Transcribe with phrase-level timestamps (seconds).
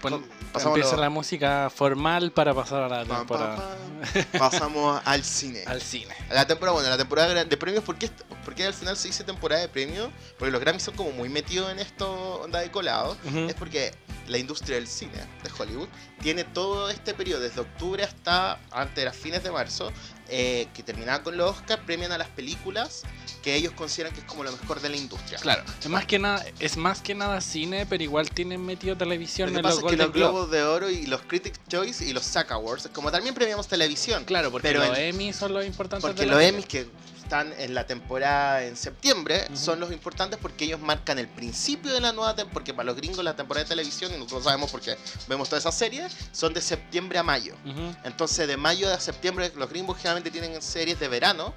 [0.00, 0.24] Pon-
[0.68, 3.76] empieza lo- la música formal para pasar a la temporada.
[4.38, 5.62] Pasamos al cine.
[5.66, 6.14] Al cine.
[6.30, 7.96] La temporada, bueno, la temporada de premios, ¿por
[8.40, 10.10] qué, por qué al final se dice temporada de premios?
[10.38, 13.16] Porque los Grammys son como muy metidos en esto, onda de colado.
[13.24, 13.38] Ujú.
[13.48, 13.92] Es porque
[14.26, 15.12] la industria del cine
[15.42, 15.88] de Hollywood
[16.22, 19.92] tiene todo este periodo, desde octubre hasta antes de fines de marzo,
[20.28, 23.02] eh, que terminaba con los Oscars, premian a las películas
[23.42, 25.38] que ellos consideran que es como lo mejor de la industria.
[25.38, 29.48] Claro, es más que nada, es más que nada cine, pero igual tienen metido televisión
[29.48, 30.12] Lo que en pasa los es que los.
[30.12, 34.24] Globos de Oro y los Critics' Choice y los SAG Awards, como también premiamos televisión,
[34.24, 36.06] Claro, porque Pero los Emmy son los importantes.
[36.06, 36.40] porque de los.
[36.40, 36.86] Emmys que
[37.30, 39.56] están en la temporada en septiembre Ujú.
[39.56, 42.96] son los importantes porque ellos marcan el principio de la nueva temporada, porque para los
[42.96, 44.96] gringos la temporada de televisión, y nosotros sabemos porque
[45.28, 47.54] vemos todas esas series, son de septiembre a mayo.
[47.64, 47.94] Ujú.
[48.02, 51.54] Entonces de mayo a septiembre los gringos generalmente tienen series de verano,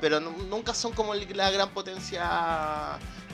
[0.00, 2.20] pero nu- nunca son como la gran potencia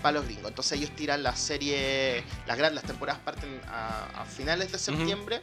[0.00, 0.48] para los gringos.
[0.48, 5.42] Entonces ellos tiran las series, las, las temporadas parten a, a finales de septiembre.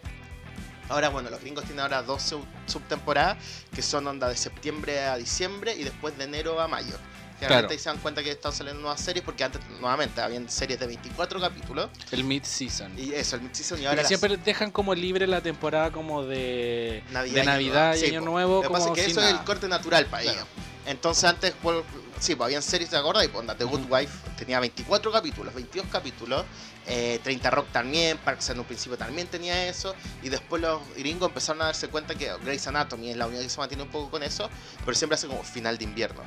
[0.90, 3.38] Ahora, bueno, los gringos tienen ahora dos sub- subtemporadas
[3.74, 6.96] que son onda de septiembre a diciembre y después de enero a mayo.
[7.40, 7.72] Generalmente Claro.
[7.72, 10.86] ahí se dan cuenta que están saliendo nuevas series porque antes, nuevamente, habían series de
[10.86, 12.94] 24 capítulos El mid-season.
[13.00, 16.24] y eso, el mid-season y Porque ahora las- siempre dejan como libre la temporada como
[16.24, 18.12] de Navidad de Navidad Año y Nuevo.
[18.12, 18.26] Año Sí.
[18.26, 18.56] Nuevo.
[18.58, 19.46] Lo que pasa es que eso es el nada.
[19.46, 20.38] corte natural para Claro.
[20.38, 20.48] ellos.
[20.86, 21.84] Entonces antes, pues,
[22.20, 23.26] sí, pues habían series, ¿te acuerdas?
[23.26, 23.86] Y pues, The Good.
[23.90, 26.46] Wife tenía 24 capítulos, 22 capítulos.
[26.88, 29.96] Eh, 30 Rock también, Parks en un principio también tenía eso.
[30.24, 33.50] Y después los gringos empezaron a darse cuenta que Grey's Anatomy es la única que
[33.50, 34.50] se mantiene un poco con eso.
[34.84, 36.22] Pero siempre hace como final de invierno.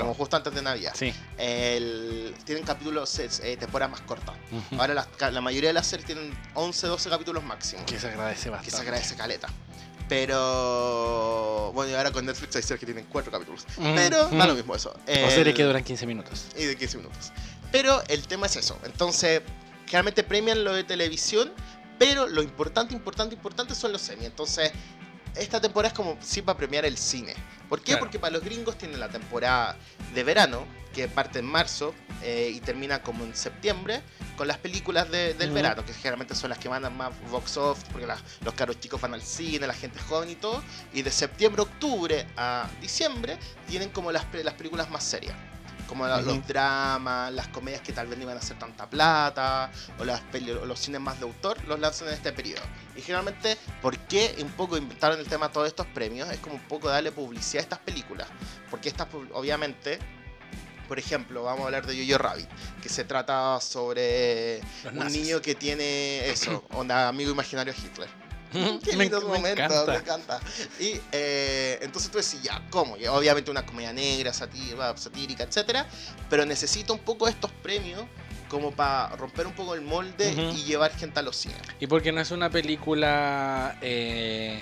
[0.00, 0.92] Como justo antes de Navidad.
[0.96, 1.12] Sí.
[1.38, 4.34] El- tienen capítulos, eh, temporadas más cortas.
[4.50, 4.80] Ujú.
[4.80, 8.50] Ahora la, mayoría de las series tienen 11, 12 capítulos máximo Que se agradece que
[8.50, 8.76] bastante.
[8.76, 9.48] se agradece caleta.
[10.08, 13.64] Pero bueno, y ahora con Netflix hay series que tienen cuatro capítulos.
[13.76, 14.38] Mm, Pero mm.
[14.38, 14.90] da lo mismo eso.
[14.90, 16.46] O El- series que duran 15 minutos.
[16.56, 17.32] Y de 15 minutos.
[17.70, 18.78] Pero el tema es eso.
[18.84, 19.42] Entonces,
[19.92, 21.52] generalmente premian lo de televisión,
[21.98, 24.24] pero lo importante, importante, importante son los Emmy.
[24.24, 24.72] Entonces,
[25.36, 27.34] esta temporada es como sí para premiar el cine.
[27.68, 27.92] ¿Por qué?
[27.92, 28.00] Claro.
[28.00, 29.76] Porque para los gringos tienen la temporada
[30.14, 34.00] de verano, que parte en marzo eh, y termina como en septiembre,
[34.36, 37.86] con las películas de- del verano, que generalmente son las que mandan más box office,
[37.92, 40.62] porque las- los caros chicos van al cine, la gente joven y todo.
[40.94, 43.36] Y de septiembre, octubre a diciembre
[43.68, 45.36] tienen como las películas más serias.
[45.92, 50.06] Como los dramas, las comedias que tal vez no iban a hacer tanta plata, o,
[50.06, 50.22] las
[50.62, 52.62] o los cines más de autor, los lanzan en este periodo.
[52.96, 56.30] Y generalmente, ¿por qué un poco inventaron el tema de todos estos premios?
[56.30, 58.26] Es como un poco darle publicidad a estas películas.
[58.70, 59.98] Porque estas, obviamente,
[60.88, 62.48] por ejemplo, vamos a hablar de Jojo Rabbit,
[62.82, 65.20] que se trata sobre Los un nazis.
[65.20, 68.08] niño que tiene eso, onda amigo imaginario Hitler.
[68.84, 69.92] Qué Me- lindo me momento, encanta.
[69.92, 70.40] me encanta.
[70.78, 72.94] Y eh, entonces tú decís, ya, ¿cómo?
[73.10, 75.86] Obviamente una comedia negra, satírica, satírica, etcétera,
[76.30, 78.02] pero necesita un poco de estos premios
[78.48, 81.56] como para romper un poco el molde y llevar gente a los cines.
[81.80, 84.60] Y porque no es una película eh,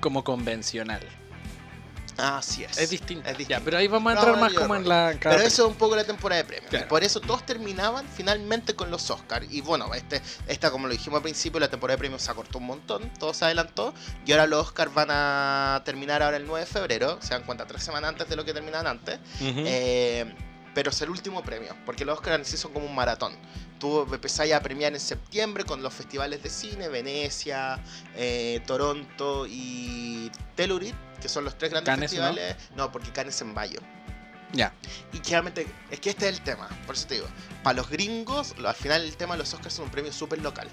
[0.00, 1.00] como convencional.
[2.16, 2.78] Así es.
[2.78, 3.30] Es distinta.
[3.30, 3.60] Es distinto.
[3.60, 5.16] Ya, pero ahí vamos a entrar no, más como en la...
[5.18, 6.70] cada Pero eso es un poco la temporada de premios.
[6.70, 6.86] Claro.
[6.86, 9.46] Y por eso todos terminaban finalmente con los Oscars.
[9.50, 12.58] Y bueno, este, esta, como lo dijimos al principio, la temporada de premios se acortó
[12.58, 13.94] un montón, todo se adelantó.
[14.26, 17.18] Y ahora los Oscars van a terminar ahora el 9 de febrero.
[17.20, 19.18] Se dan cuenta, tres semanas antes de lo que terminaban antes.
[19.40, 20.32] Eh,
[20.74, 23.32] pero es el último premio, porque los Oscars sí son como un maratón.
[23.78, 27.80] Tú empezás ya a premiar en septiembre con los festivales de cine, Venecia,
[28.16, 32.54] eh, Toronto y Telluride, que son los tres grandes festivales.
[32.76, 32.92] ¿no?
[32.92, 33.80] porque Cannes es en mayo.
[34.52, 34.74] Ya.
[35.10, 37.26] Y generalmente, es que este es el tema, por eso te digo,
[37.62, 40.68] para los gringos, al final el tema de los Oscars son un premio súper local,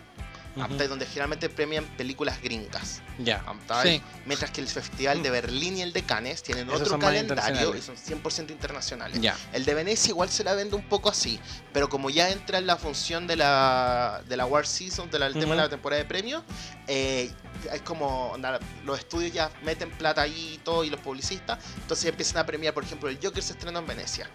[0.60, 0.88] ¿aptai?
[0.88, 3.02] donde generalmente premian películas gringas.
[3.20, 3.44] Ya.
[3.84, 4.02] Sí.
[4.26, 7.82] Mientras que el Festival de Berlín y el de Cannes tienen Esos otro calendario y
[7.82, 9.20] son 100% internacionales.
[9.22, 9.38] Ya.
[9.54, 11.40] El de Venecia igual se la vende un poco así,
[11.74, 15.56] pero como ya entra en la función de la, de la War Season, del tema
[15.56, 16.44] de la temporada de premios,
[16.88, 17.32] eh,
[17.72, 22.06] es como onda, los estudios ya meten plata ahí y todo, y los publicistas, entonces
[22.06, 24.30] empiezan a premiar, por ejemplo, el Joker se estrenó en Venecia.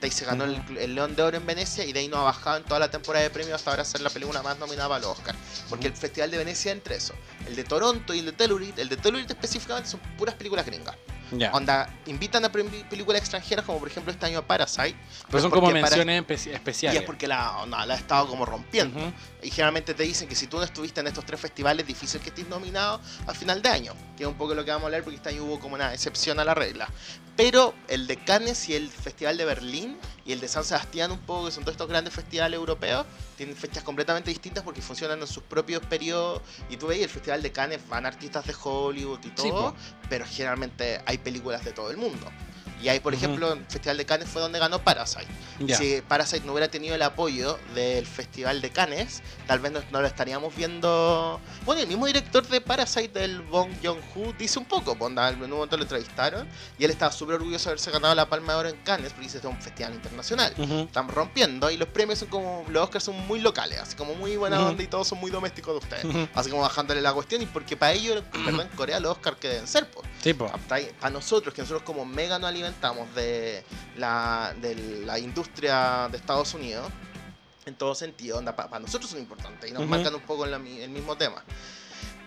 [0.00, 2.22] Ahí se ganó el, el León de Oro en Venecia y de ahí no ha
[2.22, 5.00] bajado en toda la temporada de premios hasta ahora ser la película más nominada para
[5.00, 5.38] los Oscars.
[5.68, 7.14] Porque el Festival de Venecia entre eso.
[7.46, 10.96] El de Toronto y el de Telluride, el de Telluride específicamente son puras películas gringas.
[11.32, 11.50] Ya.
[11.52, 14.94] Onda, invitan a películas extranjeras como por ejemplo este año Parasite.
[15.30, 17.00] Pero son como menciones Y especiales.
[17.00, 18.98] es porque la, onda, la ha estado como rompiendo.
[19.00, 19.12] Ujú.
[19.42, 22.20] Y generalmente te dicen que si tú no estuviste en estos tres festivales, es difícil
[22.20, 23.94] que estés nominado a final de año.
[24.16, 25.94] Que es un poco lo que vamos a hablar porque este año hubo como una
[25.94, 26.86] excepción a la regla.
[27.36, 31.18] Pero el de Cannes y el Festival de Berlín y el de San Sebastián un
[31.18, 33.06] poco, que son todos estos grandes festivales europeos,
[33.36, 36.42] tienen fechas completamente distintas porque funcionan en sus propios periodos.
[36.68, 40.26] Y tú veis, el Festival de Cannes van artistas de Hollywood y todo, Sí, pero
[40.26, 42.26] generalmente hay películas de todo el mundo.
[42.82, 45.26] Y ahí, por ejemplo, el Festival de Cannes fue donde ganó Parasite.
[45.60, 45.76] Ya.
[45.76, 50.00] Si Parasite no hubiera tenido el apoyo del Festival de Cannes, tal vez no, no
[50.00, 51.40] lo estaríamos viendo.
[51.64, 54.96] Bueno, el mismo director de Parasite, el Bong Joon-ho, dice un poco.
[54.98, 56.48] onda, En un momento lo entrevistaron
[56.78, 59.26] y él estaba súper orgulloso de haberse ganado la Palma de Oro en Cannes porque
[59.26, 60.52] dice es un festival internacional.
[60.58, 60.80] Ujú.
[60.80, 62.64] Están rompiendo y los premios son como.
[62.68, 64.68] Los Oscars son muy locales, así como muy buena Ujú.
[64.70, 66.28] onda y todos son muy domésticos de ustedes.
[66.34, 69.36] Así como bajándole la cuestión y porque para ellos, en verdad, en Corea los Oscars
[69.36, 70.08] que deben ser, pues.
[70.22, 70.32] Sí.
[70.34, 72.71] Para nosotros, que nosotros como mega nos alimentamos
[73.14, 73.64] de
[73.96, 74.74] la, de
[75.04, 76.90] la industria de Estados Unidos,
[77.66, 79.90] en todo sentido, para nosotros son importantes y nos Ujú.
[79.90, 81.44] marcan un poco en la el mismo tema.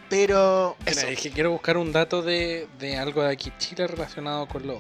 [0.10, 4.48] Pero Mira, es que quiero buscar un dato de, de algo de aquí Chile relacionado
[4.48, 4.80] con los.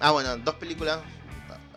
[0.00, 1.00] Ah, bueno, dos películas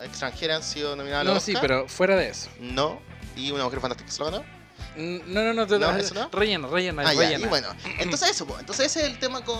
[0.01, 2.49] extranjeras han sido nominadas a No, sí, pero fuera de eso.
[2.59, 3.01] No.
[3.35, 4.58] Y una mujer fantástica se lo ganó.
[4.99, 5.95] No, no, no, te- ¿No?
[5.95, 6.29] ¿Eso no?
[6.31, 7.45] rellena, rellena, Ah, ya, rellena.
[7.45, 7.67] y bueno,
[7.99, 8.59] entonces eso, po.
[8.59, 9.57] entonces ese es el tema con,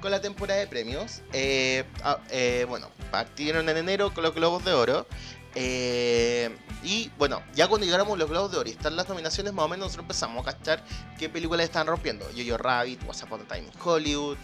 [0.00, 1.22] con la temporada de premios.
[1.32, 5.06] Eh, ah, eh, bueno, partieron en enero con los Globos de Oro.
[5.54, 9.64] eh, y bueno, ya cuando llegáramos los Globos de Oro y están las nominaciones, más
[9.64, 10.84] o menos nosotros empezamos a cachar
[11.18, 12.24] qué películas están rompiendo.
[12.36, 14.36] Jojo Rabbit, What's Upon a Time in Hollywood,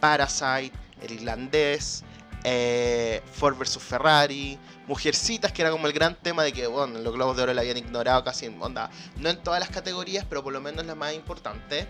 [0.00, 2.04] Parasite, El Irlandés,
[2.44, 4.58] eh, Ford vs Ferrari,
[4.88, 7.60] Mujercitas, que era como el gran tema de que, bueno, los Globos de Oro la
[7.60, 10.94] habían ignorado casi en onda, no en todas las categorías, pero por lo menos la
[10.94, 11.86] más importante.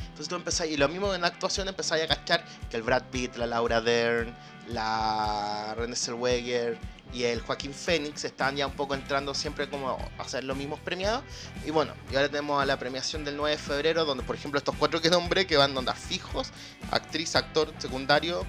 [0.00, 3.36] Entonces tú empezáis, y lo mismo en actuación empezáis a cachar que el Brad Pitt,
[3.36, 6.76] la Laura Dern, la Renée Zellweger
[7.12, 10.80] y el Joaquín Phoenix estaban ya un poco entrando siempre como a ser los mismos
[10.80, 11.22] premiados.
[11.64, 14.58] Y bueno, y ahora tenemos a la premiación del 9 de febrero, donde por ejemplo
[14.58, 16.50] estos cuatro que nombré, que van onda fijos,
[16.90, 18.44] actriz, actor, secundario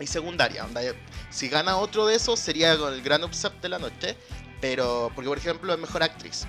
[0.00, 0.64] y secundaria.
[0.64, 0.80] Onda,
[1.30, 4.16] si gana otro de esos sería con el gran upset de la noche,
[4.60, 6.46] pero porque por ejemplo es mejor actriz.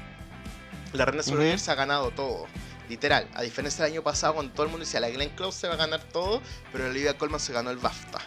[0.94, 1.64] La Zellweger Ujú.
[1.64, 2.46] se ha ganado todo.
[2.90, 5.68] Literal, a diferencia del año pasado cuando todo el mundo decía la Glenn Close se
[5.68, 6.42] va a ganar todo,
[6.72, 8.20] pero la Olivia Colman se ganó el BAFTA.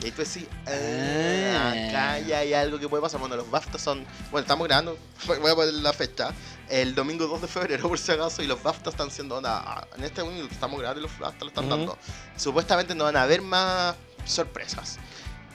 [0.00, 1.88] Y ahí tú decís, "Ah, Ah.
[1.88, 3.18] acá ya hay algo que puede pasar.
[3.18, 4.96] Bueno, los BAFTA son, bueno, estamos grabando,
[5.26, 6.32] voy a poner la fecha,
[6.68, 10.04] el domingo 2 de febrero por si acaso, y los BAFTA están siendo, onda, en
[10.04, 11.98] este momento estamos grabando y los BAFTA lo están dando.
[12.36, 13.96] Supuestamente no van a haber más
[14.32, 14.98] sorpresas.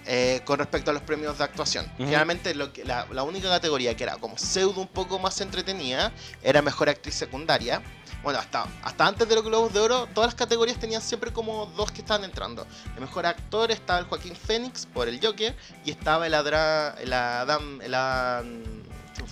[0.06, 1.86] eh, con respecto a los premios de actuación.
[1.94, 2.04] Ujú.
[2.04, 6.12] Generalmente lo que, la, la única categoría que era como pseudo un poco más entretenida
[6.42, 7.82] era mejor actriz secundaria.
[8.22, 11.66] Bueno, hasta, hasta antes de los Globos de Oro, todas las categorías tenían siempre como
[11.76, 12.66] dos que estaban entrando.
[12.96, 15.54] El mejor actor estaba el Joaquín Phoenix por el Joker
[15.84, 18.64] y estaba el, Adra, el Adam, el Adam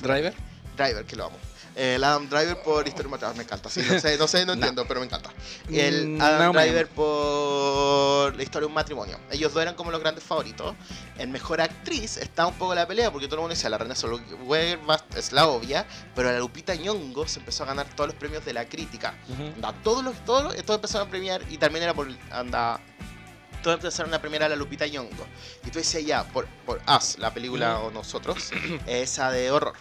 [0.02, 0.34] Driver.
[0.76, 1.38] Driver, que lo amo.
[1.76, 3.70] El Adam Driver por Historia Matar, me encanta.
[3.70, 4.54] Sí, no sé, no, sé, no No.
[4.54, 5.30] entiendo, pero me encanta.
[5.72, 9.20] El Mm, Adam no, Driver por la historia de un matrimonio.
[9.32, 10.76] Ellos dos eran como los grandes favoritos.
[11.18, 13.96] En mejor actriz está un poco la pelea porque todo el mundo decía la René
[13.96, 14.80] Zellweger
[15.16, 15.86] es la obvia,
[16.16, 19.14] pero la Lupita Nyong'o se empezó a ganar todos los premios de la crítica.
[19.30, 19.44] Ujú.
[19.56, 22.80] Anda, todos los, todos, los- todos empezaron a premiar y también era por anda
[23.64, 25.26] todos empezaron a premiar a la Lupita Nyong'o.
[25.66, 28.50] Y tú decías ya, por, por Us, la película o nosotros,
[28.88, 29.74] esa de horror.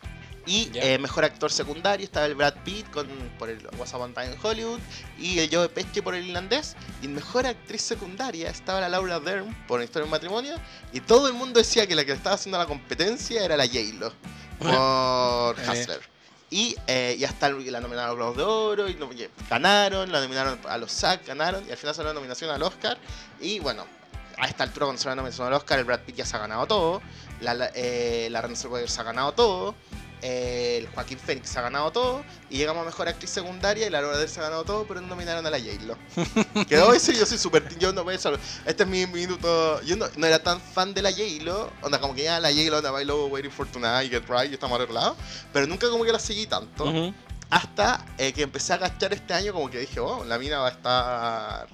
[0.51, 0.83] Y Ya.
[0.83, 3.07] eh, mejor actor secundario estaba el Brad Pitt con,
[3.39, 4.81] por el What's a Time in Hollywood
[5.17, 6.75] y el Joe Pesci por el irlandés.
[7.01, 10.55] Y en mejor actriz secundaria estaba la Laura Dern por Historia de un Matrimonio.
[10.93, 14.13] Y todo el mundo decía que la que estaba haciendo la competencia era la J-Lo
[14.59, 15.71] por Eh.
[15.71, 16.01] Hustler.
[16.51, 20.21] Y eh, ya está la nominaron a los Globos de Oro y y ganaron, la
[20.21, 22.99] nominaron a los SAG, ganaron y al final salió la nominación al Oscar.
[23.41, 23.87] Y bueno,
[24.37, 26.41] a esta altura cuando salió la nominación al Oscar, el Brad Pitt ya se ha
[26.41, 27.03] ganado todo,
[27.41, 29.77] la, la, eh, la se ha ganado todo,
[30.23, 34.01] el Joaquín Phoenix se ha ganado todo y llegamos a Mejor Actriz Secundaria y la
[34.01, 35.97] Laura Dern se ha ganado todo, pero no nominaron a la J-Lo.
[36.67, 37.79] Que debo decir, yo soy súper...
[37.79, 38.19] Yo no voy a
[38.67, 39.81] Este es mi minuto...
[39.83, 42.79] Yo no, no era tan fan de la J-Lo, onda como que ya la J-Lo,
[42.79, 45.17] onda bailó Waiting for Tonight, Get Right, y estamos arreglados,
[45.53, 47.13] pero nunca como que la seguí tanto.
[47.51, 50.69] Hasta eh, que empecé a agachar este año, como que dije, oh, la mina va
[50.69, 51.69] a estar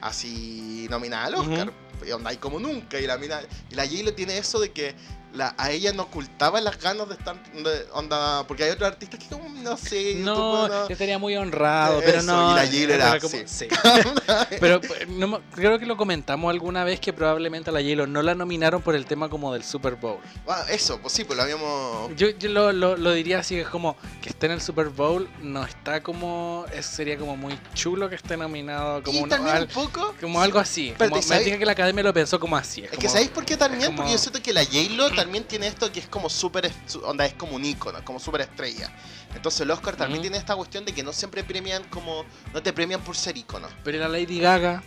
[0.00, 1.72] así nominada al Oscar.
[2.04, 2.98] Y onda, y como nunca.
[2.98, 3.40] Y la mina.
[3.70, 4.94] Y la J-Lo tiene eso de que
[5.32, 7.36] la, a ella no ocultaba las ganas de estar.
[7.52, 10.14] de- onda, porque hay otros artistas que, como, no sé.
[10.16, 12.52] No, yo estaría muy honrado, pero no.
[12.64, 13.68] y la era como- sí.
[14.60, 18.22] Pero no me- creo que lo comentamos alguna vez que probablemente a la J-Lo no
[18.22, 20.18] la nominaron por el tema como del Super Bowl.
[20.48, 22.14] Ah, eso, pues sí, pues lo habíamos.
[22.16, 25.28] Yo, yo lo, lo- lo diría así, es como que esté en el Super Bowl,
[25.42, 29.62] no está como, sería como muy chulo que esté nominado como, y un- también al-
[29.64, 30.14] un poco.
[30.20, 30.88] como algo así.
[30.90, 32.82] Espérate, Como, me diga que la academia lo pensó como así.
[32.84, 33.94] Es, Es que ¿sabéis por qué también?
[33.96, 36.70] Porque yo siento que la J-Lo también tiene esto que es como súper,
[37.04, 38.90] onda, es como un ícono, como súper estrella.
[39.34, 42.72] Entonces el Oscar también tiene esta cuestión de que no siempre premian como, no te
[42.72, 43.68] premian por ser ícono.
[43.84, 44.82] Pero la Lady Gaga,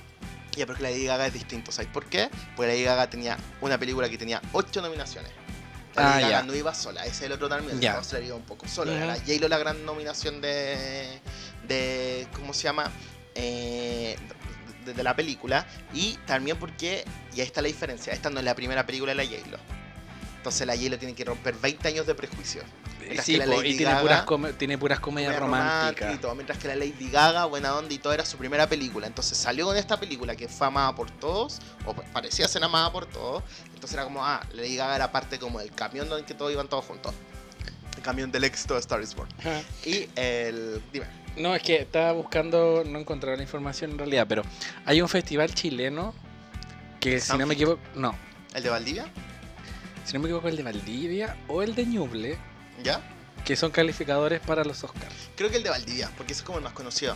[0.55, 2.29] Ya, pero que la Lady Gaga es distinto, ¿sabes por qué?
[2.55, 5.31] Porque la Lady Gaga tenía una película que tenía ocho nominaciones.
[5.95, 8.25] La Ah, Lady Gaga no iba sola, ese es el otro también, no se le
[8.27, 8.91] iba un poco solo.
[8.91, 9.13] Era Ujú.
[9.13, 11.19] la J-Lo la gran nominación de,
[11.67, 12.91] de ¿cómo se llama?
[13.35, 14.15] Eh,
[14.85, 15.65] de, de la película.
[15.93, 19.23] Y también porque, y ahí está la diferencia, esta no es la primera película de
[19.23, 19.57] la J-Lo.
[20.43, 22.65] Entonces la J-Lo tiene que romper 20 años de prejuicios.
[23.00, 25.79] Mientras Sí, que la Lady y tiene Gaga- puras, come- tiene puras comedias Comedia romántica
[26.01, 26.15] románticas.
[26.15, 29.07] y todo, mientras que la Lady Gaga, buena onda y todo era su primera película.
[29.07, 33.05] Entonces salió con esta película que fue amada por todos, o parecía ser amada por
[33.05, 33.41] todos.
[33.67, 36.67] Entonces era como, ah, Lady Gaga era parte como del camión donde que todos iban
[36.67, 37.13] todos juntos.
[37.95, 39.29] El camión del éxito de Star is Born.
[39.39, 39.62] Ajá.
[39.85, 40.81] Y el.
[40.91, 41.05] Dime.
[41.38, 44.43] No, es que estaba buscando, no encontraba la información en realidad, pero
[44.85, 46.13] hay un festival chileno
[47.00, 48.13] que si no me equivoco, no,
[48.53, 49.05] ¿El de Valdivia?
[50.03, 52.38] Si no me equivoco el de Valdivia o el de Ñuble,
[52.83, 53.01] ¿Ya?
[53.45, 55.13] que son calificadores para los Oscars.
[55.36, 57.15] Creo que el de Valdivia, porque ese es como el más conocido.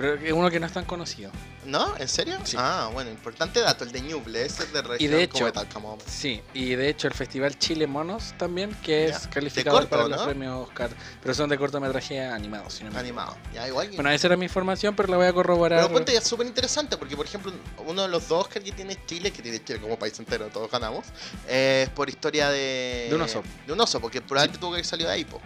[0.00, 1.30] Pero es uno que no es tan conocido.
[1.66, 1.94] ¿No?
[1.98, 2.38] ¿En serio?
[2.44, 2.56] Sí.
[2.58, 5.52] Ah, bueno, importante dato, el de Ñuble, ese es de región de como hecho- de
[5.52, 6.02] Talcahuano.
[6.06, 9.30] Sí, y de hecho el festival Chile Monos también, que es Ya.
[9.30, 10.16] calificador De corto, para ¿no?
[10.16, 10.88] los premios Oscar,
[11.22, 12.70] pero son de cortometraje animado.
[12.70, 13.36] Si no me Animado.
[13.52, 13.90] Ya, igual.
[13.94, 15.80] Bueno, esa era mi información, pero la voy a corroborar.
[15.82, 17.52] Pero ponte, es súper interesante porque, por ejemplo,
[17.86, 20.70] uno de los dos Oscar que tiene Chile, que tiene Chile como país entero, todos
[20.70, 21.04] ganamos,
[21.46, 23.06] eh, es por historia de.
[23.10, 23.42] De un oso.
[23.66, 25.40] De un oso, porque probablemente tuvo que haber salido de ahí, po.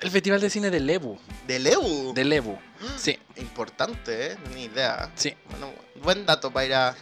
[0.00, 1.18] El festival de cine de Lebu.
[1.46, 2.12] De Leu.
[2.12, 2.58] De Lebu.
[2.96, 4.36] Sí, Importante, ¿eh?
[4.54, 5.10] Ni idea.
[5.14, 5.34] sí.
[5.50, 5.72] Bueno,
[6.02, 6.94] buen dato para ir a.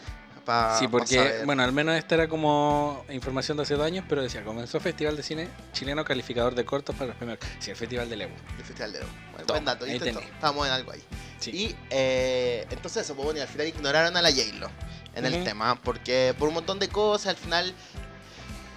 [0.79, 4.45] Sí, porque, bueno, al menos esta era como información de hace dos años, pero decía,
[4.45, 7.39] comenzó Festival de Cine Chileno Calificador de Cortos para los premios.
[7.61, 8.35] Sí, el Festival de Lebu.
[8.59, 9.09] El Festival de Leu.
[9.33, 9.97] Bueno, buen dato, ahí.
[9.97, 11.03] Estamos en algo ahí.
[11.39, 11.51] Sí.
[11.51, 14.69] Y eh, entonces eso, pues bueno, y al final ignoraron a la J-Lo
[15.15, 17.75] en el tema, porque por un montón de cosas, al final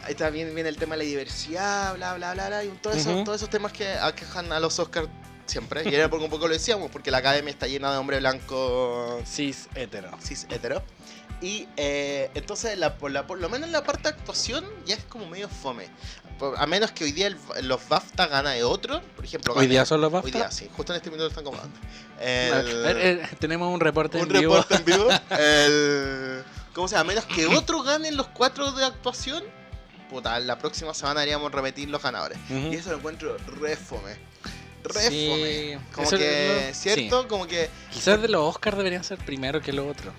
[0.07, 3.13] ahí también viene el tema de la diversidad, bla, bla, bla, bla, y todos esos,
[3.13, 3.23] Ujú.
[3.25, 5.07] todos esos temas que aquejan a los Oscars
[5.45, 5.83] siempre.
[5.89, 9.21] Y era porque un poco lo decíamos, porque la academia está llena de hombres blancos
[9.27, 10.09] Cis hetero.
[10.21, 10.81] cis hetero.
[11.39, 14.95] Y eh, entonces, la, por, la- por lo menos en la parte de actuación, ya
[14.95, 15.87] es como medio fome.
[16.39, 17.37] Por- a menos que hoy día el-
[17.67, 19.53] los BAFTA gana de otro, por ejemplo.
[19.55, 20.37] Hoy día son los Hoy BAFTA.
[20.39, 21.61] día, sí, justo en este minuto están como A
[22.19, 24.55] ver, El, eh, tenemos un reporte un en vivo.
[24.55, 25.07] reporte en vivo.
[25.37, 27.11] El, ¿Cómo se llama?
[27.11, 29.43] A menos que otro gane los cuatro de actuación,
[30.09, 32.37] puta, la próxima semana haríamos repetir los ganadores.
[32.49, 34.15] Y eso lo encuentro re fome.
[34.83, 35.79] Re Sí, fome.
[35.93, 37.27] Como que, lo- ¿cierto?
[37.27, 37.69] Como que.
[37.91, 40.13] Quizás de los Oscars deberían ser primero que lo otro.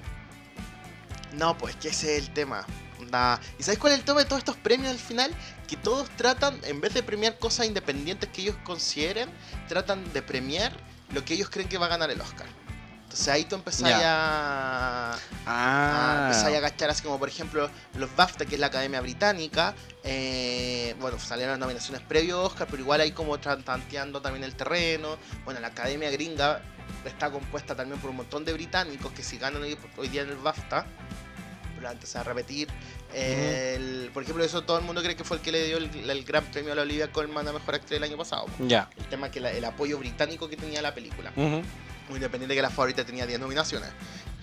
[1.32, 2.66] No, pues que ese es el tema.
[3.00, 5.30] Onda, ¿Y sabes cuál es el tema de todos estos premios al final?
[5.68, 9.28] Que todos tratan, en vez de premiar cosas independientes que ellos consideren,
[9.68, 10.72] tratan de premiar
[11.12, 12.46] lo que ellos creen que va a ganar el Oscar.
[13.08, 18.14] Entonces ahí tú empezás a, a Ah, empezar a agachar así como por ejemplo los
[18.14, 19.74] BAFTA, que es la Academia Británica.
[20.04, 25.16] eh, bueno, salieron las nominaciones previo Oscar, pero igual hay como tanteando también el terreno.
[25.46, 26.60] Bueno, la Academia Gringa
[27.06, 30.28] está compuesta también por un montón de británicos que si ganan hoy, hoy día en
[30.28, 30.84] el BAFTA,
[32.04, 32.68] se va a repetir.
[33.14, 35.78] eh, el- por ejemplo, eso todo el mundo cree que fue el que le dio
[35.78, 38.44] el, el gran premio a la Olivia Colman a Mejor Actriz el año pasado.
[38.58, 38.90] Ya.
[38.98, 41.32] El tema que la- el apoyo británico que tenía la película.
[41.34, 41.62] Ujú.
[42.08, 43.90] Muy independiente que la favorita tenía 10 nominaciones.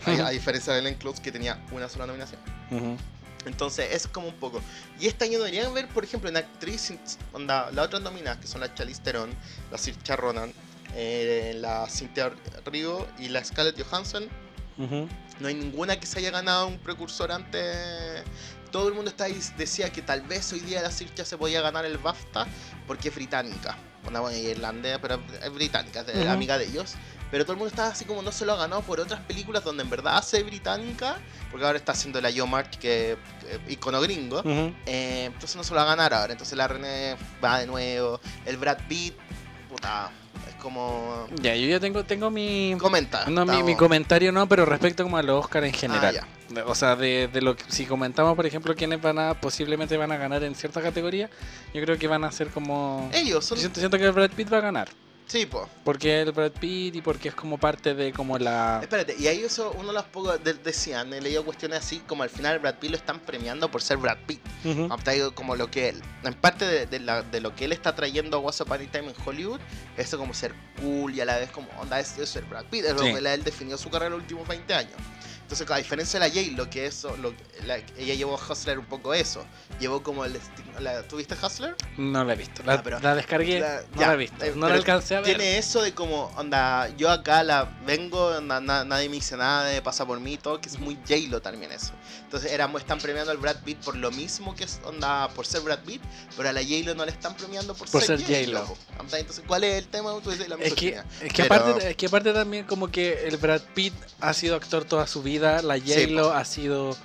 [0.06, 0.24] A, Ujú.
[0.24, 2.40] a diferencia de Ellen Close que tenía una sola nominación.
[2.70, 2.98] Ujú.
[3.46, 4.62] Entonces, eso es como un poco.
[5.00, 6.92] Y este año deberían ver, por ejemplo, en actriz,
[7.34, 9.30] onda, las otras nominadas, que son la Charlize Theron,
[9.72, 10.54] la Saoirse Ronan,
[10.96, 12.32] eh, la Cynthia
[12.66, 14.28] Rigo y la Scarlett Johansson.
[14.78, 15.08] Ujú.
[15.40, 18.24] No hay ninguna que se haya ganado un precursor antes.
[18.72, 21.62] Todo el mundo está ahí, decía que tal vez hoy día la Saoirse se podía
[21.62, 22.48] ganar el BAFTA
[22.88, 23.78] porque es británica.
[24.08, 26.30] Una buena irlandesa, pero es británica, es de- Ujú.
[26.30, 26.94] amiga de ellos.
[27.36, 29.62] Pero todo el mundo estaba así como no se lo ha ganado por otras películas
[29.62, 31.18] donde en verdad hace británica,
[31.52, 34.42] porque ahora está haciendo la Yo March, que que icono gringo.
[34.86, 36.32] Eh, entonces no se lo va a ganar ahora.
[36.32, 38.22] Entonces la René va de nuevo.
[38.46, 39.16] El Brad Pitt,
[39.70, 40.12] puta,
[40.48, 41.28] es como.
[41.42, 42.74] Ya, yo ya tengo, tengo mi.
[42.80, 43.26] Comenta.
[43.26, 46.14] No, mi, comentario no, pero respecto como a los Oscars en Ah, general.
[46.16, 46.28] ya.
[46.48, 49.98] De- O sea, de, de lo que si comentamos, por ejemplo, quiénes van a posiblemente
[49.98, 51.30] van a ganar en cierta categoría,
[51.74, 53.58] yo creo que van a ser como Ellos son.
[53.58, 54.88] Siento que el Brad Pitt va a ganar,
[55.28, 55.68] Sí, po.
[55.84, 59.44] porque el Brad Pitt y porque es como parte de como la Espérate, y ahí
[59.44, 62.76] eso, uno de los pocos de- decían, he leído cuestiones así, como al final Brad
[62.76, 64.42] Pitt lo están premiando por ser Brad Pitt.
[64.90, 67.72] Ha traído como lo que él, en parte de, de la- de lo que él
[67.72, 69.60] está trayendo a What's Up Any Time en Hollywood,
[69.98, 72.86] eso como ser cool y a la vez como onda es, es ser Brad Pitt,
[72.86, 74.94] es lo que él definió su carrera en los últimos 20 años.
[75.46, 77.32] Entonces, a diferencia de la Jay, lo que eso, lo,
[77.68, 79.46] la- ella llevó a Hustler un poco eso.
[79.80, 80.40] Llevó como el
[80.80, 81.76] la, ¿Tuviste Hustler?
[81.98, 82.64] No la he visto.
[82.64, 84.44] La, Ah, pero- la descargué, La- no ya, la he visto.
[84.44, 85.38] eh, no la alcancé a ver.
[85.38, 89.70] Tiene eso de como, onda, yo acá la vengo, onda, na- nadie me dice nada,
[89.84, 91.94] pasa por mí, todo, que es muy J-Lo también eso.
[92.24, 95.62] Entonces era, están premiando al Brad Pitt por lo mismo que es, onda, por ser
[95.62, 96.02] Brad Pitt,
[96.36, 98.76] pero a la J-Lo no le están premiando por, Por ser, ser J-Lo.
[99.16, 100.12] Entonces, ¿cuál es el tema?
[100.24, 103.28] Tú dices la Es que, es, que Pero- aparte, es que aparte también como que
[103.28, 106.96] el Brad Pitt ha sido actor toda su vida, la J-Lo ha sido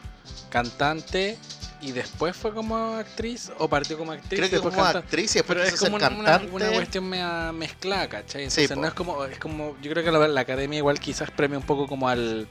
[0.50, 1.38] cantante
[1.82, 5.06] y después fue como actriz o partió como actriz Creo que después como cantante.
[5.06, 6.52] actriz y después Pero es quiso ser como una, cantante.
[6.54, 8.42] una cuestión mea- mezclada, ¿cachai?
[8.44, 11.56] Entonces no es como, es como, yo creo que la, la academia igual quizás premia
[11.58, 12.48] un poco como al,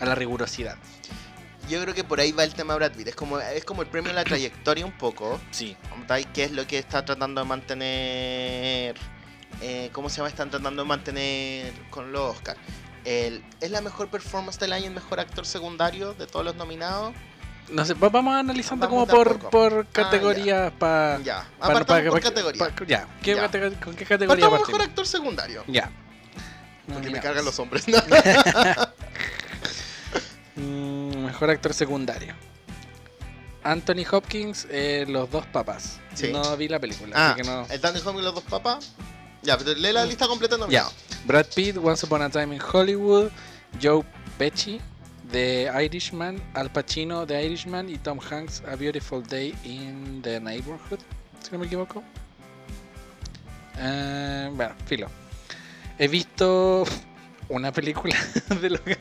[0.00, 0.76] a la rigurosidad.
[1.68, 3.08] Yo creo que por ahí va el tema de Brad Pitt.
[3.08, 5.40] Es como, es como el premio a la trayectoria un poco.
[5.50, 5.76] Sí.
[6.32, 8.96] Que es lo que está tratando de mantener.
[9.60, 10.28] eh, ¿Cómo se llama?
[10.28, 12.58] Están tratando de mantener con los Oscars.
[13.06, 17.14] El, ¿Es la mejor performance del año el mejor actor secundario de todos los nominados?
[17.70, 21.20] No sé, va- vamos analizando Vamos como por, por Ah, categorías para...
[21.22, 22.72] Ya, apartamos por categoría.
[22.86, 23.48] ya, ¿Qué Ya.
[23.82, 24.68] ¿con qué categoría partimos?
[24.68, 25.64] mejor actor secundario.
[25.68, 25.90] Ya.
[26.92, 27.84] Porque me cargan los hombres.
[30.56, 32.34] Mm, mejor actor secundario.
[33.62, 36.00] Anthony Hopkins, eh, Los dos papas.
[36.14, 36.32] Sí.
[36.32, 37.66] No vi la película, ah, así que no.
[37.68, 38.92] el Danny Home y los dos papas.
[39.42, 40.86] Ya, pero lee la lista completa Ya.
[41.26, 43.30] Brad Pitt, Once Upon a Time in Hollywood,
[43.80, 44.04] Joe
[44.38, 44.80] Pesci,
[45.30, 51.00] The Irishman, Al Pacino, The Irishman y Tom Hanks, A Beautiful Day in the Neighborhood,
[51.42, 52.02] si no me equivoco.
[53.78, 55.08] Eh, bueno, filo.
[55.98, 56.84] He visto
[57.48, 58.16] una película
[58.60, 58.96] de lo que...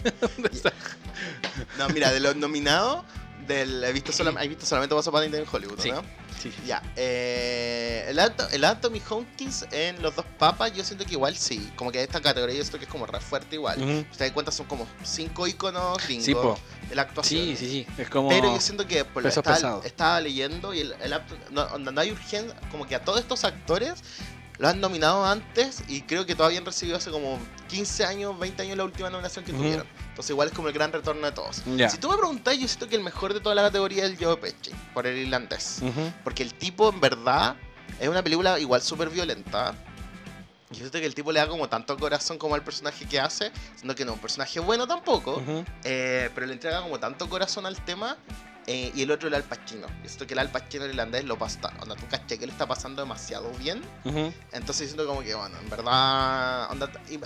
[1.78, 3.04] No, mira, de los nominados,
[3.48, 5.92] del, he, visto solam- he visto solamente Once Upon a Time in Hollywood, Sí.
[5.92, 6.02] ¿no?
[6.42, 6.52] Sí.
[6.66, 11.36] Ya, eh, el, Anto- el Anthony Hopkins en Los Dos Papas, yo siento que igual
[11.36, 11.72] sí.
[11.76, 13.78] Como que esta categoría yo siento que es como re fuerte igual.
[13.82, 14.06] Ujú.
[14.12, 17.42] Si te das cuenta, son como cinco iconos gringos Sí, de la actuación.
[17.42, 18.02] Sí, sí, sí.
[18.02, 18.30] Es como...
[18.30, 21.14] Pero yo siento que por lo pesos estaba, estaba leyendo y el, el
[21.52, 23.94] no, no hay urgencia, como que a todos estos actores
[24.58, 27.38] los han nominado antes y creo que todavía han recibido hace como
[27.68, 29.86] 15 años, 20 años la última nominación que tuvieron.
[30.16, 31.62] Entonces igual es como el gran retorno de todos.
[31.90, 34.18] Si tú me preguntás, yo siento que el mejor de toda la categoría es el
[34.18, 35.82] Joe Pesci, por el irlandés.
[36.24, 37.58] Porque el tipo, en verdad,
[38.00, 39.76] es una película igual súper violenta.
[40.70, 43.52] Yo siento que el tipo le da como tanto corazón como al personaje que hace,
[43.76, 45.44] siendo que no es un personaje bueno tampoco,
[45.84, 48.16] eh, pero le entrega como tanto corazón al tema.
[48.68, 49.88] Eh, y el otro, el Al Pacino.
[50.02, 51.60] Yo siento que el Al Pacino irlandés lo pasa.
[51.82, 53.82] Onda, tú caché que le está pasando demasiado bien.
[54.04, 54.34] Ujú.
[54.52, 57.20] Entonces siento como que, bueno, en verdad, onda, y-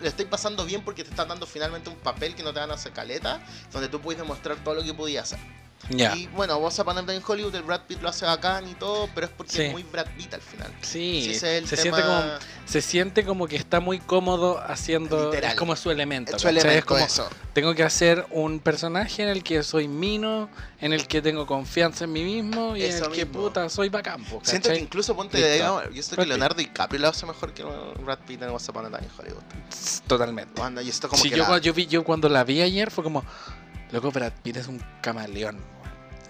[0.00, 2.70] le estoy pasando bien porque te están dando finalmente un papel que no te dan
[2.70, 3.40] a hacer caleta,
[3.72, 5.63] donde tú puedes demostrar todo lo que podías hacer.
[5.90, 6.16] Ya.
[6.16, 9.06] Y bueno, vos a poner en Hollywood, el Brad Pitt lo hace bacán y todo,
[9.14, 9.62] pero es porque Sí.
[9.64, 10.72] es muy Brad Pitt al final.
[10.80, 12.22] Sí, el se, tema- siente como,
[12.64, 15.26] se siente como que está muy cómodo haciendo.
[15.26, 15.50] Literal.
[15.50, 16.38] Es como su elemento.
[16.38, 17.28] Su elemento es como, eso.
[17.52, 20.48] tengo que hacer un personaje en el que soy mino,
[20.80, 23.42] en el que tengo confianza en mí mismo y en Eso el que mismo.
[23.42, 24.24] puta soy bacán.
[24.24, 25.52] po, Siento que incluso ponte, Listo.
[25.52, 28.76] digamos, yo siento que Leonardo DiCaprio lo hace mejor que Brad Pitt en What's Up
[28.78, 28.86] in
[29.18, 29.42] Hollywood.
[30.06, 30.52] Totalmente.
[30.56, 32.90] Cuando, y esto como Sí, que yo, la- yo, vi, yo cuando la vi ayer
[32.90, 33.24] fue como,
[33.92, 35.73] loco, Brad Pitt es un camaleón.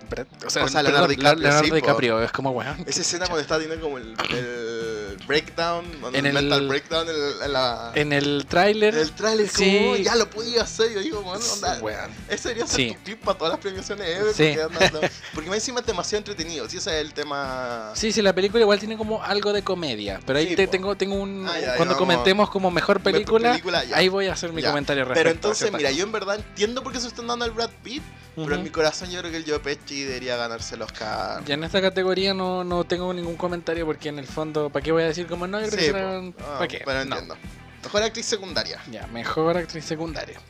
[0.08, 1.70] Brad- o sea, O sea, Leonardo DiCaprio, Leonardo sí.
[1.74, 2.84] DiCaprio, es como, weón.
[2.86, 7.42] Esa escena cuando está teniendo como el, el breakdown, En el el- mental breakdown el-
[7.44, 7.92] en la...
[7.94, 8.94] En el tráiler.
[8.94, 9.76] el trailer, sí.
[9.78, 12.10] como, "Oh, ya lo podía hacer, yo digo, bueno, onda, weón.
[12.28, 12.94] ese debería ser Sí.
[12.94, 14.54] tu clip para todas las premiaciones ever, Sí.
[14.56, 15.00] porque, onda, no-
[15.34, 17.92] porque más encima es demasiado entretenido, sí, ese es el tema...
[17.94, 20.20] Sí, sí, la película igual tiene como algo de comedia.
[20.26, 21.46] Pero ahí te, tengo, tengo un.
[21.48, 24.68] Ah, ya, cuando comentemos como mejor película, película, ahí voy a hacer mi Ya.
[24.70, 27.50] comentario respecto Pero entonces, mira, yo en verdad entiendo por qué se están dando al
[27.52, 28.02] Brad Pitt,
[28.36, 31.44] pero en mi corazón yo creo que el Joe Pesci debería ganarse el Oscar.
[31.44, 34.92] Ya en esta categoría no, no tengo ningún comentario porque en el fondo, ¿para qué
[34.92, 35.60] voy a decir como no?
[35.60, 36.82] Yo creo Sí, que Ah, ¿Para qué?
[36.84, 37.16] Pero No.
[37.16, 37.36] entiendo.
[37.82, 38.80] Mejor actriz secundaria.
[38.90, 40.40] Ya, mejor actriz secundaria.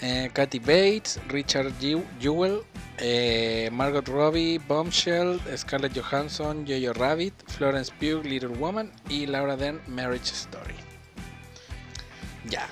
[0.00, 2.60] Eh, Kathy Bates, Richard Jew- Jewell,
[2.98, 9.80] eh, Margot Robbie, Bombshell, Scarlett Johansson, Jojo Rabbit, Florence Pugh, Little Woman y Laura Dern,
[9.88, 10.74] Marriage Story.
[12.48, 12.68] Ya.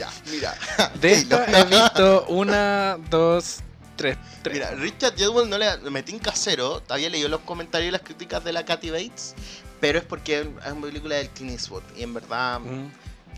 [0.00, 0.54] Ya, mira.
[0.98, 3.58] De esta he visto una, dos,
[3.96, 4.54] tres, tres.
[4.54, 8.00] Mira, Richard Jewell no le me metí en casero, había leído los comentarios y las
[8.00, 9.34] críticas de la Kathy Bates,
[9.78, 12.90] pero es porque es una película del Clint Eastwood y en verdad, Ujú.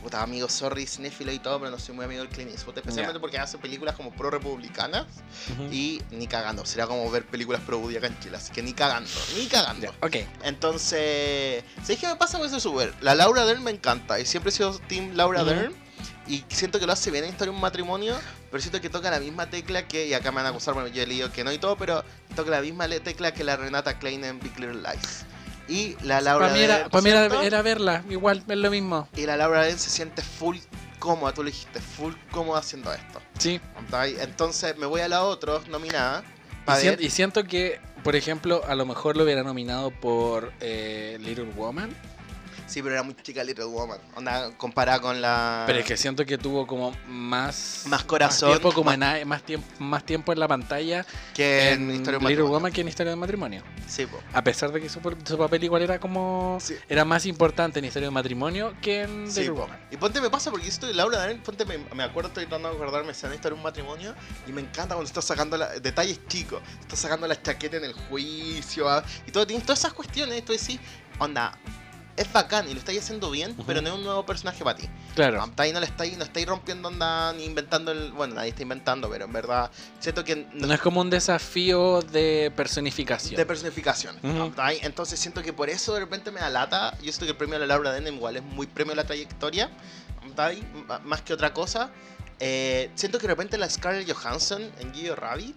[0.04, 3.18] puta amigo, sorry, cinéfilo y todo, pero no soy muy amigo del Clint Eastwood, especialmente
[3.18, 3.20] Ya.
[3.20, 5.06] porque hace películas como pro republicanas
[5.52, 5.64] Ujú.
[5.72, 8.72] y ni cagando, sería como ver películas pro Woody acá en Chile, así que ni
[8.72, 9.86] cagando, ni cagando.
[9.86, 10.16] Ya, ok.
[10.44, 12.94] Entonces, ¿sabes qué me pasa con ese super?
[13.00, 15.50] La Laura Dern me encanta y siempre he sido Team Laura Ujú.
[15.50, 15.81] Dern
[16.26, 18.16] y siento que lo hace bien en Historia de un matrimonio,
[18.50, 20.88] pero siento que toca la misma tecla que, y acá me van a acusar, bueno,
[20.88, 22.04] yo he leído que no y todo, pero
[22.36, 25.24] toca la misma tecla que la Renata Klein en Big Little Lies.
[25.68, 27.10] Y la Laura Para mí, era, Dern, pa' mí
[27.46, 29.08] era, verla, igual, es lo mismo.
[29.16, 30.58] Y la Laura Dern se siente full
[30.98, 33.20] cómoda, tú le dijiste, full cómoda haciendo esto.
[33.38, 33.60] Sí.
[34.20, 36.22] Entonces me voy a la otra nominada.
[36.66, 41.16] Y, ver- y siento que, por ejemplo, a lo mejor lo hubiera nominado por eh,
[41.20, 41.90] Little Woman.
[42.72, 43.98] Sí, pero era muy chica Little Woman.
[44.14, 45.64] Onda, comparada con la.
[45.66, 47.82] Pero es que siento que tuvo como más...
[47.86, 51.04] Más corazón, Más tiempo, como más- en más, tiempo, más tiempo en la pantalla
[51.34, 52.44] que en, en Historia de Little.
[52.44, 53.62] Woman que en Historia de Matrimonio.
[53.86, 54.18] Sí, po.
[54.32, 56.56] A pesar de que su, su papel igual era como...
[56.62, 56.74] Sí.
[56.88, 59.60] Era más importante en Historia de Matrimonio que en Sí, Little po.
[59.62, 59.78] Woman.
[59.90, 62.76] Y ponte me pasa porque estoy Laura Dern, ponte me, me acuerdo, estoy tratando de
[62.76, 64.14] acordarme escena de historia de un matrimonio
[64.46, 67.92] y me encanta cuando está sacando la- detalles chicos, está sacando la chaqueta en el
[67.92, 70.80] juicio ah, y todo, tienes todas esas cuestiones, tú decís,
[71.18, 71.52] onda,
[72.16, 73.64] es bacán y lo estáis haciendo bien, Ujú.
[73.64, 74.88] pero no es un nuevo personaje para ti.
[75.14, 75.50] Claro.
[75.56, 78.12] Ahí no le estáis, no estáis rompiendo onda ni inventando el.
[78.12, 79.70] Bueno, nadie está inventando, pero en verdad
[80.00, 83.36] siento que no- No es como un desafío de personificación.
[83.36, 84.16] de personificación.
[84.22, 84.50] Ujú.
[84.54, 84.80] ¿cachai?
[84.82, 86.92] Entonces siento que por eso de repente me da lata.
[86.98, 89.04] Yo siento que el premio de la Laura Dern igual es muy premio a la
[89.04, 89.70] trayectoria.
[90.24, 90.64] M-
[91.04, 91.90] más que otra cosa.
[92.40, 95.56] Eh, siento que de repente la Scarlett Johansson en Gio Rabbit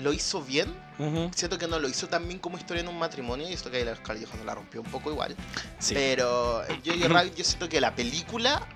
[0.00, 0.74] lo hizo bien.
[0.98, 1.30] Ujú.
[1.34, 3.48] Siento que no lo hizo tan bien como historia en un matrimonio.
[3.48, 5.34] Y esto que la Scarlett Johansson la rompió un poco igual.
[5.78, 5.94] Sí.
[5.94, 8.66] Pero Jojo Rabbit, yo siento que la película.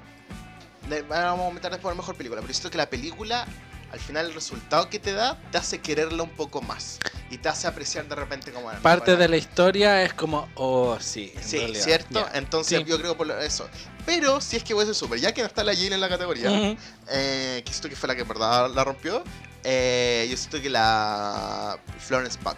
[1.09, 2.41] vamos a meter después la mejor película.
[2.41, 3.47] Pero yo siento que la película,
[3.93, 6.99] al final, el resultado que te da, te hace quererla un poco más.
[7.31, 8.71] Y te hace apreciar de repente como.
[8.81, 11.33] Parte de la historia es como, oh, sí.
[11.37, 11.85] en Sí, realidad.
[11.85, 12.27] ¿cierto?
[12.33, 12.85] Entonces Sí.
[12.87, 13.69] yo creo por eso.
[14.07, 16.01] Pero si es que voy a ser súper, ya que no está la Jane en
[16.01, 16.75] la categoría,
[17.11, 19.23] eh, que siento que fue la que en verdad la rompió,
[19.65, 22.57] eh, yo siento que la Florence Puck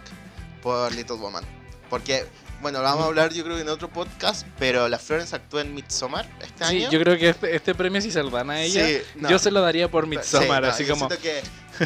[0.61, 1.43] por Little Woman.
[1.89, 2.25] Porque,
[2.61, 5.61] bueno, lo vamos a hablar yo creo que en otro podcast, pero la Florence actúa
[5.61, 6.89] en Midsommar este Sí, año.
[6.91, 9.29] yo creo que este, este premio si se lo dan a ella, Sí, no.
[9.29, 11.07] yo se lo daría por Sí, Midsommar, no, así yo como...
[11.09, 11.41] siento que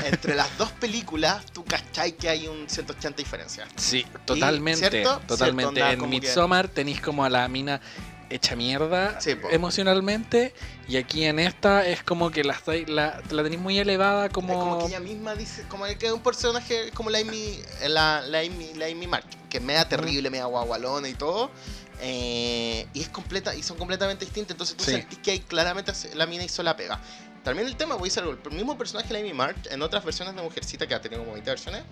[0.08, 3.65] entre las dos películas, tú cachai que hay un 180 diferencia.
[3.78, 5.19] Sí, totalmente, ¿cierto?
[5.25, 5.73] totalmente.
[5.75, 7.80] Cierto, onda en que- Midsommar tenéis como a la mina
[8.36, 10.54] hecha mierda Sí, emocionalmente
[10.88, 14.54] y aquí en esta es como que la, la, la tenéis muy elevada como...
[14.54, 18.21] Es como que ella misma dice, como que es un personaje como la Amy, la,
[18.21, 21.50] la Amy, la Amy March, que es media terrible, media guagualona y todo.
[22.02, 24.52] eh, y es completa, y son completamente distintas.
[24.54, 24.91] Entonces tú Sí.
[24.91, 27.00] sentís que ahí claramente la mina hizo la pega.
[27.43, 30.04] También el tema, voy a decir el mismo personaje de la Amy March, en otras
[30.04, 31.84] versiones de Mujercita, que ha tenido como 20 versiones,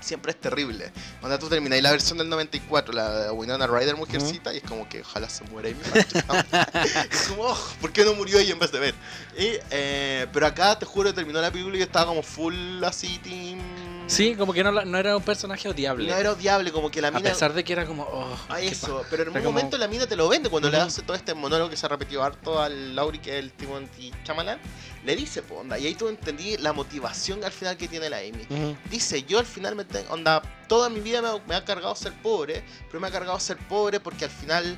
[0.00, 0.90] siempre es terrible.
[1.20, 4.88] Cuando tú termináis la versión del 94, la de Winona Ryder Mujercita, y es como
[4.88, 5.80] que ojalá se muera Amy
[7.10, 8.94] es como, oh, ¿por qué no murió ella en vez de ver?
[9.36, 13.18] Y, eh, pero acá, te juro, terminó la película y yo estaba como full así,
[13.18, 13.93] team...
[14.06, 16.06] Sí, como que no, no era un personaje odiable.
[16.08, 17.30] No era odiable, como que la a mina...
[17.30, 18.02] pesar de que era como...
[18.04, 20.70] Oh, a qué eso, pero en un como- momento la mina te lo vende cuando
[20.70, 20.86] le Ujú.
[20.86, 24.12] hace todo este monólogo que se ha repetido harto al Lauri, que es el Timothy
[24.22, 24.58] Chamalan,
[25.04, 28.18] le dice, po, onda, y ahí tú entendí la motivación al final que tiene la
[28.18, 28.46] Amy.
[28.50, 28.76] Ujú.
[28.90, 31.96] Dice, yo al final me tengo, onda, toda mi vida me, ha- me ha cargado
[31.96, 34.76] ser pobre, pero me ha cargado ser pobre porque al final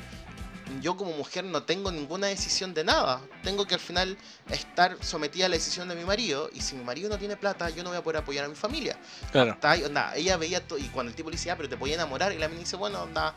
[0.81, 3.21] yo como mujer no tengo ninguna decisión de nada.
[3.43, 4.17] Tengo que al final
[4.51, 7.71] estar sometida a la decisión de mi marido y si mi marido no tiene plata,
[7.71, 8.99] yo no voy a poder apoyar a mi familia.
[9.33, 9.57] Claro.
[9.63, 11.95] Ahí, onda, ella veía todo y cuando el tipo le dice, ah, pero te podía
[11.95, 13.35] enamorar y la mina dice, bueno, onda,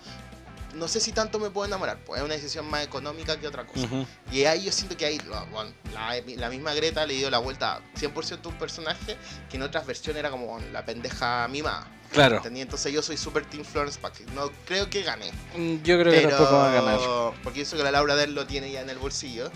[0.76, 3.66] no sé si tanto me puedo enamorar, pues es una decisión más económica que otra
[3.66, 3.88] cosa.
[4.32, 7.40] Y ahí yo siento que ahí, la- bueno, la, la misma Greta le dio la
[7.40, 9.18] vuelta 100% a un personaje
[9.50, 11.88] que en otras versiones era como la pendeja mimada.
[12.12, 12.38] Claro.
[12.38, 12.62] ¿entendí?
[12.62, 14.28] Entonces yo soy super Team Florence Pugh.
[14.34, 15.32] No creo que gane.
[15.56, 17.00] Mm, Yo creo que tampoco va a ganar.
[17.44, 19.52] Porque eso que la Laura Dern lo tiene ya en el bolsillo.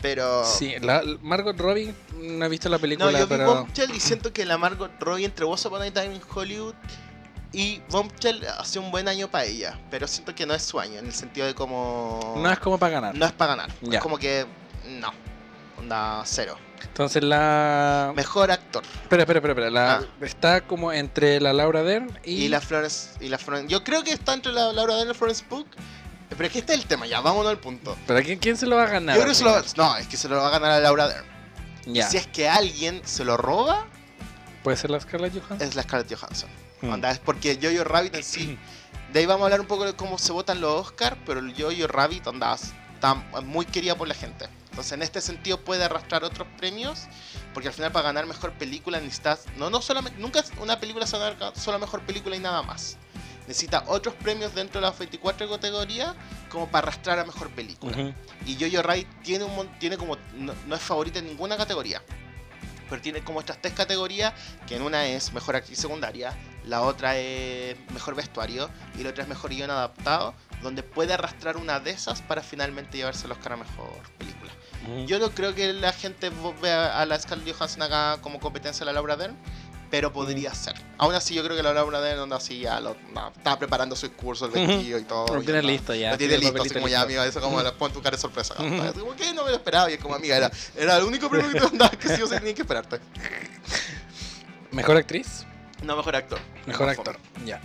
[0.00, 0.44] Pero...
[0.44, 3.54] Sí, la, Margot Robbie no he visto la película, No, yo vi pero...
[3.54, 6.74] Bombshell y siento que la Margot Robbie entre Once Upon a Time in Hollywood
[7.52, 9.78] y Bombshell hace un buen año para ella.
[9.90, 12.34] Pero siento que no es su año, en el sentido de como...
[12.38, 13.14] No es como para ganar.
[13.14, 13.70] No es para ganar.
[13.82, 13.98] Ya.
[13.98, 14.46] Es como que...
[14.86, 15.12] No.
[15.78, 16.56] Onda cero.
[16.82, 18.12] Entonces la...
[18.16, 18.82] Mejor actor.
[18.84, 19.52] Espera, espera, espera.
[19.52, 19.70] espera.
[19.70, 19.92] La...
[19.98, 20.02] Ah.
[20.20, 22.44] Está como entre la Laura Dern y...
[22.44, 23.10] Y, la Florence...
[23.20, 23.70] Y la Florence...
[23.70, 25.66] Yo creo que está entre la Laura Dern y la Florence Pugh.
[26.30, 27.94] Pero es que este es el tema, ya, vámonos al punto.
[28.06, 29.14] ¿Pero quién, quién se lo va a ganar?
[29.14, 30.80] Yo creo que se lo va- No, es que se lo va a ganar a
[30.80, 31.26] Laura Dern.
[31.84, 32.08] Ya.
[32.08, 33.86] Si es que alguien se lo roba,
[34.62, 35.68] ¿Puede ser la Scarlett Johansson?
[35.68, 36.48] es la Scarlett Johansson.
[36.82, 36.92] Mm.
[36.92, 38.58] Onda, es porque Jojo Rabbit en sí.
[39.12, 41.54] De ahí vamos a hablar un poco de cómo se votan los Oscars, pero el
[41.54, 42.56] Jojo Rabbit onda,
[42.94, 44.48] está muy querida por la gente.
[44.70, 47.02] Entonces, en este sentido puede arrastrar otros premios,
[47.52, 51.18] porque al final para ganar mejor película necesitas no no solamente nunca una película se
[51.18, 52.96] va a ganar solo mejor película y nada más.
[53.46, 56.14] Necesita otros premios dentro de las 24 categorías
[56.48, 57.92] como para arrastrar a mejor película.
[57.92, 58.14] Ujú.
[58.46, 62.02] Y Jojo Rabbit tiene un tiene como no, no es favorita en ninguna categoría.
[62.92, 64.34] Pero tiene como estas tres categorías,
[64.66, 69.22] que en una es mejor actriz secundaria, la otra es mejor vestuario y la otra
[69.22, 73.54] es mejor guion adaptado, donde puede arrastrar una de esas para finalmente llevarse el Oscar
[73.54, 74.52] a mejor película.
[75.06, 78.86] Yo no creo que la gente vea a la Scarlett Johansson acá como competencia a
[78.86, 79.38] la Laura Dern,
[79.92, 80.74] pero podría ser.
[80.96, 83.94] Aún así, yo creo que la Laura Dern onda así ya lo, no, está preparando
[83.94, 85.34] su curso, el vestido y todo.
[85.34, 86.12] Lo tiene listo ya.
[86.12, 88.54] lo tiene listo, así como ya, amiga, eso como la pon tu cara de sorpresa.
[88.54, 91.52] Como que no me lo esperaba y es como, amiga, era, era el único premio
[91.52, 93.00] que te andaba que sí o sí tenía que esperarte.
[94.70, 95.44] ¿Mejor actriz?
[95.82, 96.38] No, mejor actor.
[96.64, 97.18] Mejor actor.
[97.44, 97.60] Ya.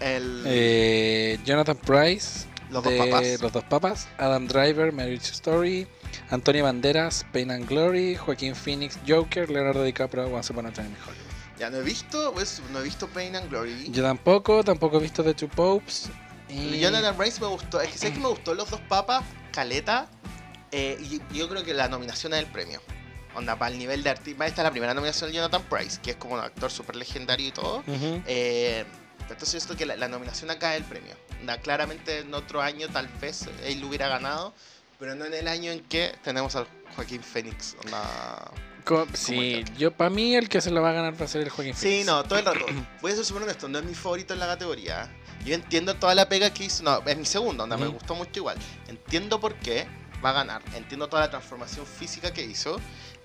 [0.00, 2.46] El, Eh, Jonathan Price.
[2.70, 3.40] los dos de papás.
[3.42, 4.08] Los dos papas.
[4.16, 5.86] Adam Driver, Marriage Story.
[6.30, 8.16] Antonio Banderas, Pain and Glory.
[8.16, 9.50] Joaquín Phoenix, Joker.
[9.50, 11.25] Leonardo DiCaprio, Once Upon a Time in Hollywood.
[11.58, 13.90] Ya no he visto, pues, no he visto Pain and Glory.
[13.90, 16.08] Yo tampoco, tampoco he visto The Two Popes.
[16.48, 16.78] Y...
[16.80, 17.80] Jonathan Price me gustó.
[17.80, 20.08] Es que sé que me gustó los dos papas, Caleta.
[20.70, 22.80] eh, y yo creo que la nominación es el premio.
[23.34, 24.46] Onda, para el nivel de artista.
[24.46, 27.48] Esta es la primera nominación de Jonathan Price, que es como un actor súper legendario
[27.48, 27.78] y todo.
[27.86, 28.22] Ujú.
[28.26, 28.84] Eh,
[29.28, 31.14] Entonces siento que la, la nominación acá es el premio.
[31.40, 34.54] Onda, claramente en otro año tal vez él lo hubiera ganado,
[34.98, 37.76] pero no en el año en que tenemos al Joaquín Phoenix.
[37.84, 38.50] onda.
[38.86, 41.42] Co- sí, yo para mí el que se lo va a ganar va a ser
[41.42, 42.06] el Joaquín Sí, Phoenix.
[42.06, 42.64] no, todo el rato.
[43.02, 45.10] Voy a ser súper honesto, no es mi favorito en la categoría.
[45.44, 48.30] Yo entiendo toda la pega que hizo, no, es mi segundo, onda, me gustó mucho
[48.40, 48.56] igual.
[48.88, 49.86] Entiendo por qué
[50.24, 52.80] va a ganar, entiendo toda la transformación física que hizo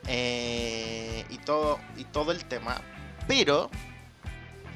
[0.08, 2.82] eh, y, todo, y todo el tema,
[3.28, 3.70] pero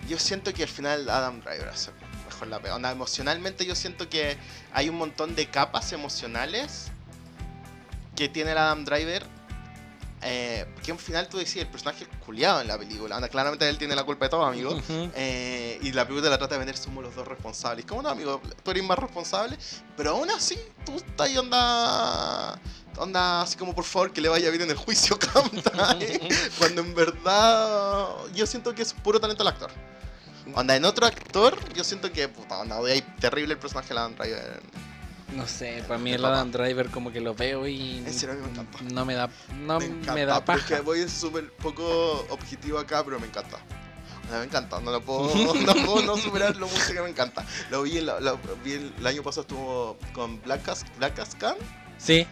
[0.07, 1.91] yo siento que al final Adam Driver hace
[2.27, 2.75] mejor la pega.
[2.75, 4.37] Onda, emocionalmente yo siento que
[4.71, 6.91] hay un montón de capas emocionales
[8.15, 9.25] que tiene el Adam Driver.
[10.27, 13.15] Eh, que al final tú decís, el personaje es culiado en la película.
[13.15, 14.71] Onda, claramente él tiene la culpa de todo, amigo.
[14.71, 15.11] Ujú.
[15.13, 17.85] Eh, y la película la trata de vender, somos los dos responsables.
[17.85, 18.41] ¿Cómo no, amigo?
[18.63, 19.55] Tú eres más responsable.
[19.95, 22.59] Pero aún así, tú estás ahí onda.
[22.97, 25.19] Onda, así como por favor que le vaya bien en el juicio.
[26.57, 29.69] Cuando en verdad yo siento que es puro talento el actor.
[30.55, 34.15] Onda, en otro actor, yo siento que, puta, onda, ahí terrible el personaje de Adam
[34.15, 34.61] Driver.
[35.33, 36.35] No sé, para mí Me el papá.
[36.35, 38.77] Adam Driver como que lo veo y En serio, me encanta.
[38.93, 40.59] no me da no me me, encanta, da pero paja.
[40.59, 43.57] es que voy súper poco objetivo acá, pero me encanta.
[44.25, 47.09] O sea, me encanta, no lo puedo, no puedo no superar lo mucho que me
[47.09, 47.45] encanta.
[47.69, 51.19] Lo vi, en la- lo vi el, el año pasado estuvo con Black, Cas- Black
[51.19, 51.55] As Can,
[51.97, 52.25] Sí,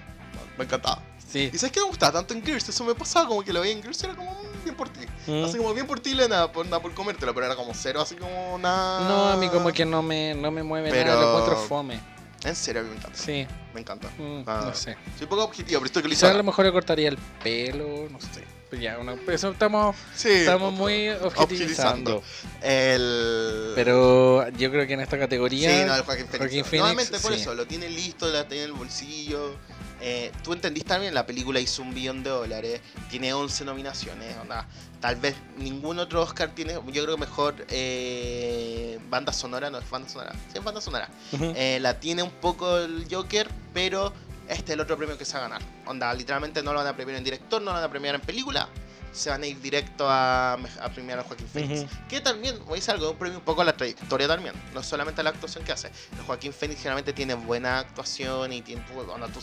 [0.57, 1.01] me encantaba.
[1.27, 1.49] sí.
[1.51, 3.73] Y sabes que me gustaba tanto en Gears, eso me pasaba como que lo veía
[3.73, 5.01] en Gears y era como "Mm, bien por ti.
[5.27, 5.45] Mm.
[5.45, 8.15] Así como bien por ti, Lena, por, nada por comértelo, pero era como cero, así
[8.15, 9.07] como nada.
[9.07, 11.99] No, a mí como que no me, no me mueve Pero- nada, lo encuentro fome.
[12.45, 13.17] En serio, a mí me encanta.
[13.17, 14.07] Sí, Me encanta.
[14.17, 14.63] mm, Ah.
[14.65, 14.97] no sé.
[15.17, 18.43] Soy poco objetivo, pero esto que a lo mejor le cortaría el pelo, no sé.
[18.69, 22.15] Pues ya, una, eso estamos, Sí, estamos muy objetivizando.
[22.17, 22.23] objetivizando.
[22.63, 23.71] El...
[23.75, 25.69] Pero yo creo que en esta categoría.
[25.69, 26.37] Sí, no, el Joaquín Phoenix.
[26.39, 26.65] Joaquín.
[26.65, 27.41] Phoenix, Nuevamente por sí.
[27.41, 29.55] eso, lo tiene listo, lo tiene en el bolsillo.
[30.05, 34.67] Eh, Tú entendiste también, la película hizo un billón de dólares, tiene 11 nominaciones, onda,
[34.99, 39.89] tal vez ningún otro Oscar tiene, yo creo que mejor eh, banda sonora, no es
[39.89, 41.09] banda sonora, sí es banda sonora.
[41.55, 44.11] Eh, la tiene un poco el Joker, pero
[44.49, 45.61] este es el otro premio que se va a ganar.
[45.85, 48.21] Onda, literalmente no lo van a premiar en director, no lo van a premiar en
[48.21, 48.67] película,
[49.13, 51.81] se van a ir directo a, a premiar a Joaquín Phoenix.
[51.81, 52.07] Ujú.
[52.09, 54.83] Que también, voy a decir algo, un premio un poco a la trayectoria también, no
[54.83, 55.91] solamente a la actuación que hace.
[56.17, 59.39] El Joaquín Phoenix generalmente tiene buena actuación y tiene, onda, tú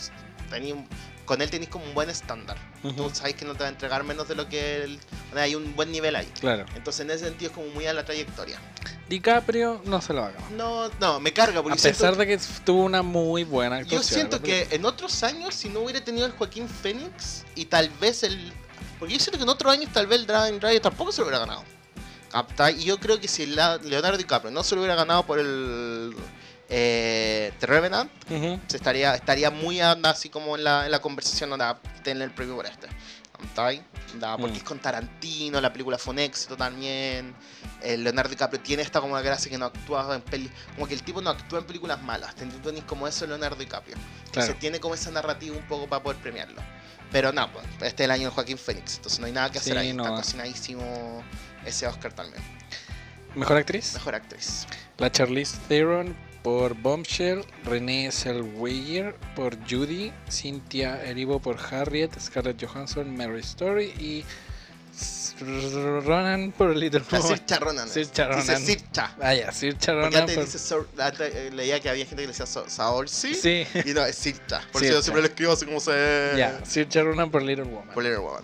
[0.49, 0.75] tenés
[1.25, 2.57] con él tenés como un buen estándar.
[2.83, 3.07] Ujú.
[3.07, 4.99] Tú sabes que no te va a entregar menos de lo que él,
[5.33, 6.27] hay un buen nivel ahí.
[6.41, 6.65] Claro.
[6.75, 8.59] Entonces en ese sentido es como muy a la trayectoria.
[9.07, 10.51] DiCaprio no se lo va a ganar.
[10.51, 13.83] No, no, me carga porque A siento pesar de que tuvo una muy buena Yo
[13.83, 14.13] actuación.
[14.13, 17.89] siento la que en otros años, si no hubiera tenido el Joaquín Phoenix y tal
[18.01, 18.51] vez el.
[19.01, 21.27] Porque yo siento que en otros años tal vez el Dragon Rider tampoco se lo
[21.27, 21.63] hubiera ganado.
[22.77, 26.15] Y yo creo que si Leonardo DiCaprio no se lo hubiera ganado por el.
[26.69, 28.11] Eh, The Revenant,
[28.67, 31.49] se estaría, estaría muy anda, así como en la, en la conversación,
[32.03, 32.87] tener el premio por este.
[33.55, 33.83] ¿Cachai?
[34.13, 34.57] Onda, Porque Mm.
[34.57, 37.33] es con Tarantino, la película fue un éxito también.
[37.81, 41.01] El Leonardo DiCaprio tiene esta como gracia que no actúa en peli, como que el
[41.01, 42.35] tipo no actúa en películas malas.
[42.35, 43.95] Tenés como eso Leonardo DiCaprio.
[44.25, 44.59] Entonces Claro.
[44.59, 46.61] tiene como esa narrativa un poco para poder premiarlo.
[47.11, 47.49] Pero no,
[47.81, 49.93] este es el año de Joaquín Phoenix, entonces no hay nada que hacer Sí, ahí.
[49.93, 50.03] no.
[50.03, 51.23] Está cocinadísimo
[51.65, 52.41] ese Oscar también.
[53.35, 53.93] Mejor actriz.
[53.93, 54.65] Mejor actriz.
[54.97, 63.15] La Charlize Theron por Bombshell, Renée Zellweger por Judy, Cynthia Erivo por Harriet, Scarlett Johansson,
[63.15, 64.25] Mary Story y
[65.41, 67.27] Ronan por Little Woman.
[67.27, 67.89] Sircha Ronan.
[67.89, 68.39] Saoirse Ronan.
[68.41, 69.15] Dice Sircha.
[69.21, 70.45] Ah, ya, Saoirse Porque Ronan antes por...
[70.45, 73.33] dice Sor- antes, eh, leía que había gente que le decía Saoirse.
[73.33, 74.61] Sí, Y no, es Sircha.
[74.71, 74.93] Por eso Sircha.
[74.93, 76.33] yo siempre lo escribo así como se.
[76.37, 77.89] ya, Saoirse Ronan por Little Woman.
[77.93, 78.43] Por Little Woman.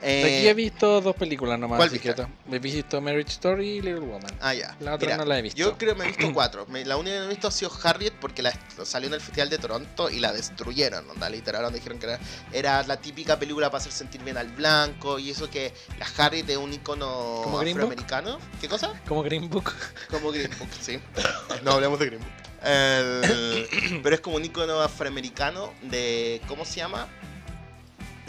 [0.00, 2.14] Hasta Eh, Aquí he visto dos películas nomás, ¿cuál viste?
[2.50, 4.30] he visto Marriage Story y Little Woman.
[4.40, 4.74] Ah, ya.
[4.80, 5.58] La otra no la he visto.
[5.58, 6.66] Yo creo que me he visto cuatro.
[6.86, 8.52] La única que no he visto ha sido Harriet porque la
[8.84, 11.08] salió en el Festival de Toronto y la destruyeron.
[11.10, 12.18] Onda, literal, donde dijeron que era,
[12.50, 16.48] era la típica película para hacer sentir bien al blanco y eso que la Harriet
[16.48, 17.84] es un icono ¿Como Green Book?
[17.84, 18.38] afroamericano.
[18.58, 18.98] ¿Qué cosa?
[19.06, 19.70] Como Green Book.
[20.10, 20.98] Como Green Book, sí.
[21.62, 22.30] No hablemos de Green Book.
[22.62, 26.40] El- pero es como un icono afroamericano de.
[26.48, 27.06] ¿Cómo se llama?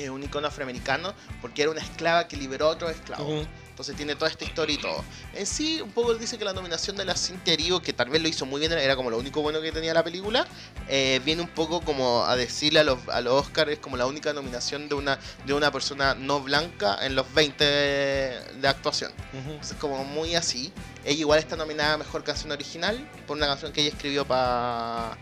[0.09, 3.23] Un icono afroamericano porque era una esclava que liberó a otro esclavo.
[3.25, 3.47] Ujú.
[3.69, 5.03] Entonces tiene toda esta historia y todo.
[5.33, 8.21] En sí, un poco dice que la nominación de la Cynthia Erivo, que tal vez
[8.21, 10.45] lo hizo muy bien, era como lo único bueno que tenía la película,
[10.87, 14.05] eh, viene un poco como a decirle a los, a los Oscars, es como la
[14.05, 19.11] única nominación de una, de una persona no blanca en los 20 de, de actuación.
[19.33, 19.51] Ujú.
[19.51, 20.71] Entonces como muy así.
[21.03, 25.17] Ella igual está nominada a Mejor Canción Original por una canción que ella escribió para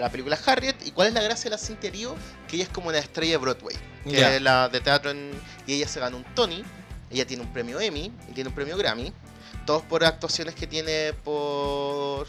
[0.00, 0.76] la película Harriet.
[0.86, 2.16] ¿Y cuál es la gracia de la Cynthia Erivo?
[2.48, 4.34] Que ella es como una estrella de Broadway, que Ya.
[4.36, 5.32] es la de teatro en-
[5.66, 6.62] y ella se ganó un Tony.
[7.10, 9.12] Ella tiene un premio Emmy y tiene un premio Grammy.
[9.66, 12.26] Todos por actuaciones que tiene por,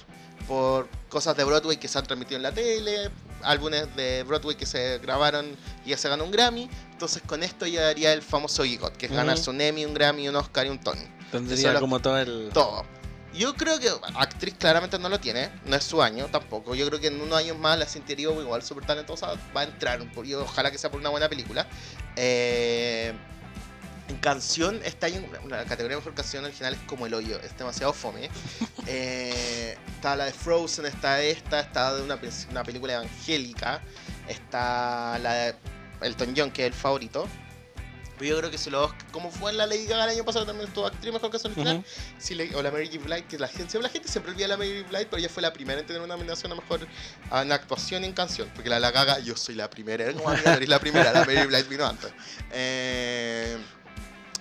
[0.48, 3.10] por cosas de Broadway que se han transmitido en la tele,
[3.42, 5.46] álbumes de Broadway que se grabaron
[5.86, 6.70] y ella se ganó un Grammy.
[6.92, 9.18] Entonces con esto ella daría el famoso EGOT, que es Ujú.
[9.18, 11.02] ganarse un Emmy, un Grammy, un Oscar y un Tony.
[11.32, 12.50] Tendría como todo el...
[12.54, 12.86] Todo.
[13.38, 16.76] Yo creo que actriz claramente no lo tiene, no es su año tampoco.
[16.76, 19.64] Yo creo que en unos años más la Cynthia Erivo, igual súper talentosa, va a
[19.66, 20.00] entrar.
[20.24, 21.68] Y ojalá que sea por una buena película.
[22.16, 23.14] Eh,
[24.08, 27.58] en canción, está en la categoría de mejor canción original es como el hoyo, es
[27.58, 28.30] demasiado fome.
[28.88, 32.20] Eh, está la de Frozen, está esta, está de una,
[32.52, 33.82] una película evangélica,
[34.28, 35.56] está la de
[36.02, 37.28] Elton John, que es el favorito.
[38.18, 38.92] Pero yo creo que si los.
[39.12, 41.84] Como fue en la Lady Gaga el año pasado también estuvo actriz mejor canción original.
[42.18, 43.04] si o la Mary J.
[43.04, 44.90] Blight, que la gente, la gente siempre olvida la Mary J.
[44.90, 46.88] Blight, pero ella fue la primera en tener una nominación a mejor
[47.32, 48.50] en actuación y en canción.
[48.54, 50.06] Porque la, la Gaga, yo soy la primera.
[50.06, 51.48] Eres la primera, la Mary J.
[51.48, 52.12] Blight vino antes.
[52.52, 53.58] Eh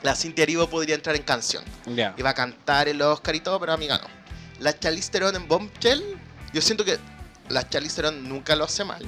[0.04, 1.64] la Cintia Erivo podría entrar en canción.
[1.87, 2.14] Ya.
[2.16, 4.06] Iba a cantar los Oscar y todo, pero amiga no.
[4.60, 6.04] La Charlize Theron en Bombshell,
[6.52, 6.98] yo siento que
[7.48, 9.02] la Charlize Theron nunca lo hace mal.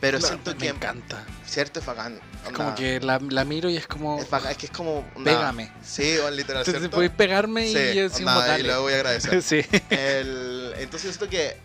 [0.00, 0.66] Pero siento que.
[0.66, 1.24] Me encanta.
[1.46, 2.20] Cierto, es bacán.
[2.46, 4.18] Es como que la, la, miro y es como.
[4.18, 5.04] Es, bacán, es que es como.
[5.24, 5.72] Pégame.
[5.82, 6.64] Sí, literal.
[6.64, 9.42] Entonces podéis pegarme y sí, yo y lo voy a agradecer.
[9.42, 9.64] sí.
[9.90, 11.56] El, entonces siento que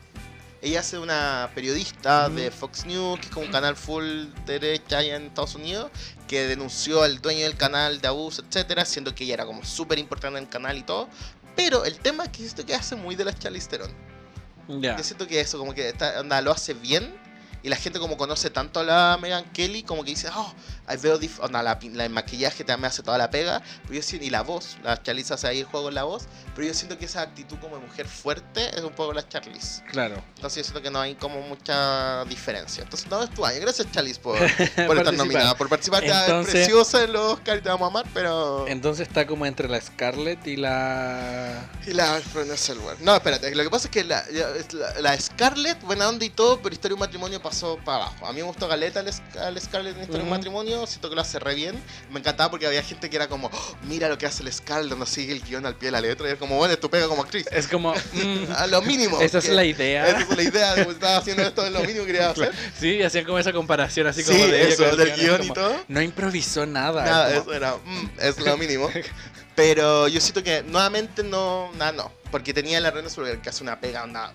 [0.63, 5.17] ella hace una periodista de Fox News, que es como un canal full derecha allá
[5.17, 5.91] en Estados Unidos,
[6.28, 10.00] que denunció al dueño del canal de abuso, etcétera, siendo que ella era como súper
[10.00, 11.10] importante en el canal y todo.
[11.56, 13.91] Pero el tema es que siento que hace muy de la Charlize Theron.
[14.67, 17.13] Yo siento que eso, como que está, onda, lo hace bien
[17.63, 20.54] y la gente como conoce tanto a la Megan Kelly, como que dice, oh,
[21.02, 21.19] veo
[21.52, 24.78] la, la, el maquillaje también hace toda la pega, pero yo siento, y la voz,
[24.84, 27.58] la Charlize hace ahí el juego en la voz, pero yo siento que esa actitud
[27.60, 29.84] como mujer fuerte es un poco la Charlize.
[29.91, 30.24] Claro.
[30.36, 32.84] Entonces yo siento que no hay como mucha diferencia.
[32.84, 33.60] Entonces no es tu año.
[33.62, 34.38] Gracias Charlize por,
[34.88, 36.04] por estar nominada, por participar.
[36.04, 38.67] Entonces, preciosa en los Oscar y te vamos a amar, pero...
[38.67, 41.69] Entonces está como entre la Scarlett y la...
[41.86, 43.02] Y la Renée Zellweger.
[43.02, 44.24] No, espérate, lo que pasa es que la,
[45.00, 48.26] la, Scarlett, buena onda y todo, pero Historia de un matrimonio pasó para abajo.
[48.26, 49.12] A mí me gustó Galeta el,
[49.62, 51.81] Scarlett en Historia de un matrimonio, siento que lo hace re bien.
[52.12, 54.97] Me encantaba porque había gente que era como, oh, mira lo que hace el Scarlett,
[54.97, 56.27] no sigue el guion al pie de la letra.
[56.29, 57.45] Y es como, bueno, tú pega como actriz.
[57.51, 59.19] Es como, mm, a lo mínimo.
[59.21, 60.07] Esa es la idea.
[60.07, 62.51] Esa es la idea, como estaba haciendo esto, es lo mínimo que quería hacer.
[62.79, 65.75] Sí, hacían como esa comparación así como sí, de eso, del guion y todo.
[65.88, 67.05] No improvisó nada.
[67.05, 68.89] Nada, eso era, mm, es lo mínimo.
[69.55, 72.12] Pero yo siento que nuevamente no, nada, no.
[72.31, 74.31] Porque tenía la Reina sobre que hace una pega, una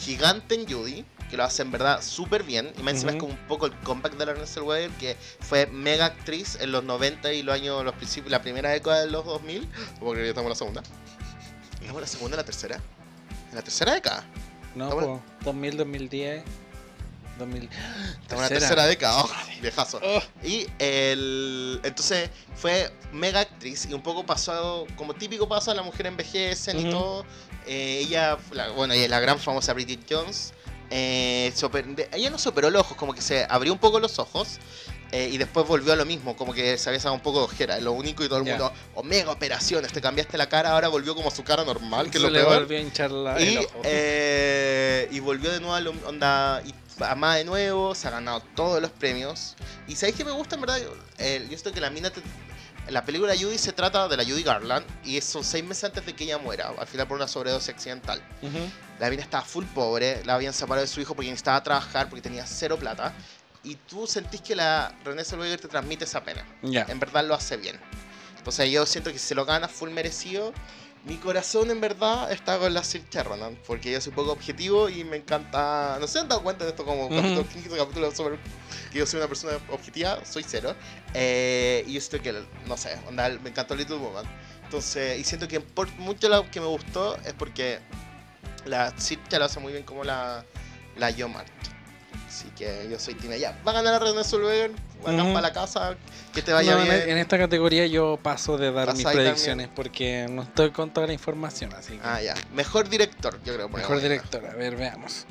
[0.00, 2.72] gigante en Judy que lo hace en verdad súper bien.
[2.78, 5.66] Y más encima es como un poco el comeback de la Renée Weber, que fue
[5.66, 9.24] mega actriz en los 90 y los años, los principios, la primera década de los
[9.24, 9.68] 2000.
[10.00, 10.82] Porque ya estamos en la segunda.
[11.74, 12.80] ¿Estamos en la segunda o la tercera?
[13.50, 14.24] ¿En la tercera década?
[14.74, 15.06] No, pues,
[15.44, 16.44] 2000, 2010.
[17.38, 17.68] 2000.
[18.22, 20.00] Estamos en la tercera década, oh, viejazo.
[20.02, 20.22] Oh.
[20.42, 21.80] Y el.
[21.82, 26.90] Entonces fue mega actriz y un poco pasado, como típico pasa, la mujer envejece y
[26.90, 27.24] todo.
[27.66, 28.38] Eh, ella,
[28.74, 30.52] bueno, ella la gran famosa Bridget Jones.
[30.90, 31.52] Eh,
[32.12, 34.58] ella no se operó los ojos, como que se abrió un poco los ojos
[35.12, 37.44] eh, y después volvió a lo mismo, como que se había sacado un poco de
[37.44, 37.80] ojera.
[37.80, 41.28] Lo único y todo el mundo, omega operaciones, te cambiaste la cara, ahora volvió como
[41.28, 45.50] a su cara normal, que lo le volvió a hinchar la, y, eh, y volvió
[45.50, 46.74] de nuevo a la onda y
[47.16, 49.54] más de nuevo, se ha ganado todos los premios.
[49.86, 52.20] Y sabéis que me gusta en verdad, yo, esto que la mina te,
[52.90, 56.14] la película Judy se trata de la Judy Garland y son seis meses antes de
[56.14, 58.22] que ella muera, al final por una sobredosis accidental.
[58.98, 62.22] La mina estaba full pobre, la habían separado de su hijo porque necesitaba trabajar, porque
[62.22, 63.12] tenía cero plata.
[63.64, 66.46] Y tú sentís que la René Zellweger te transmite esa pena.
[66.62, 67.80] En verdad lo hace bien.
[68.38, 70.52] Entonces yo siento que si se lo gana full merecido.
[71.06, 75.04] Mi corazón en verdad está con la Sir Ronan, porque yo soy poco objetivo y
[75.04, 75.98] me encanta.
[76.00, 78.38] No se han dado cuenta de esto como capítulo, capítulo sobre
[78.90, 80.74] que yo soy una persona objetiva, soy cero.
[81.14, 84.26] Eh, y yo siento que, no sé, me encantó Little Woman.
[84.64, 87.78] Entonces, y siento que por mucho lo que me gustó es porque
[88.64, 90.44] la Sircha lo hace muy bien como la,
[90.96, 91.75] la Yomart.
[92.36, 93.38] Así que yo soy Tina.
[93.38, 94.70] Ya, va a ganar a René Zellweger,
[95.06, 95.96] va a para la casa,
[96.34, 97.08] que te vaya bien.
[97.08, 101.14] En esta categoría yo paso de dar mis predicciones porque no estoy con toda la
[101.14, 102.00] información, así que...
[102.04, 102.34] Ah, ya.
[102.52, 103.70] Mejor director, yo creo.
[103.70, 105.24] Mejor director, a ver, veamos.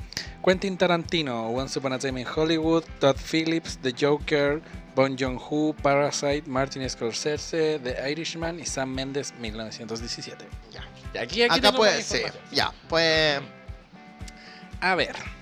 [0.44, 4.60] Quentin Tarantino, Once Upon a Time in Hollywood, Todd Phillips, The Joker,
[4.96, 10.44] Bon Joon-ho, Parasite, Martin Scorsese, The Irishman y Sam Mendes, 1917.
[10.72, 10.82] Ya.
[11.14, 12.22] Y aquí, aquí Acá pues, sí.
[12.50, 13.40] Ya, pues...
[14.80, 15.35] A ver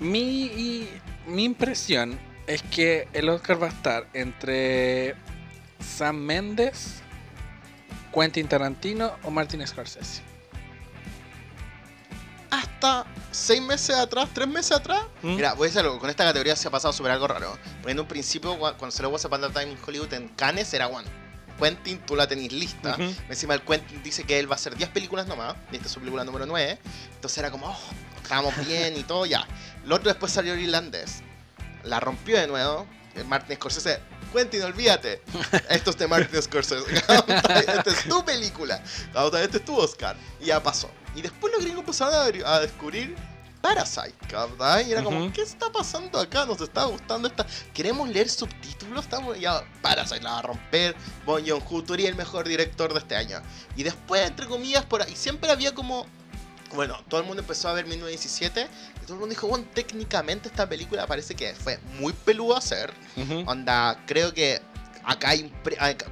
[0.00, 0.88] mi,
[1.26, 5.14] mi impresión es que el Oscar va a estar entre
[5.80, 6.96] Sam Mendes,
[8.12, 10.22] Quentin Tarantino o Martin Scorsese.
[12.50, 15.02] Hasta seis meses atrás, tres meses atrás.
[15.22, 15.34] ¿Mm?
[15.34, 15.98] Mira, voy a decir algo.
[15.98, 17.58] Con esta categoría se ha pasado sobre algo raro.
[17.78, 20.86] Porque en un principio, cuando se lo a Panda Time en Hollywood en Cannes, era
[20.86, 21.08] One.
[21.58, 22.96] Quentin, tú la tenés lista.
[23.28, 25.56] Encima el Quentin dice que él va a hacer 10 películas nomás.
[25.72, 26.78] Y esta es su película número 9.
[27.14, 27.76] Entonces era como, oh,
[28.24, 29.46] estábamos bien y todo, ya.
[29.84, 31.22] Lo otro después salió el irlandés.
[31.84, 32.86] La rompió de nuevo.
[33.28, 34.00] Martin Scorsese
[34.32, 35.22] Quentin, olvídate.
[35.68, 36.84] Esto es de Martin Scorsese.
[36.96, 38.82] Esta es tu película.
[39.40, 40.16] Este es tu Oscar.
[40.40, 40.90] Y ya pasó.
[41.14, 43.14] Y después los gringos empezaron a, descubrir
[43.60, 44.84] Parasite, ¿verdad?
[44.84, 45.32] Y era como.
[45.32, 46.44] ¿qué está pasando acá?
[46.44, 47.46] Nos está gustando esta.
[47.72, 49.04] ¿Queremos leer subtítulos?
[49.04, 49.62] Estamos ya.
[49.80, 50.96] Parasite la va a romper.
[51.24, 53.40] Bon Joon-ho, el mejor director de este año.
[53.76, 56.06] Y después, entre comillas, por ahí siempre había como.
[56.74, 58.66] Bueno, todo el mundo empezó a ver 1917
[58.96, 62.92] y todo el mundo dijo, bueno, técnicamente esta película parece que fue muy peludo hacer.
[63.16, 63.44] Ujú.
[63.46, 64.60] Onda, creo que
[65.04, 65.50] acá hay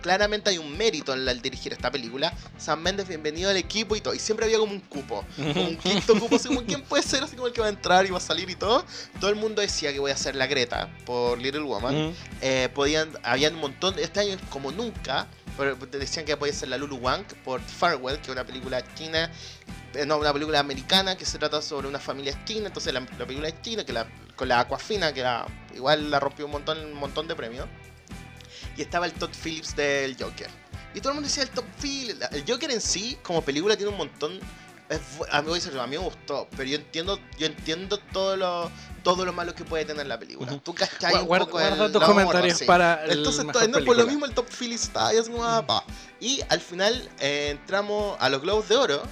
[0.00, 2.32] claramente hay un mérito en el dirigir esta película.
[2.58, 4.14] Sam Mendes, bienvenido al equipo y todo.
[4.14, 7.22] Y siempre había como un cupo, como un quinto cupo, así como quién puede ser,
[7.22, 8.84] así como el que va a entrar y va a salir y todo.
[9.20, 11.94] Todo el mundo decía que voy a hacer la Greta por Little Woman.
[11.94, 12.14] Ujú.
[12.40, 15.26] Eh, podían, habían un montón, este año como nunca,
[15.56, 19.30] pero decían que podía ser la Lulu Wang por Farewell, que es una película china,
[19.94, 23.26] eh, no, una película americana que se trata sobre una familia china, entonces la, la
[23.26, 26.78] película es china, que la, con la Aquafina, que la- igual la rompió un montón,
[26.78, 27.66] un montón de premios.
[28.76, 30.48] Y estaba el Todd Phillips del Joker.
[30.94, 32.20] Y todo el mundo decía el Todd Phillips.
[32.32, 34.40] El Joker en sí, como película, tiene un montón.
[34.92, 38.70] Es a, mí, a me gustó, pero yo entiendo, yo entiendo todo lo,
[39.02, 40.58] todo lo malo que puede tener la película.
[40.62, 42.64] Tú cachai un poco guarda el tus comentarios sí.
[42.64, 45.44] para el Entonces, mejor no, por lo mismo el Top Phillips está ahí así como.
[46.20, 49.02] Y al final eh, entramos a los Globos de Oro,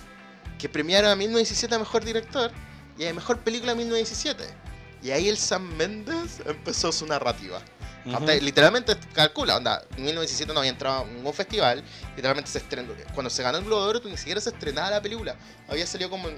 [0.59, 2.53] que premiaron a 1917 a Mejor Director
[2.99, 4.45] y a Mejor Película 1917.
[5.03, 7.61] Y ahí el Sam Mendes empezó su narrativa.
[8.07, 11.82] Hasta- literalmente calcula, onda, en 1917 no había entrado a ningún festival,
[12.16, 15.03] literalmente se estrenó, cuando se ganó el Globo de Oro ni siquiera se estrenaba la
[15.03, 15.36] película,
[15.68, 16.36] había salido como en,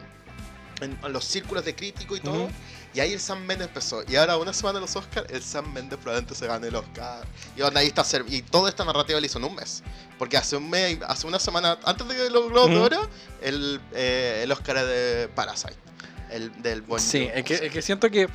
[0.80, 2.50] en- en los círculos de crítico y todo, Ujú.
[2.94, 5.72] y ahí el Sam Mendes empezó, y ahora una semana de los Oscars, el Sam
[5.72, 7.24] Mendes probablemente se gane el Oscar,
[7.56, 9.84] y onda, ahí está, y toda esta narrativa la hizo en un mes,
[10.18, 12.84] porque hace un mes, hace una semana, antes de los Globos de Ujú.
[12.86, 13.10] Oro,
[13.40, 15.74] el, eh, el Oscar de Parasite,
[16.30, 18.26] el del buen Sí, es que, es que siento que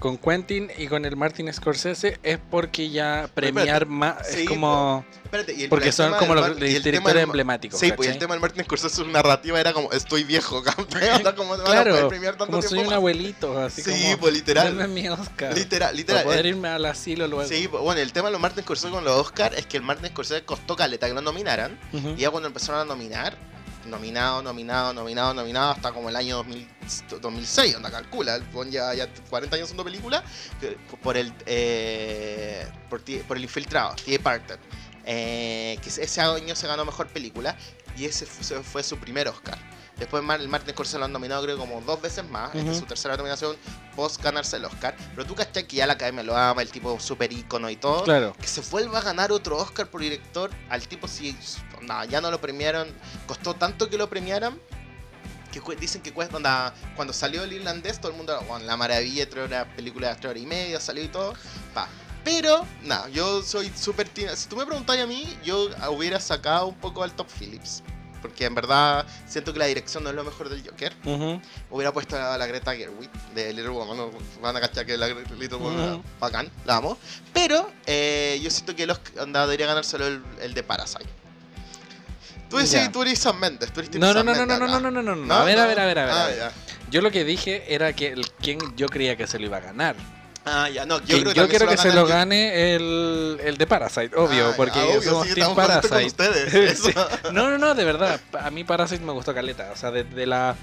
[0.00, 5.04] con Quentin y con el Martin Scorsese es porque ya premiar más Sí, es como
[5.24, 7.78] Espérate, y el- porque el son como los directores emblemáticos.
[7.78, 11.16] Sí, pues el tema del Martin Scorsese, su narrativa era como, estoy viejo, campeón.
[11.18, 12.94] Onda, como, no van a Claro, poder premiar tanto como soy un más.
[12.94, 14.88] abuelito, así Sí, como pues literal.
[14.88, 15.54] mi Oscar.
[15.56, 16.24] Literal, literal.
[16.24, 17.46] Para poder irme al asilo luego.
[17.48, 19.82] Sí, pues, bueno, el tema de los Martin Scorsese con los Oscars es que el
[19.84, 21.78] Martin Scorsese costó caleta que lo nominaran.
[22.16, 23.36] Y ya cuando empezaron a nominar,
[23.86, 26.68] nominado, nominado, nominado, nominado, hasta como el año 2000
[27.20, 30.24] 2006, onda calcula, ya, ya 40 años haciendo película,
[31.02, 33.02] por el eh, por,
[33.36, 34.18] el infiltrado, T.A.
[34.18, 34.58] Parker,
[35.04, 37.56] eh, que ese año se ganó mejor película
[37.96, 39.58] y ese fue, su primer Oscar.
[39.98, 42.86] Después el Martin Scorsese lo han nominado creo como dos veces más, esta es su
[42.86, 43.54] tercera nominación
[43.94, 46.98] post ganarse el Oscar, pero tú cachai que ya la academia lo ama, el tipo
[46.98, 48.34] super ícono y todo, Claro.
[48.40, 51.36] que se vuelva a ganar otro Oscar por director, al tipo si
[51.82, 52.88] nada, ya no lo premiaron,
[53.26, 54.58] costó tanto que lo premiaran,
[55.50, 59.28] que dicen que cuesta, onda, cuando salió el irlandés, todo el mundo, bueno, la maravilla,
[59.28, 61.34] tres horas, película de tres horas y media, salió y todo,
[61.74, 61.88] pa.
[62.24, 66.74] Pero, nada, yo soy súper Si tú me preguntas a mí, yo hubiera sacado un
[66.74, 67.82] poco al Top Phillips.
[68.20, 70.94] Porque en verdad siento que la dirección no es lo mejor del Joker.
[71.70, 73.96] Hubiera puesto a la Greta Gerwig de Little Woman.
[73.96, 74.10] no,
[74.42, 76.02] van a cachar que la Little Woman Ujú.
[76.20, 76.98] bacán, la amo.
[77.32, 81.19] Pero eh, yo siento que los onda, debería ganar solo el, el de Parasite.
[82.50, 82.92] Tú decís, Ya.
[82.92, 84.80] tú eres Sam Mendes, tú eres No, no, no, no, no, no, acá.
[84.80, 86.12] no, no, no, no, A ver, a ver, a ver, a ver.
[86.14, 86.36] a Ah, ver.
[86.38, 86.52] ya.
[86.90, 89.60] Yo lo que dije era que el quien yo creía que se lo iba a
[89.60, 89.94] ganar.
[90.44, 93.56] Ah, ya, no, yo Quien creo que, yo quiero que se lo gane el, el
[93.58, 96.06] de Parasite, obvio, Ah, porque obvio, somos sí, Team Parasite.
[96.06, 96.92] ustedes, Sí.
[97.30, 98.18] No, no, no, de verdad.
[98.40, 99.70] A mí Parasite me gustó Caleta.
[99.72, 100.56] O sea, de, de la,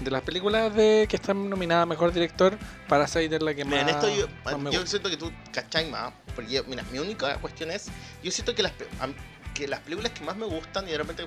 [0.00, 2.56] de las películas de que están nominadas a Mejor Director,
[2.88, 4.86] Parasite es la que más, en esto yo, más me yo gusta.
[4.86, 6.12] siento que tú cachai más.
[6.36, 7.86] Porque, yo- mira, mi única cuestión es:
[8.22, 9.08] yo siento que las, a
[9.54, 11.24] que las películas que más me gustan y de repente,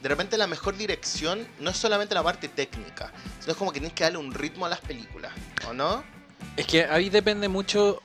[0.00, 3.80] de repente la mejor dirección no es solamente la parte técnica, sino es como que
[3.80, 5.32] tienes que darle un ritmo a las películas,
[5.68, 6.04] ¿o no?
[6.56, 8.02] Es que ahí depende mucho.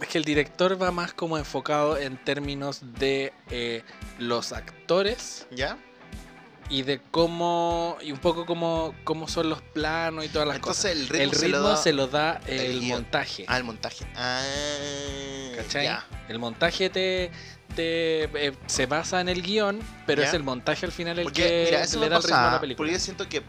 [0.00, 3.82] Es que el director va más como enfocado en términos de eh,
[4.18, 5.78] los actores ¿Ya?
[6.68, 7.96] y de cómo.
[8.02, 11.10] y un poco como cómo son los planos y todas las Entonces el cosas.
[11.12, 12.34] ritmo, El ritmo se lo da.
[12.34, 13.44] da el, montaje.
[13.48, 14.06] Ah, el montaje.
[14.16, 14.42] Ah,
[15.56, 15.88] ¿Cachai?
[16.28, 17.30] El montaje te,
[17.78, 20.28] eh, se basa en el guion, pero Ya.
[20.28, 22.42] es el montaje al final el Porque, que mira, eso le da el ritmo a
[22.42, 22.92] la Porque película.
[22.92, 23.42] yo siento que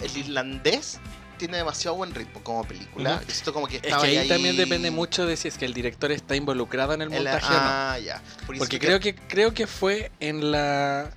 [0.00, 0.98] el irlandés
[1.38, 3.20] tiene demasiado buen ritmo como película.
[3.26, 5.58] Yo siento como que Es estaba que ahí, ahí también depende mucho de si es
[5.58, 7.58] que el director está involucrado en el montaje o no.
[7.60, 8.22] Ah, ya.
[8.46, 11.10] Porque, Porque creo que creo que fue en la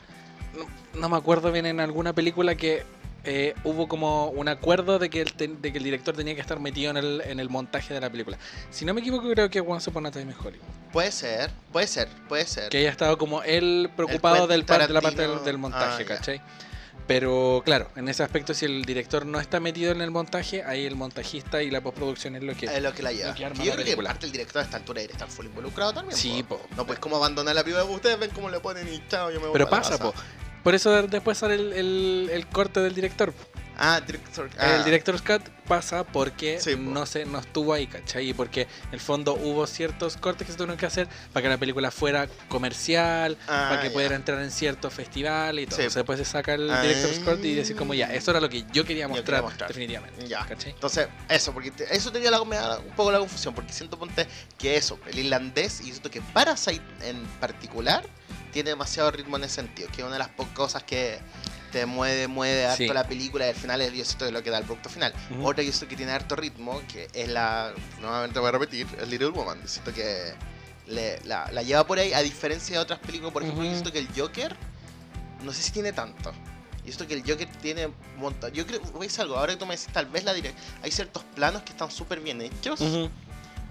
[0.56, 2.84] no, no me acuerdo bien en alguna película que
[3.28, 6.42] eh, hubo como un acuerdo de que, el ten- de que el director tenía que
[6.42, 8.38] estar metido en el, en el montaje de la película.
[8.72, 10.66] Si no me equivoco, creo que Once Upon a Time in Hollywood.
[10.94, 12.70] Puede ser, puede ser, puede ser.
[12.70, 16.04] Que haya estado como él preocupado Quentin del par- de la parte del, del montaje,
[16.04, 16.08] Ah.
[16.08, 16.42] ¿cachai?
[17.06, 20.86] Pero claro, en ese aspecto, si el director no está metido en el montaje, ahí
[20.86, 22.66] el montajista y la postproducción es lo que.
[22.66, 23.30] Es lo que la lleva.
[23.30, 24.10] Lo que arma yo la creo que película.
[24.10, 26.18] parte el director a esta altura debería estar full involucrado también.
[26.18, 26.58] Sí, po.
[26.58, 26.68] po.
[26.76, 27.86] No, pues como abandonar la película.
[27.86, 30.12] Ustedes ven cómo le ponen y chao, yo me voy Pero para la pasa, casa.
[30.12, 30.47] po.
[30.68, 33.34] Por eso de- después sale el, el- el corte del director.
[33.78, 34.50] Ah, director.
[34.60, 34.84] El ah.
[34.84, 38.32] director Scott pasa porque Sí, no se no estuvo ahí, ¿cachai?
[38.32, 41.48] Y porque en el fondo hubo ciertos cortes que se tuvieron que hacer para que
[41.48, 43.94] la película fuera comercial, Ah, para que ya.
[43.94, 45.78] pudiera entrar en ciertos festivales y todo.
[45.78, 46.82] Sí, Entonces después se saca el Ah.
[46.82, 49.42] director Scott y decir como ya, eso era lo que yo quería Yo mostrar, quería
[49.44, 49.68] mostrar.
[49.70, 50.28] definitivamente.
[50.28, 50.46] Ya.
[50.46, 50.72] ¿cachai?
[50.74, 52.50] Entonces, eso, porque te- eso tenía la, un
[52.98, 57.24] poco la confusión, porque siento ponte que eso, el irlandés, y siento que Parasite en
[57.40, 58.04] particular
[58.58, 61.20] tiene demasiado ritmo en ese sentido, que es una de las pocas cosas que
[61.72, 62.88] te mueve, mueve harto Sí.
[62.88, 65.14] la película y al final es yo siento es lo que da el producto final.
[65.30, 65.48] Ujú.
[65.48, 69.08] Otra que siento que tiene harto ritmo, que es la, nuevamente voy a repetir, es
[69.08, 70.34] Little Woman, siento que
[70.88, 73.76] le- la, la lleva por ahí, a diferencia de otras películas, por ejemplo, yo Ujú.
[73.80, 74.56] siento que el Joker,
[75.44, 76.32] no sé si tiene tanto.
[76.84, 78.52] Y esto que el Joker tiene montón.
[78.54, 81.24] Yo creo, decir algo, ahora que tú me decís, tal vez la direct hay ciertos
[81.36, 83.12] planos que están súper bien hechos, Ujú.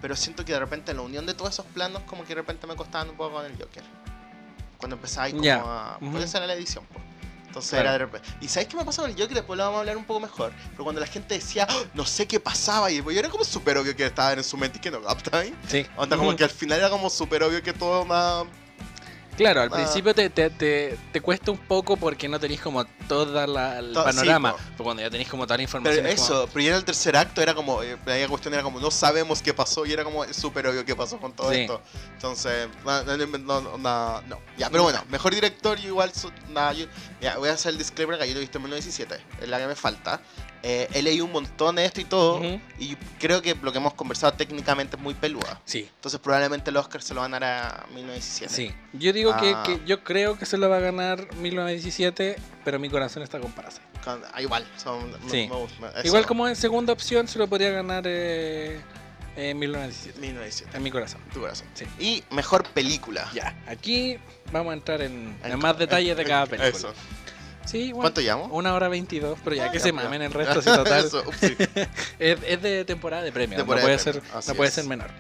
[0.01, 2.69] pero siento que de repente la unión de todos esos planos, como que de repente
[2.69, 3.83] me costaban un poco con el Joker.
[4.79, 5.63] Cuando empezaba ahí como Ya.
[5.65, 5.99] a.
[6.01, 6.13] Ujú.
[6.13, 7.05] Puede ser la edición, pues.
[7.47, 7.85] Entonces Claro.
[7.85, 8.29] era de repente.
[8.43, 9.35] ¿Y sabes qué me pasó con el Joker?
[9.35, 10.53] Después lo vamos a hablar un poco mejor.
[10.73, 13.79] Pero cuando la gente decía, "Oh, no sé qué pasaba, y yo era como súper
[13.79, 15.55] obvio que estaba en su mente y que no Uptime.
[15.67, 15.87] Sí.
[15.97, 16.37] Onda como Ujú.
[16.37, 18.45] que al final era como súper obvio que todo una.
[19.37, 19.77] Claro, al Ah.
[19.77, 23.93] principio te, te, te, te cuesta un poco porque no tenéis como toda la, el
[23.93, 24.55] To- sí, panorama.
[24.73, 26.03] pero cuando ya tenéis como toda la información.
[26.03, 28.55] Pero es como- eso, pero ya en el tercer acto era como, eh, la cuestión
[28.55, 31.51] era como, no sabemos qué pasó y era como súper obvio qué pasó con todo
[31.53, 31.61] Sí.
[31.61, 31.83] esto.
[32.15, 34.39] Entonces, no, no, no, no, no.
[34.57, 36.11] Ya, pero bueno, mejor director, igual,
[36.49, 36.87] nada, yo,
[37.21, 39.59] ya, voy a hacer el disclaimer acá, yo lo he visto en 1917, es la
[39.59, 40.21] que me falta.
[40.69, 42.43] Eh, he leído un montón de esto y todo,
[42.81, 45.61] y creo que lo que hemos conversado técnicamente es muy peluda.
[45.65, 48.53] Sí, Entonces probablemente el Oscar se lo van a dar a 1917.
[48.53, 48.75] sí.
[48.93, 49.63] Yo digo que, Ah.
[49.65, 53.53] que yo creo que se lo va a ganar 1917, pero mi corazón está con
[53.53, 53.85] Parasite.
[54.03, 55.49] Con- ah, igual, son, Sí.
[55.81, 55.89] me.
[56.05, 58.81] Igual como en segunda opción se lo podría ganar eh,
[59.37, 60.19] eh, 1917.
[60.21, 61.21] 1917, En mi corazón.
[61.33, 61.69] tu corazón.
[61.75, 61.85] Sí.
[62.01, 63.31] Y mejor película.
[63.33, 64.19] Ya, aquí
[64.51, 66.69] vamos a entrar en, en En- más detalles de cada película.
[66.77, 66.93] Eso.
[67.67, 68.45] Sí, bueno, ¿Cuánto llamo?
[68.53, 70.27] una hora 22, pero ya Ah, que ya, se mamen ya.
[70.27, 71.05] el resto, si total.
[71.05, 71.23] Eso,
[72.19, 74.71] es, es de temporada de premios, Temporada no de puede, ser, premios, así no puede
[74.71, 75.11] ser menor.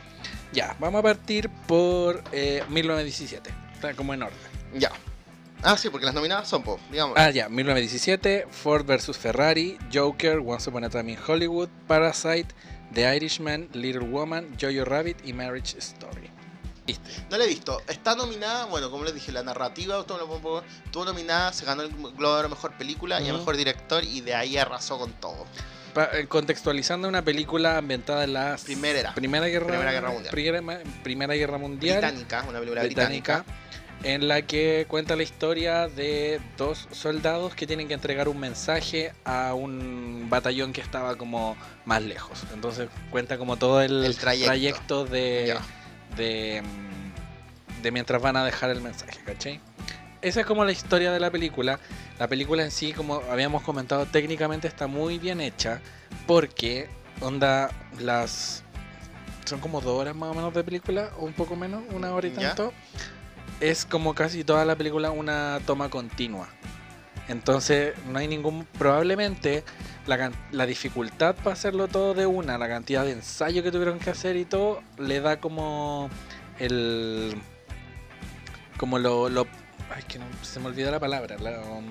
[0.52, 4.38] Ya, vamos a partir por eh, 1917, está como en orden.
[4.74, 4.90] Ya.
[5.62, 7.16] Ah, sí, porque las nominadas son, po, digamos.
[7.18, 12.48] Ah, ya, 1917, Ford vs Ferrari, Joker, Once Upon a Time in Hollywood, Parasite,
[12.92, 16.30] The Irishman, Little Woman, Jojo Rabbit y Marriage Story.
[17.30, 17.82] No la he visto.
[17.88, 20.62] Está nominada, bueno, como les dije, la narrativa estuvo,
[21.04, 23.38] nominada, se ganó el Globo de Oro a Mejor Película y a Ujú.
[23.38, 25.46] Mejor Director y de ahí arrasó con todo.
[25.94, 29.14] Pa- eh, contextualizando una película ambientada en la Primera era.
[29.14, 30.30] Primera Guerra, Primera Guerra Mundial.
[30.32, 31.98] Primera, Primera Guerra Mundial.
[32.00, 33.66] Británica, una película británica, británica.
[34.02, 39.12] en la que cuenta la historia de dos soldados que tienen que entregar un mensaje
[39.24, 41.56] a un batallón que estaba como
[41.86, 42.42] más lejos.
[42.52, 45.06] Entonces cuenta como todo el, El trayecto.
[45.06, 45.60] de, Ya.
[46.16, 46.62] De,
[47.82, 49.60] de mientras van a dejar el mensaje, ¿cachai?
[50.22, 51.78] Esa es como la historia de la película.
[52.18, 55.80] La película en sí, como habíamos comentado, técnicamente está muy bien hecha
[56.26, 56.88] porque,
[57.20, 58.62] onda, las...
[59.44, 62.26] Son como dos horas más o menos de película, o un poco menos, una hora
[62.26, 62.48] y Ya.
[62.48, 62.72] tanto.
[63.60, 66.48] Es como casi toda la película una toma continua.
[67.28, 68.66] Entonces, no hay ningún.
[68.78, 69.64] Probablemente
[70.06, 74.10] la, la dificultad para hacerlo todo de una, la cantidad de ensayo que tuvieron que
[74.10, 76.08] hacer y todo, le da como
[76.58, 77.34] el.
[78.78, 79.28] Como lo.
[79.28, 79.46] lo
[79.94, 81.36] ay, que no, se me olvidó la palabra.
[81.38, 81.86] la, um,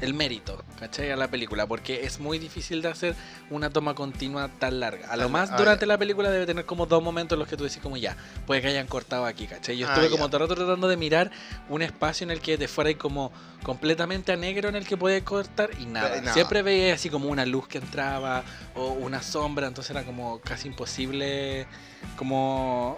[0.00, 1.10] el mérito, ¿cachai?
[1.10, 3.14] A la película, porque es muy difícil de hacer
[3.50, 5.08] una toma continua tan larga.
[5.10, 7.48] A lo Ah, más ah, durante la película debe tener como dos momentos en los
[7.48, 8.16] que tú decís como ya,
[8.46, 9.76] puede que hayan cortado aquí, ¿cachai?
[9.78, 10.10] Yo Ah, estuve ya.
[10.10, 11.30] como todo el rato tratando de mirar
[11.68, 13.32] un espacio en el que te fuera ahí como
[13.62, 16.08] completamente a negro en el que puede cortar y nada.
[16.10, 16.34] Pero nada.
[16.34, 18.44] Siempre veía así como una luz que entraba
[18.74, 21.66] o una sombra, entonces era como casi imposible
[22.16, 22.96] como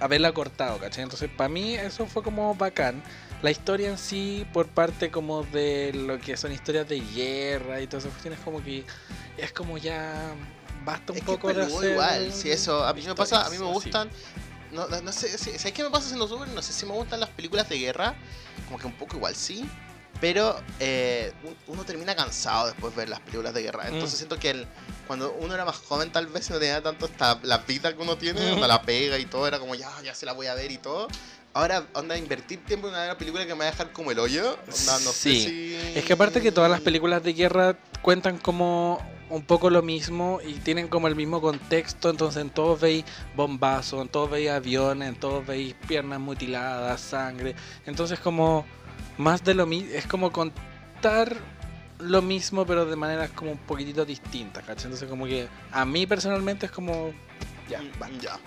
[0.00, 1.04] haberla cortado, ¿cachai?
[1.04, 3.02] Entonces para mí eso fue como bacán.
[3.42, 7.86] La historia en sí, por parte como de lo que son historias de guerra y
[7.86, 8.84] todas esas cuestiones, como que
[9.38, 10.34] es como ya
[10.84, 13.46] basta un Es que poco de peludo hacer igual, si eso, a mí me pasa,
[13.46, 14.10] a mí me gustan,
[14.72, 16.48] no, no, no sé, si- ¿sabes qué me pasa haciendo super?
[16.48, 18.14] No sé si me gustan las películas de guerra,
[18.66, 19.66] como que un poco igual sí,
[20.20, 24.18] pero eh, un- uno termina cansado después de ver las películas de guerra, entonces Mm.
[24.18, 24.66] siento que el,
[25.06, 28.18] cuando uno era más joven tal vez no tenía tanto esta, la vida que uno
[28.18, 30.70] tiene, onda la pega y todo, era como ya, ya se la voy a ver
[30.70, 31.08] y todo.
[31.52, 34.52] Ahora, onda, invertir tiempo en una película que me va a dejar como el hoyo,
[34.52, 35.40] onda, no Sí.
[35.42, 35.74] sé si...
[35.98, 40.38] Es que aparte que todas las películas de guerra cuentan como un poco lo mismo
[40.46, 45.08] y tienen como el mismo contexto, entonces en todos veis bombazos, en todos veis aviones,
[45.08, 48.64] en todos veis piernas mutiladas, sangre, entonces como
[49.18, 51.36] más de lo mismo, es como contar
[51.98, 54.84] lo mismo, pero de maneras como un poquitito distintas, ¿cachai?
[54.86, 57.12] Entonces como que a mí personalmente es como...
[57.68, 58.08] Ya, Mm, va.
[58.20, 58.38] ya.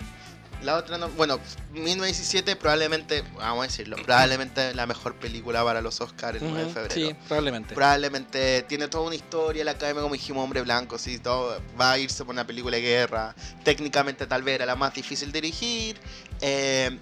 [0.62, 1.38] La otra no, bueno,
[1.72, 6.72] 1917 probablemente, vamos a decirlo, probablemente la mejor película para los Oscars el 9 de
[6.72, 6.94] febrero.
[6.94, 7.74] Sí, probablemente.
[7.74, 11.98] Probablemente tiene toda una historia, la academia, como dijimos, hombre blanco, sí, todo, va a
[11.98, 13.34] irse por una película de guerra.
[13.62, 15.98] Técnicamente tal vez era la más difícil de dirigir.
[16.40, 16.98] Eh,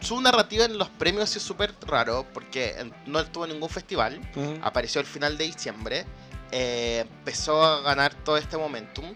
[0.00, 4.20] su narrativa en los premios es súper raro porque no estuvo en ningún festival.
[4.62, 6.04] Apareció al final de diciembre.
[6.52, 9.14] eh, empezó a ganar todo este momentum.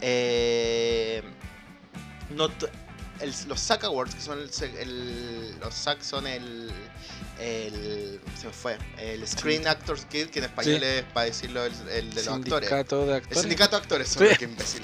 [0.00, 1.22] eh,
[2.30, 2.48] no
[3.20, 6.70] el- los SAG Awards, que son el, el- los SAG son el,
[7.38, 10.84] el se me fue el Screen Actors Guild que en español Sí.
[10.86, 13.40] es para decirlo el, el de los actores Sindicato de el actores.
[13.40, 14.34] sindicato de actores son Sí.
[14.38, 14.82] qué imbécil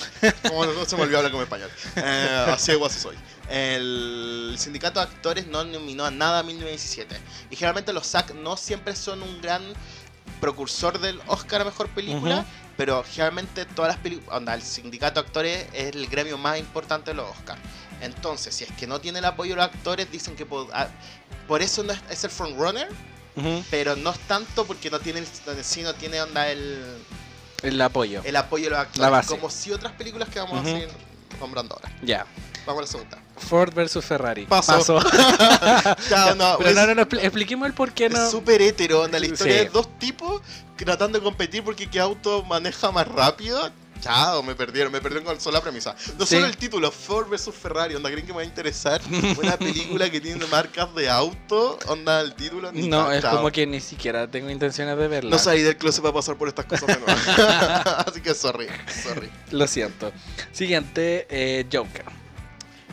[0.49, 3.17] como no se me olvidó hablar como español Eh, así de guaso soy
[3.51, 7.17] el sindicato de actores no nominó a nada a 1917
[7.51, 9.63] y generalmente los SAG no siempre son un gran
[10.41, 12.45] precursor del Oscar a Mejor Película,
[12.77, 17.11] pero generalmente todas las películas, onda, el sindicato de actores es el gremio más importante
[17.11, 17.61] de los Oscars.
[18.01, 20.89] Entonces, si es que no tiene el apoyo de los actores, dicen que po- ah,
[21.47, 22.89] por eso no es, es el frontrunner,
[23.71, 25.23] pero no es tanto porque no tiene
[25.63, 26.83] sí no tiene onda el,
[27.63, 28.21] El apoyo.
[28.25, 29.29] el apoyo de los actores, La base.
[29.29, 30.89] como si otras películas que vamos a seguir
[31.41, 31.93] nombrando ahora.
[32.03, 32.27] Ya.
[32.67, 33.19] Vamos a la segunda.
[33.39, 34.45] Ford versus Ferrari.
[34.47, 35.01] Paso.
[36.11, 38.25] Ya, no, Pero es- no, no, no, expli- expliquemos el por qué no.
[38.25, 39.65] Es súper hétero, onda, la historia Sí.
[39.65, 40.43] de dos tipos
[40.77, 43.71] tratando de competir porque qué auto maneja más rápido.
[44.01, 45.95] Chao, me perdieron, me perdieron con sola premisa.
[46.19, 46.37] No Sí.
[46.37, 49.01] solo el título, Ford vs Ferrari, onda, ¿creen que me va a interesar
[49.39, 51.79] una película que tiene marcas de auto?
[51.87, 53.37] Onda, el título, ni No, es chao.
[53.37, 55.31] como que ni siquiera tengo intenciones de verla.
[55.31, 57.07] No salí del closet para pasar por estas cosas de nuevo.
[58.07, 58.69] Así que sorry,
[59.03, 59.29] sorry.
[59.51, 60.13] Lo siento.
[60.53, 62.05] Siguiente, eh, Joker.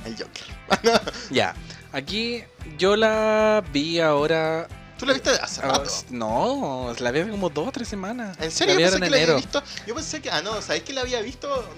[0.05, 1.01] El Joker.
[1.31, 1.53] Ya.
[1.91, 2.43] Aquí
[2.77, 4.67] yo la vi ahora.
[4.97, 5.91] ¿Tú la viste hace ah, rato?
[6.09, 8.37] no, la vi hace como dos o tres semanas.
[8.39, 8.75] ¿En serio?
[8.75, 9.35] La Yo pensé en que la había enero.
[9.37, 9.63] visto.
[9.85, 10.31] Yo pensé que.
[10.31, 11.69] Ah, no, ¿sabéis que la había visto?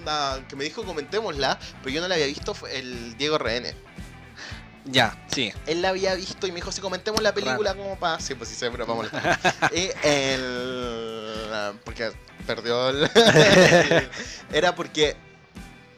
[0.47, 2.53] Que me dijo comentémosla, pero yo no la había visto.
[2.53, 3.73] Fue el Diego RN.
[4.85, 5.51] Ya, sí.
[5.65, 8.19] Él la había visto y me dijo: Si comentemos la película, como para.
[8.19, 9.39] Sí, pues sí, sé, pero vamos a
[9.75, 11.49] Y el.
[11.83, 12.11] Porque
[12.45, 13.09] perdió el.
[14.53, 15.17] Era porque.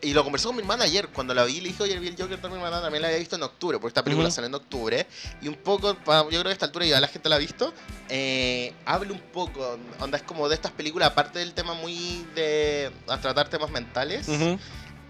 [0.01, 2.15] Y lo conversó con mi hermana ayer, cuando la vi, le dije, oye, vi el
[2.17, 4.35] Joker con mi hermana, también la había visto en octubre, porque esta película Ujú.
[4.35, 5.05] sale en octubre.
[5.41, 7.73] Y un poco, yo creo que a esta altura ya la gente la ha visto,
[8.07, 12.91] eh, hable un poco, onda es como de estas películas, aparte del tema muy de
[13.09, 14.57] a tratar temas mentales, Ujú.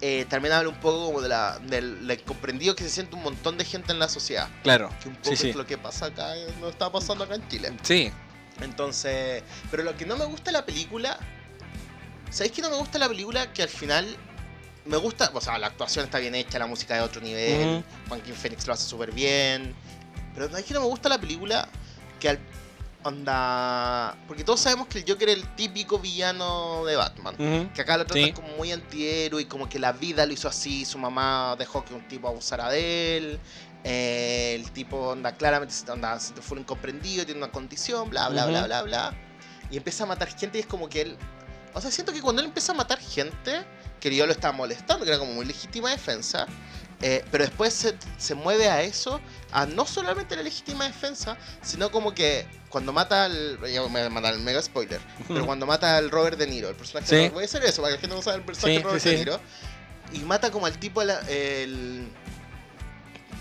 [0.00, 3.22] eh, también habla un poco como de la, del, del comprendido que se siente un
[3.22, 4.48] montón de gente en la sociedad.
[4.64, 4.90] Claro.
[5.00, 5.50] Que un poco Sí, sí.
[5.50, 7.72] es lo que pasa acá, no está pasando acá en Chile.
[7.82, 8.10] Sí.
[8.60, 11.16] Entonces, pero lo que no me gusta de la película,
[12.30, 13.52] ¿sabéis que no me gusta la película?
[13.52, 14.16] Que al final
[14.86, 17.84] me gusta, o sea, la actuación está bien hecha, la música de otro nivel, Ujú.
[18.08, 19.74] Joaquin Phoenix lo hace súper bien,
[20.34, 21.68] pero ¿sabéis que no me gusta la película?
[22.18, 22.38] Que al
[23.02, 27.70] onda, porque todos sabemos que el Joker es el típico villano de Batman.
[27.74, 28.32] Que acá lo tratan Sí.
[28.32, 31.94] como muy antihéroe y como que la vida lo hizo así, su mamá dejó que
[31.94, 33.40] un tipo abusara de él.
[33.82, 38.66] eh, el tipo anda claramente anda, se fue incomprendido, tiene una condición, bla bla bla
[38.66, 39.14] bla bla.
[39.70, 41.16] Y empieza a matar gente y es como que él.
[41.72, 43.64] O sea, siento que cuando él empieza a matar gente,
[44.00, 46.46] que yo lo estaba molestando, que era como muy legítima defensa.
[47.02, 49.20] eh, pero después se, se mueve a eso,
[49.52, 53.58] a no solamente la legítima defensa, sino como que cuando mata al.
[53.72, 55.00] Ya me voy a mandar el mega spoiler.
[55.28, 57.16] Pero cuando mata al Robert De Niro, el personaje Sí.
[57.16, 58.84] de Voy a hacer eso, para que la gente no sabe el personaje Sí, de
[58.84, 59.16] Robert sí, De.
[59.16, 59.40] Niro.
[60.12, 62.08] Y mata como al tipo la- el.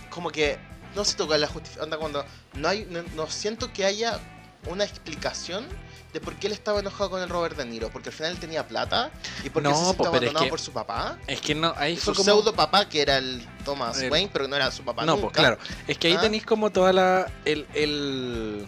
[0.09, 0.57] Como que.
[0.95, 1.99] No se toca la justificación.
[1.99, 2.25] cuando.
[2.53, 2.85] No hay.
[2.89, 4.19] No, no siento que haya
[4.67, 5.67] una explicación
[6.13, 7.89] de por qué él estaba enojado con el Robert De Niro.
[7.89, 9.11] Porque al final él tenía plata.
[9.43, 11.17] Y porque No, se es abandonado que- por su papá.
[11.27, 12.25] Es que no, ahí fue su como...
[12.25, 15.05] pseudo papá, que era el Thomas El- Wayne, pero no era su papá.
[15.05, 15.21] No, nunca.
[15.27, 15.57] pues claro.
[15.87, 16.21] Es que ahí Ah.
[16.21, 17.31] tenéis como toda la.
[17.45, 18.67] El, el,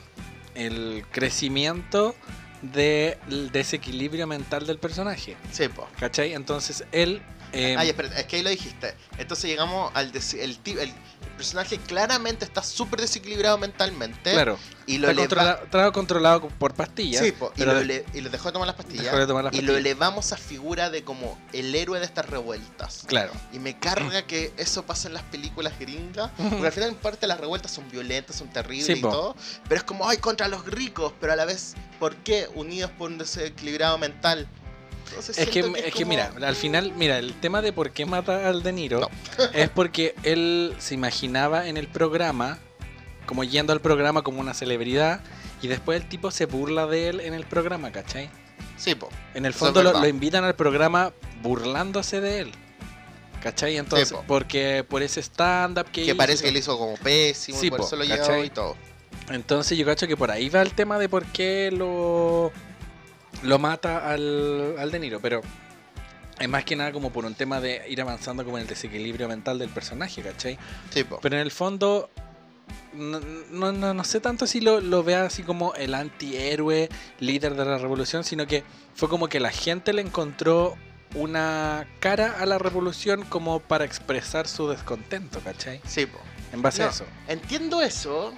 [0.55, 2.15] el crecimiento
[2.61, 5.35] del desequilibrio mental del personaje.
[5.51, 5.87] Sí, po.
[5.99, 6.33] ¿Cachai?
[6.33, 7.21] Entonces él.
[7.53, 8.95] Eh, Ay, espera, es que ahí lo dijiste.
[9.17, 10.93] Entonces llegamos al el, el
[11.37, 14.31] personaje claramente está súper desequilibrado mentalmente.
[14.31, 14.57] claro.
[14.87, 17.23] Y lo Está eleva- controla- estaba controlado por pastillas.
[17.23, 17.85] Sí, po, y, lo y
[18.29, 19.05] dejó de tomar las pastillas.
[19.05, 22.25] dejó de tomar las y lo elevamos a figura de como el héroe de estas
[22.27, 23.03] revueltas.
[23.07, 23.31] Claro.
[23.53, 26.31] Y me carga que eso pasa en las películas gringas.
[26.35, 29.09] Porque al final, en parte, las revueltas son violentas, son terribles Sí, y po.
[29.11, 29.35] todo.
[29.69, 31.13] Pero es como, ay, contra los ricos.
[31.21, 32.49] Pero a la vez, ¿por qué?
[32.55, 34.47] Unidos por un desequilibrado mental.
[35.11, 38.05] Entonces, Es que, es que como- mira, al final, mira, el tema de por qué
[38.05, 39.09] mata al De Niro No.
[39.53, 42.59] es porque él se imaginaba en el programa,
[43.25, 45.21] como yendo al programa como una celebridad,
[45.61, 48.29] y después el tipo se burla de él en el programa, ¿cachai?
[48.77, 49.09] Sí, po.
[49.33, 52.51] En el fondo lo, invitan al programa burlándose de él.
[53.43, 53.77] ¿Cachai?
[53.77, 54.23] Entonces, po.
[54.27, 57.59] porque por ese stand-up que, Que hizo parece que él hizo como pésimo.
[57.59, 58.75] Sí, y por po, eso lo y todo.
[59.29, 62.51] Entonces yo cacho que por ahí va el tema de por qué lo
[63.43, 65.41] lo mata al, al De Niro, pero
[66.39, 69.27] es más que nada como por un tema de ir avanzando como en el desequilibrio
[69.27, 70.57] mental del personaje, ¿cachai?
[70.89, 71.19] Sí, po.
[71.21, 72.09] Pero en el fondo,
[72.93, 73.19] no,
[73.51, 77.65] no, no- no sé tanto si lo, lo vea así como el antihéroe líder de
[77.65, 78.63] la revolución, sino que
[78.95, 80.75] fue como que la gente le encontró
[81.13, 85.81] una cara a la revolución como para expresar su descontento, ¿cachai?
[85.85, 86.19] Sí, po.
[86.53, 87.05] En base a eso.
[87.27, 88.33] Entiendo eso,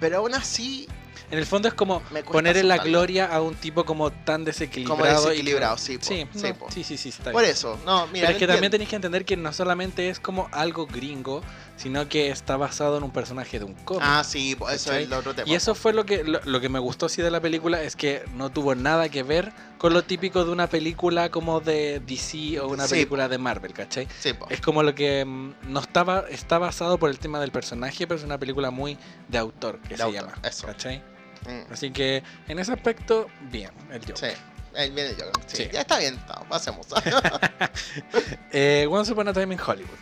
[0.00, 0.88] pero aún así,
[1.30, 2.00] En el fondo es como
[2.30, 4.98] poner en la gloria a un tipo como tan desequilibrado.
[4.98, 6.04] como y desequilibrado, sí, po.
[6.04, 7.52] Sí, sí, no, sí, sí, sí, está Por bien.
[7.52, 8.26] eso, no, mira.
[8.26, 11.42] Pero es que también tenéis que entender que no solamente es como algo gringo,
[11.76, 14.02] sino que está basado en un personaje de un cómic.
[14.04, 15.48] Ah, sí, po, eso es el otro tema.
[15.48, 17.96] Y eso fue lo que, lo, lo que me gustó sí de la película, es
[17.96, 19.52] que no tuvo nada que ver
[19.84, 23.74] con lo típico de una película como de DC o una Sí, película de Marvel,
[23.74, 24.08] ¿cachai?
[24.18, 24.46] Sí, po.
[24.48, 28.16] Es como lo que mm, no estaba, está basado por el tema del personaje, pero
[28.18, 28.96] es una película muy
[29.28, 30.34] de autor, que De se autor, llama.
[30.42, 30.66] eso.
[30.68, 31.02] ¿Cachai?
[31.46, 34.36] Mm, Así que en ese aspecto, bien, el Sí, Joker.
[34.74, 35.32] el viene el Joker.
[35.48, 35.68] Sí, Sí.
[35.70, 36.86] ya está bien, está, pasemos.
[38.52, 39.98] Eh, Once Upon a Time in Hollywood.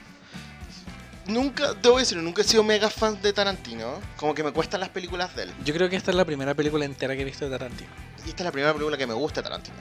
[1.26, 3.94] nunca, debo decir, nunca he sido mega fan de Tarantino.
[4.16, 5.52] Como que me cuestan las películas de él.
[5.64, 7.90] Yo creo que esta es la primera película entera que he visto de Tarantino.
[8.24, 9.76] Y esta es la primera película que me gusta Tarantino.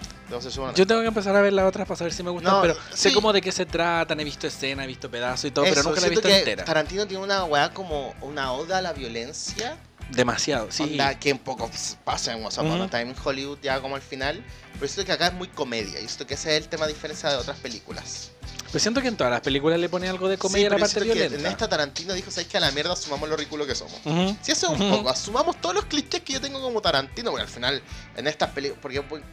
[0.76, 2.76] Yo tengo que empezar a ver las otras para saber si me gustan, No, pero
[2.94, 3.14] sé sí.
[3.14, 6.00] como de qué se tratan, he visto escenas, he visto pedazos y todo, pero nunca
[6.00, 6.64] la he visto que entera.
[6.64, 9.78] Tarantino tiene una weá como una oda a la violencia.
[10.10, 10.84] Demasiado, sí.
[10.84, 11.70] Onda que un poco
[12.04, 12.88] pasa en a Ujú.
[12.90, 14.44] Time in Hollywood ya como al final.
[14.74, 16.00] Pero siento que acá es muy comedia.
[16.00, 18.31] Y siento que ese es el tema diferencia de otras películas.
[18.72, 20.78] Pero siento que en todas las películas le pone algo de comedia Sí, a la
[20.78, 21.40] parte siento que violenta.
[21.40, 24.00] En esta Tarantino dijo, ¿sabes que a la mierda asumamos lo ridículo que somos?
[24.06, 24.38] Ujú.
[24.42, 24.98] Si eso es un Ujú.
[24.98, 27.82] poco, asumamos todos los clichés que yo tengo como Tarantino, porque al final,
[28.16, 29.24] en estas películas, porque pues,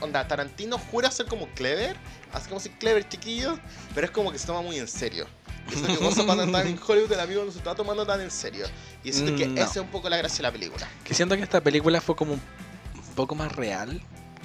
[0.00, 1.96] onda, Tarantino jura ser como clever,
[2.34, 3.58] así como si clever chiquillo,
[3.94, 5.26] pero es como que se toma muy en serio.
[5.70, 8.04] Y eso que Once Upon a Time in Hollywood, el amigo no se está tomando
[8.04, 8.66] tan en serio.
[9.04, 9.60] Y siento que Mm, no.
[9.62, 10.86] esa es un poco la gracia de la película.
[11.04, 12.42] Que siento que esta película fue como un
[13.14, 14.02] poco más real,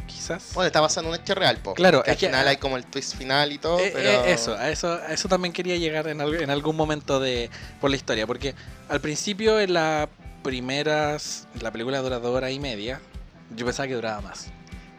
[0.08, 0.52] quizás.
[0.54, 1.74] Bueno, está basado en un hecho real, po.
[1.76, 4.10] Claro, que es al que- final hay como el twist final y todo, Eh, pero...
[4.10, 7.50] eh, eso, a eso, a eso también quería llegar en, al- en algún momento de
[7.80, 8.56] por la historia, porque
[8.90, 10.08] al principio en las
[10.44, 13.00] primeras, la película dura dos horas y media,
[13.56, 14.48] yo pensaba que duraba más.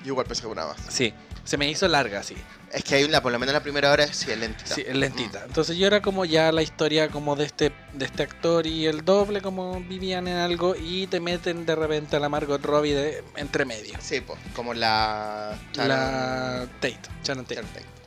[0.04, 0.76] Yo igual pensé que una más.
[0.88, 1.12] Sí,
[1.44, 2.36] se me hizo larga, sí.
[2.72, 4.74] Es que hay una, por lo menos la primera hora, sí es lentita.
[4.74, 5.44] Sí, es lentita.
[5.44, 9.04] Entonces yo era como ya la historia como de este, de este actor y el
[9.04, 13.24] doble como vivían en algo y te meten de repente a la Margot Robbie de
[13.36, 13.98] entre medio.
[14.00, 15.58] Sí, pues, como la...
[15.74, 17.54] La Tate, Sharon Tate.
[17.54, 17.97] Sharon Tate.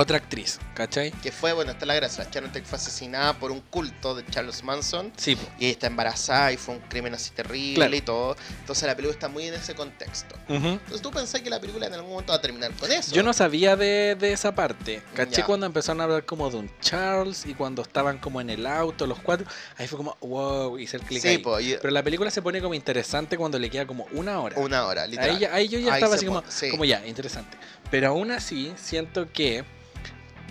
[0.00, 1.10] Otra actriz, ¿cachai?
[1.10, 2.28] Que fue, bueno, esta es la gracia.
[2.32, 5.12] Sharon Tate fue asesinada por un culto de Charles Manson.
[5.16, 5.42] Sí, po.
[5.58, 7.96] Y ella está embarazada y fue un crimen así terrible Claro.
[7.96, 8.36] y todo.
[8.60, 10.36] Entonces la película está muy en ese contexto.
[10.48, 13.12] Entonces tú pensás que la película en algún momento va a terminar con eso.
[13.12, 15.02] Yo no sabía de, de esa parte.
[15.16, 15.46] Caché Ya.
[15.46, 19.04] cuando empezaron a hablar como de un Charles y cuando estaban como en el auto
[19.04, 19.48] los cuatro.
[19.78, 21.72] Ahí fue como, wow, hice el clic Sí, ahí.
[21.72, 24.56] y- Pero la película se pone como interesante cuando le queda como una hora.
[24.60, 25.48] una hora, literal.
[25.52, 26.70] Ahí, yo ya Ahí estaba así como, sí.
[26.70, 27.56] como ya, interesante.
[27.90, 29.64] Pero aún así, siento que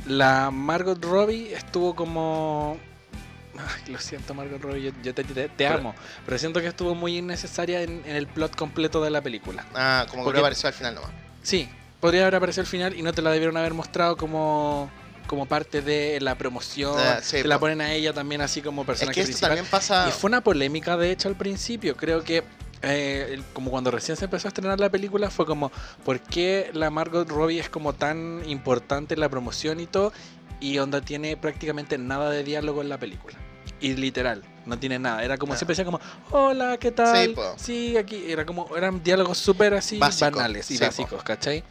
[0.08, 2.78] la Margot Robbie estuvo como.
[3.58, 5.96] Ay, lo siento, Margot Robbie, yo, yo te, te- te Pero- amo.
[6.26, 9.66] Pero siento que estuvo muy innecesaria en, en el plot completo de la película.
[9.74, 11.10] Ah, como que Porque- apareció al final nomás.
[11.42, 11.68] Sí,
[12.00, 14.92] podría haber aparecido al final y no te la debieron haber mostrado como,
[15.26, 16.96] como parte de la promoción.
[17.00, 17.62] Ah, sí, te la po.
[17.62, 19.50] ponen a ella también así como Es personaje que esto principal.
[19.50, 20.08] también pasa...
[20.08, 21.98] Y fue una polémica, de hecho, al principio.
[21.98, 22.44] Creo que,
[22.82, 25.72] eh, como cuando recién se empezó a estrenar la película, fue como,
[26.06, 30.14] ¿por qué la Margot Robbie es como tan importante en la promoción y todo?
[30.60, 33.38] Y onda tiene prácticamente nada de diálogo en la película.
[33.80, 35.24] Y literal, no tiene nada.
[35.24, 35.60] Era como Nada.
[35.60, 36.00] siempre decía como,
[36.32, 37.36] hola, ¿qué tal?
[37.36, 37.36] Sí.
[37.58, 38.32] Sí, aquí.
[38.32, 40.86] Era como, eran diálogos súper así Básico, banales y sí, po.
[40.88, 41.64] básicos, ¿cachai?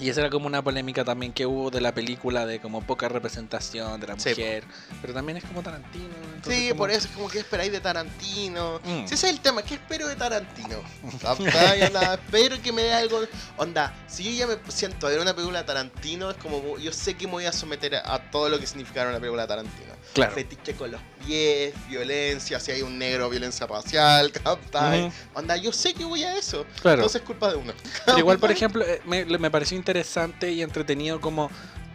[0.00, 3.08] Y esa era como una polémica también que hubo de la película de como poca
[3.08, 4.64] representación de la Sí, mujer.
[5.00, 6.08] Pero también es como Tarantino.
[6.44, 8.80] Sí, como- por eso es como que esperáis de Tarantino.
[8.84, 9.06] Mm.
[9.06, 10.78] Si ese es el tema, ¿qué espero de Tarantino?
[11.24, 13.20] Onda, espero que me dé algo.
[13.56, 16.92] Onda, si yo ya me siento a ver una película de Tarantino, es como yo
[16.92, 19.94] sé que me voy a someter a, todo lo que significará una película de Tarantino.
[20.12, 20.32] Claro.
[20.32, 25.10] Fetiche con los pies, violencia, si hay un negro, violencia racial, ¿captai?
[25.34, 26.66] Onda, yo sé que voy a eso.
[26.82, 26.96] Claro.
[27.02, 27.72] Entonces es culpa de uno.
[28.06, 31.50] Pero igual, por ejemplo, eh, me, me pareció interesante y entretenido como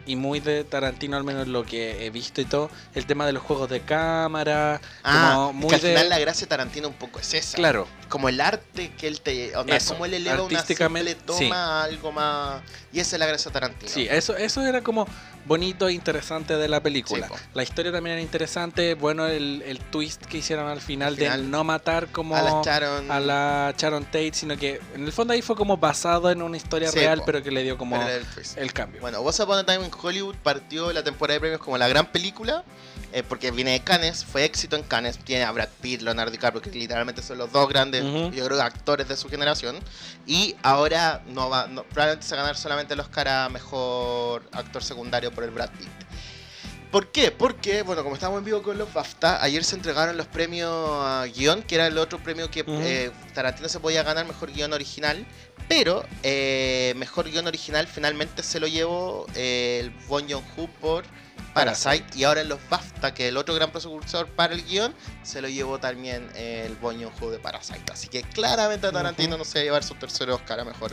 [0.06, 3.32] y muy de Tarantino, al menos lo que he visto y todo, el tema de
[3.34, 5.88] los juegos de cámara, Ah, como es muy que al de...
[5.90, 7.58] final la gracia de Tarantino un poco es esa.
[7.58, 9.55] Claro, Como el arte que él te.
[9.55, 12.62] Onda, Eso, como él eleva una simple toma a algo más.
[12.91, 13.91] Y esa es la gracia Tarantino.
[13.91, 15.07] sí, eso, eso era como
[15.45, 17.28] bonito e interesante de la película.
[17.28, 21.16] Sí, la historia también era interesante, bueno, el, el twist que hicieron al final, Al
[21.18, 23.12] final, de no matar como a la Sharon.
[23.12, 26.57] a la Sharon Tate, sino que en el fondo ahí fue como basado en una
[26.57, 27.26] historia Sí, real, po.
[27.26, 27.95] pero que le dio como
[28.57, 29.01] el cambio.
[29.01, 32.12] Bueno, Once Upon a Time in Hollywood partió la temporada de premios como la gran
[32.12, 32.64] película,
[33.14, 36.62] eh, porque viene de Cannes, fue éxito en Cannes, tiene a Brad Pitt, Leonardo DiCaprio,
[36.62, 38.03] que literalmente son los dos grandes,
[38.34, 39.78] yo creo, actores de su generación,
[40.28, 44.43] y ahora no va, no- probablemente se va a ganar solamente el Oscar a Mejor
[44.51, 45.88] Actor Secundario por el Brad Pitt.
[46.91, 47.30] ¿Por qué?
[47.30, 51.26] Porque, bueno, como estamos en vivo con los BAFTA, ayer se entregaron los premios a
[51.36, 55.24] guion, que era el otro premio que eh, Tarantino se podía ganar mejor guion original,
[55.68, 61.03] pero eh, mejor guion original finalmente se lo llevó eh, el Bong Joon-ho por
[61.54, 64.93] Parasite, y ahora en los BAFTA, que el otro gran precursor para el guion,
[65.24, 67.91] se lo llevó también el Joon-ho de Parasite.
[67.91, 70.91] Así que claramente Tarantino no se va a llevar su tercer Oscar a mejor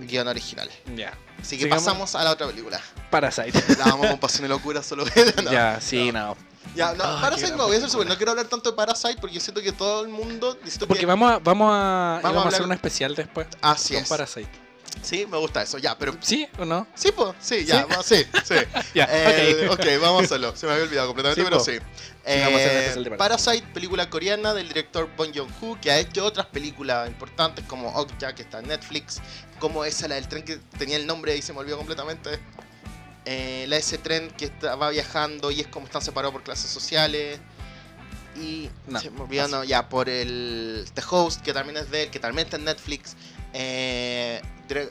[0.00, 0.68] guion original.
[0.96, 1.12] Ya.
[1.40, 1.84] Así que Sigamos.
[1.84, 2.80] pasamos a la otra película.
[3.10, 3.52] Parasite.
[3.78, 5.04] La vamos con pasión y locura solo.
[5.44, 5.50] no.
[5.52, 6.36] ya, sí, no.
[6.74, 7.88] Ya, no, Parasite no, voy a película.
[7.90, 8.06] súper.
[8.08, 10.56] No quiero hablar tanto de Parasite porque yo siento que todo el mundo.
[10.86, 14.02] Porque que- vamos a, vamos a, Vamos a hacer hablar- un especial después Así con
[14.04, 14.08] es.
[14.08, 14.48] Parasite.
[15.00, 15.78] Sí, me gusta eso.
[15.78, 16.14] Ya, pero.
[16.20, 16.86] ¿Sí o no?
[16.94, 17.88] Sí, pues, sí, ya, ¿Sí?
[17.94, 18.54] va- sí, sí.
[18.94, 19.78] Ya, Eh, ok.
[19.80, 20.54] ok, vamos a hacerlo.
[20.56, 21.64] Se me había olvidado completamente, Sí, pero po.
[21.64, 21.78] sí.
[22.24, 27.88] Eh, Parasite, película coreana del director Bong Joon-ho, que ha hecho otras películas importantes como
[27.88, 29.20] Okja, que está en Netflix,
[29.58, 32.38] como esa, la del tren que tenía el nombre y se me olvidó completamente.
[33.24, 36.42] Eh, la de ese tren que está- va viajando y es como están separados por
[36.42, 37.40] clases sociales.
[38.34, 42.04] Y No, se me olvidó, no, ya, por el The Host, que también es de
[42.04, 43.14] él, que también está en Netflix.
[43.52, 44.40] Eh,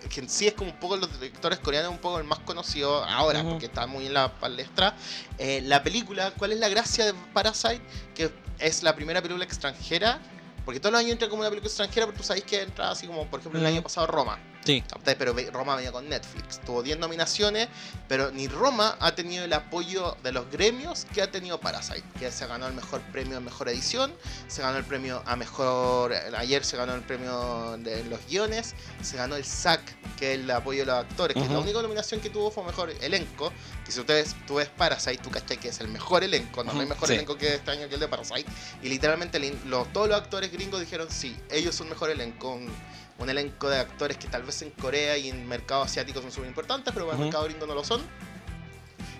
[0.09, 3.03] que en sí es como un poco los directores coreanos, un poco el más conocido
[3.03, 3.51] ahora, Ujú.
[3.51, 4.95] porque está muy en la palestra.
[5.39, 7.81] Eh, la película, ¿cuál es la gracia de Parasite?
[8.13, 10.19] Que es la primera película extranjera.
[10.65, 13.07] Porque todos los años entra como una película extranjera, pero tú sabéis que entra así
[13.07, 14.37] como, por ejemplo, el año pasado Roma.
[14.63, 14.83] Sí.
[15.03, 16.59] Pero Roma venía con Netflix.
[16.61, 17.67] Tuvo 10 nominaciones,
[18.07, 22.03] pero ni Roma ha tenido el apoyo de los gremios que ha tenido Parasite.
[22.19, 24.13] Que se ganó el mejor premio en mejor edición,
[24.47, 26.13] se ganó el premio a mejor.
[26.37, 29.81] Ayer se ganó el premio de los guiones, se ganó el SAC,
[30.17, 31.53] que es el apoyo de los actores, que Ujú.
[31.53, 33.51] la única nominación que tuvo fue mejor elenco.
[33.85, 36.81] Que si ustedes, tú ves Parasite, tú cachai que es el mejor elenco, no, no
[36.81, 37.15] hay mejor sí.
[37.15, 38.45] elenco que este año que el de Parasite.
[38.83, 42.53] Y literalmente los- todos los actores gringos dijeron sí, ellos son mejor elenco.
[42.53, 42.71] Un,
[43.19, 46.47] un elenco de actores que tal vez en Corea y en mercado asiático son súper
[46.49, 48.01] importantes, pero para el mercado gringo no lo son.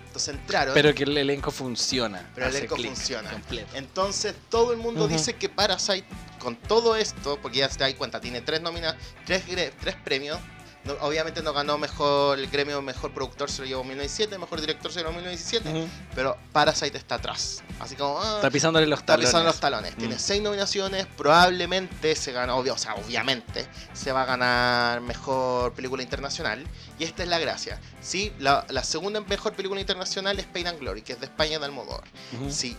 [0.06, 2.30] Entonces entraron, Pero que el elenco funciona.
[2.34, 3.30] Pero el elenco funciona.
[3.30, 3.70] completo.
[3.74, 6.06] entonces todo el mundo dice que Parasite,
[6.38, 9.44] con todo esto, porque ya se da cuenta, tiene tres nomina tres,
[9.80, 10.38] tres premios.
[10.84, 14.60] No- obviamente no ganó mejor el gremio mejor productor se lo llevó en 2017, mejor
[14.60, 15.88] director se lo llevó en 2017, Ujú.
[16.14, 17.62] pero Parasite está atrás.
[17.78, 19.28] Así como ah, Está pisándole los Está talones.
[19.30, 19.96] pisando los talones.
[19.96, 20.18] Tiene Mm.
[20.18, 21.06] seis nominaciones.
[21.16, 26.64] Probablemente se gana, obvio, o sea, obviamente se va a ganar mejor película internacional.
[26.98, 27.80] Y esta es la gracia.
[28.00, 31.58] Sí, la, la segunda mejor película internacional es Pain and Glory, que es de España
[31.58, 32.04] de Almodóvar.
[32.50, 32.76] Si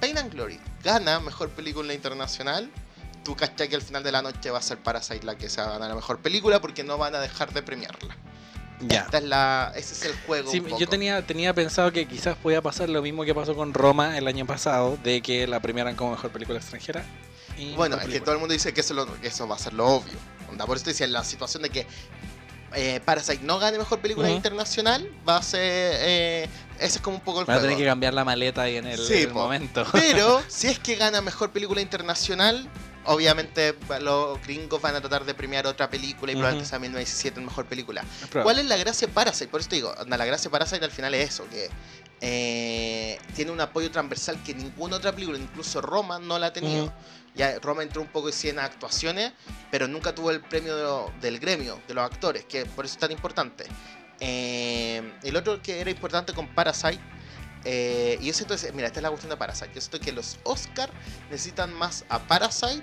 [0.00, 2.70] Pain and Glory gana mejor película internacional,
[3.26, 5.60] tú cachai que al final de la noche va a ser Parasite la que se
[5.60, 8.16] va a ganar la mejor película porque no van a dejar de premiarla.
[8.80, 9.00] Ya.
[9.00, 10.48] Esta es la, ese es el juego.
[10.52, 14.16] Sí, yo tenía, tenía pensado que quizás podía pasar lo mismo que pasó con Roma
[14.16, 17.04] el año pasado, de que la premiaran como mejor película extranjera.
[17.58, 19.58] y Bueno, es que todo el mundo dice que eso, lo- que eso va a
[19.58, 20.18] ser lo obvio.
[20.48, 21.86] Onda, por eso decía, la situación de que
[22.74, 24.36] eh, Parasite no gane mejor película Ujú.
[24.36, 25.60] internacional va a ser.
[25.62, 26.48] eh,
[26.78, 28.86] ese es como un poco el Van a tener que cambiar la maleta ahí en
[28.86, 29.84] el, Sí, el momento.
[29.92, 32.68] Pero si es que gana mejor película internacional,
[33.06, 36.40] obviamente los gringos van a tratar de premiar otra película y Ujú.
[36.40, 38.04] probablemente sea 1917 en mejor película.
[38.42, 39.48] ¿Cuál es la gracia de Parasite?
[39.48, 41.68] Por eso te digo, la gracia de Parasite al final es eso, que
[42.20, 46.92] eh, tiene un apoyo transversal que ninguna otra película, incluso Roma, no la ha tenido.
[47.34, 49.32] Ya Roma entró un poco en actuaciones,
[49.70, 52.94] pero nunca tuvo el premio de lo- del gremio, de los actores, que por eso
[52.94, 53.66] es tan importante.
[54.20, 56.98] Eh, el otro que era importante con Parasite,
[57.64, 60.38] eh, y yo siento, mira, esta es la cuestión de Parasite, yo siento que los
[60.44, 60.88] Oscar
[61.30, 62.82] necesitan más a Parasite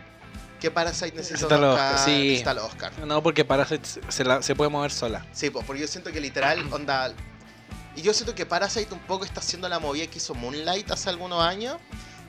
[0.63, 2.11] que Parasite necesita Necesita un Oscar, Oscar, sí.
[2.21, 2.91] necesita el Oscar.
[3.05, 5.25] No, porque Parasite se, la- se puede mover sola.
[5.33, 7.13] Sí, pues, porque yo siento que literal, onda.
[7.97, 11.09] Y yo siento que Parasite un poco está haciendo la movida que hizo Moonlight hace
[11.09, 11.75] algunos años,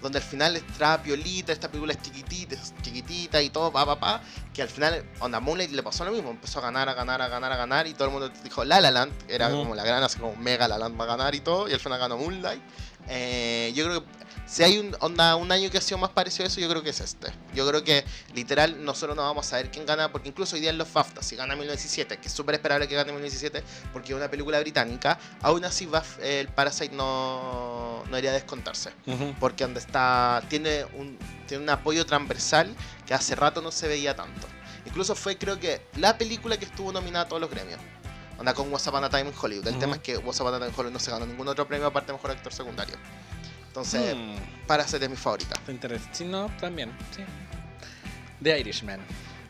[0.02, 3.98] donde al final está piolita, esta película es chiquitita, es chiquitita y todo, pa, pa,
[4.00, 4.20] pa,
[4.52, 7.28] que al final, onda, Moonlight le pasó lo mismo, empezó a ganar, a ganar, a
[7.28, 10.02] ganar, a ganar, y todo el mundo dijo La La Land, era como la gran,
[10.02, 12.18] así como mega La La Land va a ganar y todo, y al final ganó
[12.18, 12.60] Moonlight.
[13.08, 14.10] Eh, yo creo que
[14.46, 16.82] si hay un, onda, un año que ha sido más parecido a eso, yo creo
[16.82, 17.32] que es este.
[17.54, 20.70] Yo creo que literal nosotros no vamos a saber quién gana, porque incluso hoy día
[20.70, 24.16] en los BAFTA, si gana 1917, que es súper esperable que gane 1917, porque es
[24.16, 28.90] una película británica, aún así va, eh, el Parasite no, no iría a descontarse.
[29.06, 29.34] Ujú.
[29.40, 32.74] Porque donde está, tiene un, tiene un apoyo transversal
[33.06, 34.46] que hace rato no se veía tanto.
[34.86, 37.80] Incluso fue creo que la película que estuvo nominada a todos los gremios.
[38.38, 39.66] Onda con What's Upon a Time in Hollywood.
[39.66, 39.80] El Ujú.
[39.80, 41.86] tema es que What's Upon a Time in Hollywood no se ganó ningún otro premio
[41.86, 42.96] aparte de mejor actor secundario.
[43.74, 44.36] Entonces, Mm,
[44.68, 45.56] Parasite es mi favorita.
[45.58, 46.16] está interesante.
[46.16, 46.92] Sí, no, también.
[47.16, 47.24] Sí.
[48.40, 49.00] The Irishman.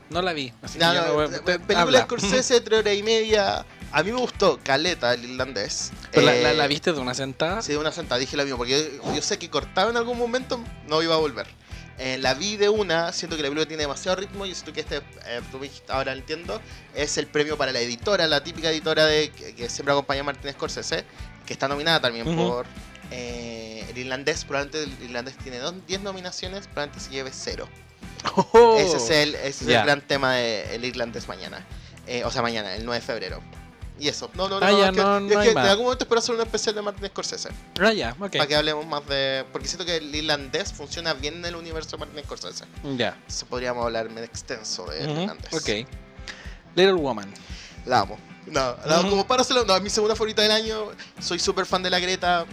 [0.09, 0.51] No la vi.
[0.62, 1.99] Así No, que no, no te- película habla.
[1.99, 3.66] de Scorsese, tres horas y media.
[3.93, 5.93] A mí me gustó Caleta, el irlandés.
[6.11, 7.61] ¿Pero la, Eh, la- la viste de una sentada?
[7.61, 10.16] Sí, de una sentada, dije lo mismo, porque yo, yo sé que cortaba en algún
[10.16, 10.59] momento,
[10.89, 11.47] no iba a volver.
[11.99, 14.81] Eh, la vi de una, siento que la película tiene demasiado ritmo y siento que
[14.81, 14.97] este,
[15.27, 16.62] eh, tú me dijiste, ahora entiendo,
[16.95, 20.25] es el premio para la editora, la típica editora de que, que siempre acompaña a
[20.25, 21.05] Martin Scorsese,
[21.47, 22.64] que está nominada también por
[23.11, 27.68] eh, el irlandés, probablemente el irlandés tiene dos- 10 nominaciones, probablemente se lleve cero.
[28.52, 28.76] Oh.
[28.78, 31.64] Ese es el, ese es el gran tema del irlandés mañana.
[32.07, 33.40] Eh, o sea, mañana, el 9 de febrero.
[34.00, 34.28] Y eso.
[34.34, 34.66] No, no, no.
[34.66, 36.40] Ah, ya, es que, no- es no hay que en algún momento espero hacer un
[36.40, 37.48] especial de Martin Scorsese.
[37.80, 38.32] Ah, ya, ok.
[38.32, 39.44] Para que hablemos más de.
[39.52, 42.64] Porque siento que el irlandés funciona bien en el universo de Martin Scorsese.
[42.96, 43.11] Ya.
[43.11, 45.52] Entonces podríamos hablar en extenso de irlandés.
[45.52, 45.86] Ok.
[46.74, 47.32] Little Woman.
[47.86, 48.18] La amo.
[48.46, 49.11] No, la- Ujú.
[49.11, 50.88] como para hacerlo, no, es mi segunda favorita del año.
[51.20, 52.46] Soy súper fan de la Greta.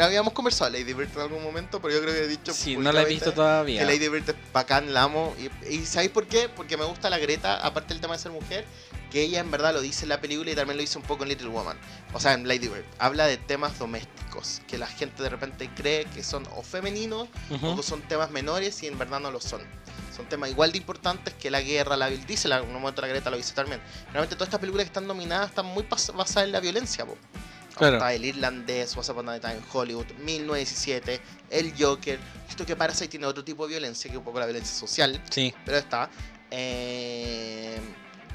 [0.00, 2.52] Habíamos conversado de Lady Bird en algún momento, pero yo creo que he dicho.
[2.52, 3.80] Sí, no la he visto todavía.
[3.80, 5.34] Que Lady Bird es bacán, la amo.
[5.68, 6.48] Y, y ¿sabéis por qué?
[6.48, 8.64] Porque me gusta la Greta, aparte del tema de ser mujer,
[9.10, 11.22] que ella en verdad lo dice en la película y también lo dice un poco
[11.24, 11.76] en Little Woman.
[12.12, 12.84] O sea, en Lady Bird.
[12.98, 17.66] Habla de temas domésticos, que la gente de repente cree que son o femeninos Ujú.
[17.68, 19.62] o que son temas menores y en verdad no lo son.
[20.16, 22.08] Son temas igual de importantes que la guerra, la.
[22.08, 23.80] Dice, la- en un momento la Greta lo dice también.
[24.12, 27.16] Realmente todas estas películas que están nominadas están muy basadas en la violencia, po.
[27.76, 27.96] Claro.
[27.96, 31.20] Está el irlandés, What's Upon a Time Hollywood, 1917,
[31.50, 32.18] el Joker.
[32.48, 35.20] Esto que Parasite tiene otro tipo de violencia, que es un poco la violencia social,
[35.30, 35.52] Sí.
[35.64, 36.08] pero está.
[36.50, 37.76] Eh,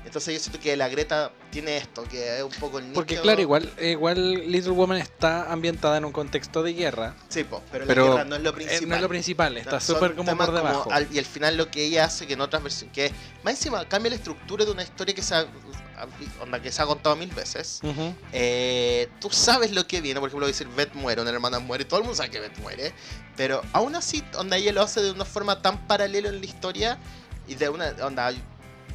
[0.06, 2.96] entonces yo siento que la Greta tiene esto, que es un poco el nicho.
[2.96, 7.16] Porque claro, igual, igual Little Woman está ambientada en un contexto de guerra.
[7.28, 8.90] Sí, po, pero, pero la guerra no es lo eh, principal.
[8.90, 10.92] no es lo principal, está súper como por debajo.
[10.92, 13.12] al- y al final lo que ella hace que en otras versiones, que
[13.44, 15.36] más encima cambia la estructura de una historia que se
[16.42, 17.80] onda, que se ha contado mil veces.
[17.84, 18.14] Ujú.
[18.34, 22.00] Eh, tú sabes lo que viene, por ejemplo, decir Beth muere, una hermana muere, todo
[22.00, 22.94] el mundo sabe que Beth muere,
[23.36, 27.00] pero aún así, onda ella lo hace de una forma tan paralela en la historia
[27.48, 28.32] y de una onda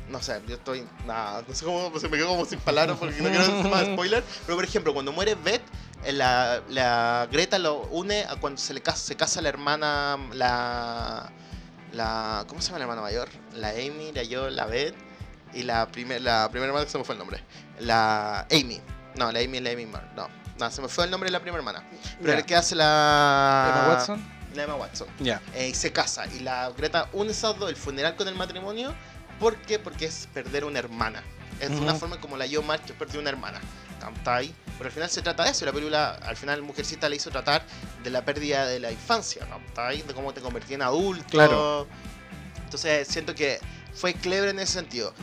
[0.08, 3.22] no sé, yo estoy nada, no sé cómo se me quedo como sin palabras porque
[3.22, 5.62] no quiero hacer más spoiler, pero por ejemplo, cuando muere Beth
[6.04, 10.18] eh, la, la Greta lo une a cuando se le casa, se casa la hermana
[10.32, 11.32] la
[11.92, 13.28] la ¿cómo se llama la hermana mayor?
[13.54, 14.94] La Amy, la yo, la Beth
[15.54, 17.42] y la primer, la primera hermana que se me fue el nombre.
[17.80, 18.80] La Amy.
[19.16, 20.12] No, la Amy es la Amy Mar.
[20.16, 20.28] No,
[20.58, 21.84] no, se me fue el nombre de la primera hermana.
[22.20, 22.38] Pero Ya.
[22.38, 23.70] el que hace la.
[23.74, 24.34] Emma Watson.
[24.54, 25.08] La Emma Watson.
[25.20, 25.40] Ya.
[25.54, 26.26] Eh, y se casa.
[26.26, 28.94] Y la Greta une esos dos, el funeral con el matrimonio.
[29.40, 29.78] ¿Por qué?
[29.78, 31.22] Porque es perder una hermana.
[31.60, 32.00] Es de una Ujú.
[32.00, 33.60] forma como la yo March perdió una hermana.
[34.00, 34.54] ¿Cachai?
[34.76, 35.64] Pero al final se trata de eso.
[35.64, 37.64] La película, al final, Mujercita le hizo tratar
[38.02, 39.46] de la pérdida de la infancia.
[39.74, 40.02] ¿cachai?
[40.02, 41.24] De cómo te convertí en adulto.
[41.30, 41.86] Claro.
[42.64, 43.60] Entonces siento que
[43.94, 45.14] fue clever en ese sentido.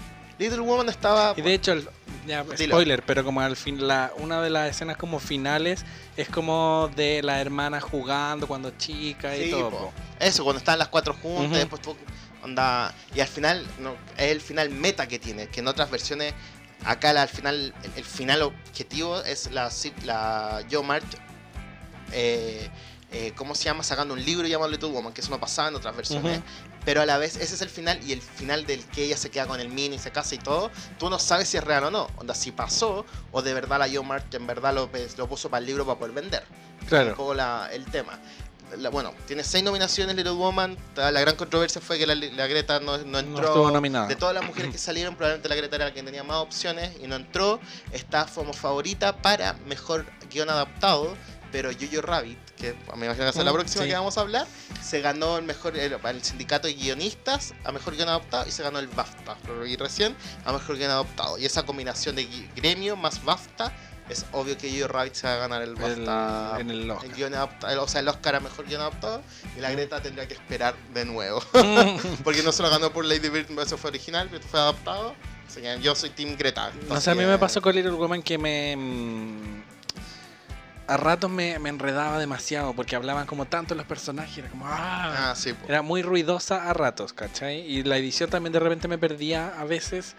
[0.41, 1.33] Little Woman estaba.
[1.37, 1.87] Y de hecho, el-
[2.27, 5.83] ya, spoiler, pero como al fin, la, una de las escenas como finales
[6.17, 9.69] es como de la hermana jugando cuando chica y Sí, todo.
[9.69, 9.93] po.
[10.19, 11.95] Eso, cuando están las cuatro juntas, después tú,
[12.43, 16.33] onda, y al final, no, es el final meta que tiene, que en otras versiones,
[16.85, 19.69] acá la- al final, el, el final objetivo es la,
[20.03, 21.05] la Joe March,
[22.11, 22.69] eh,
[23.11, 23.83] eh, ¿cómo se llama?
[23.83, 26.39] Sacando un libro llamado Little Woman, que eso no pasaba en otras versiones.
[26.85, 29.29] Pero a la vez ese es el final y el final del que ella se
[29.29, 31.91] queda con el mini, se casa y todo, tú no sabes si es real o
[31.91, 35.49] no, onda, si pasó o de verdad la Joe March en verdad lo, lo puso
[35.49, 36.43] para el libro para poder vender
[36.81, 37.15] un Claro.
[37.15, 38.19] poco la- el tema.
[38.77, 40.77] La- bueno, tiene seis nominaciones Little Woman.
[40.95, 43.47] La gran controversia fue que la, la Greta no, no No entró.
[43.47, 44.07] estuvo nominada.
[44.07, 46.93] de todas las mujeres que salieron, probablemente la Greta era la que tenía más opciones
[47.03, 47.59] y no entró.
[47.91, 51.15] Está como favorita para mejor guion adaptado.
[51.51, 53.89] Pero Jojo Rabbit, que me imagino que ser la Mm, próxima sí.
[53.89, 54.47] que vamos a hablar,
[54.81, 58.61] se ganó el mejor el, el sindicato de guionistas a mejor guion adaptado y se
[58.63, 61.37] ganó el BAFTA, lo vi recién, a mejor guion adaptado.
[61.37, 63.73] Y esa combinación de gremio más BAFTA,
[64.09, 67.09] es obvio que Jojo Rabbit se va a ganar el El- BAFTA en el Oscar.
[67.09, 69.21] el guion adapta- el- o sea, el Oscar a mejor guion adaptado
[69.57, 71.41] y la Greta tendría que esperar de nuevo.
[72.23, 75.15] Porque no se lo ganó por Lady Bird, eso fue original, pero fue adaptado.
[75.81, 76.71] Yo soy Team Greta.
[76.87, 79.60] No sé, a mí me pasó con Little Woman que me.
[80.91, 84.37] A ratos me, me enredaba demasiado porque hablaban como tanto los personajes.
[84.39, 84.67] Era como.
[84.67, 85.31] ¡ah!
[85.31, 85.53] Ah, sí.
[85.67, 87.61] Era muy ruidosa a ratos, ¿cachai?
[87.61, 90.15] Y la edición también de repente me perdía a veces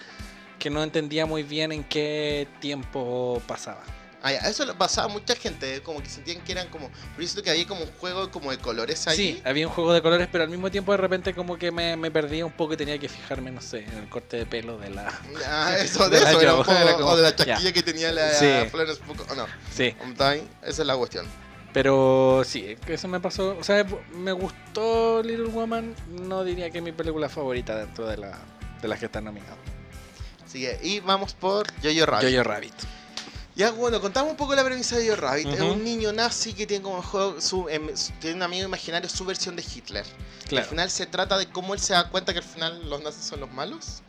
[0.58, 3.82] que no entendía muy bien en qué tiempo pasaba.
[4.24, 6.88] Ah, ya, Eso lo pasaba a mucha gente, como que sentían que eran como.
[7.16, 9.16] Pero siento que había como un juego como de colores ahí.
[9.16, 11.96] Sí, había un juego de colores, pero al mismo tiempo de repente como que me,
[11.96, 14.78] me perdía un poco y tenía que fijarme, no sé, en el corte de pelo
[14.78, 15.12] de la...
[15.46, 17.44] Ah, eso de De la eso, era era como- o de la ya.
[17.46, 18.46] chasquilla que tenía la Sí.
[18.70, 19.02] Florence
[19.36, 19.46] no.
[19.74, 21.26] Sí, ¿Está Esa es la cuestión.
[21.72, 23.56] pero sí, eso me pasó.
[23.58, 28.18] O sea, me gustó Little Woman, no diría que es mi película favorita dentro de,
[28.18, 28.38] la,
[28.80, 29.56] de las que están nominadas.
[30.44, 32.30] Así que, y vamos por Jojo Rabbit.
[32.30, 32.74] Jojo Rabbit.
[33.54, 35.46] Ya, bueno, contamos un poco la premisa de Jojo Rabbit.
[35.48, 35.72] Es Ujú.
[35.72, 39.24] un niño nazi que tiene como juego su, em, su- tiene un amigo imaginario, su
[39.26, 40.06] versión de Hitler.
[40.48, 40.64] Claro.
[40.64, 43.24] Al final se trata de cómo él se da cuenta que al final los nazis
[43.24, 44.02] son los malos.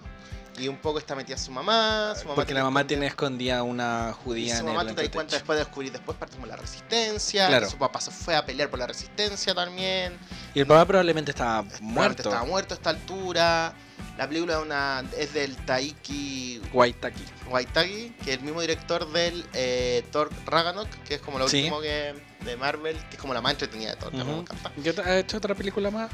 [0.60, 2.14] Y un poco está metida su mamá.
[2.16, 4.88] Su mamá Porque la mamá escondida- tiene escondida una y judía su en mamá el
[4.90, 7.48] tú te das cuenta después de descubrir después parte como la resistencia.
[7.48, 7.70] Claro.
[7.70, 10.16] Su papá se fue a pelear por la resistencia también.
[10.54, 12.22] Y el papá probablemente estaba muerto.
[12.30, 13.74] Estaba muerto a esta altura.
[14.16, 17.24] La película es, una, es del Taiki Waitaki.
[17.50, 21.58] Waitaki, que es el mismo director del eh, Thor Ragnarok, que es como lo Sí.
[21.60, 22.16] último que,
[22.46, 24.72] de Marvel, que es como la más entretenida de Thor, me encanta.
[24.84, 26.12] ¿Y otra- ¿Ha hecho otra película más?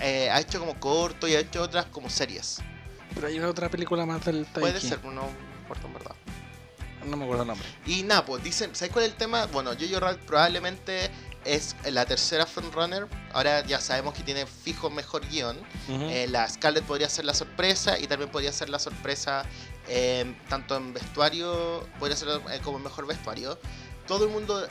[0.00, 2.58] Eh, ha hecho como corto y ha hecho otras como series.
[3.14, 4.60] Pero hay otra película más del Taiki.
[4.60, 6.14] Puede ser, no me importa en verdad.
[7.06, 7.66] No me acuerdo el nombre.
[7.86, 9.46] Y nada, pues dicen, ¿sabes cuál es el tema?
[9.46, 11.10] Bueno, Jojo Rabbit probablemente
[11.46, 13.06] es la tercera frontrunner.
[13.32, 15.56] Ahora ya sabemos que tiene fijo mejor guion.
[15.88, 16.04] Ujú.
[16.10, 19.44] Eh, la Scarlett podría ser la sorpresa y también podría ser la sorpresa
[19.88, 23.58] eh, tanto en vestuario, podría ser eh, como mejor vestuario.
[24.06, 24.66] Todo el mundo.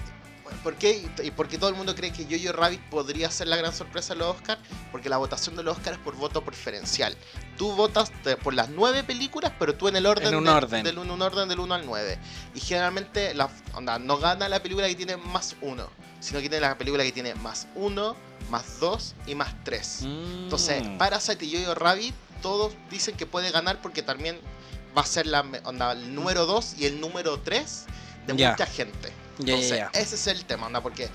[0.63, 1.03] ¿Por qué?
[1.23, 4.13] ¿Y por qué todo el mundo cree que Jojo Rabbit podría ser la gran sorpresa
[4.13, 4.61] de los Oscars?
[4.91, 7.17] Porque la votación de los Oscars es por voto preferencial.
[7.57, 8.11] Tú votas
[8.43, 10.83] por las nueve películas, pero tú en el orden, En un de- orden.
[10.83, 12.19] del un, un orden del 1 al 9.
[12.53, 15.89] Y generalmente la, onda, no gana la película que tiene más 1,
[16.25, 18.15] sino que tiene la película que tiene más 1,
[18.49, 19.99] más 2 y más 3.
[20.43, 20.97] Entonces, Mm.
[20.97, 24.39] Parasite y Jojo Rabbit, todos dicen que puede ganar porque también
[24.97, 27.85] va a ser la, onda, el número 2 y el número 3
[28.25, 29.13] de mucha gente.
[29.37, 31.09] Entonces, ese es el tema, onda, porque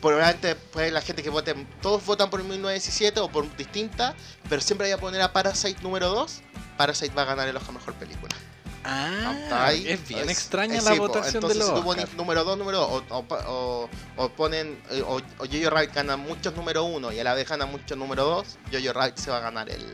[0.00, 4.14] probablemente puede la gente que vote, todos votan por 1917 o por distinta,
[4.48, 6.40] pero siempre voy a poner a Parasite número 2.
[6.78, 8.34] Parasite va a ganar el Oscar Mejor Película.
[8.82, 12.08] Ah, es bien Es- extraña es- la sí, votación de Entonces, los si tú Oscar.
[12.16, 16.84] número 2, número 2, o, o o- ponen, eh, o, Jojo Rabbit gana muchos número
[16.84, 19.68] 1 y a la vez gana muchos número 2, Jojo Rabbit se va a ganar
[19.68, 19.84] el,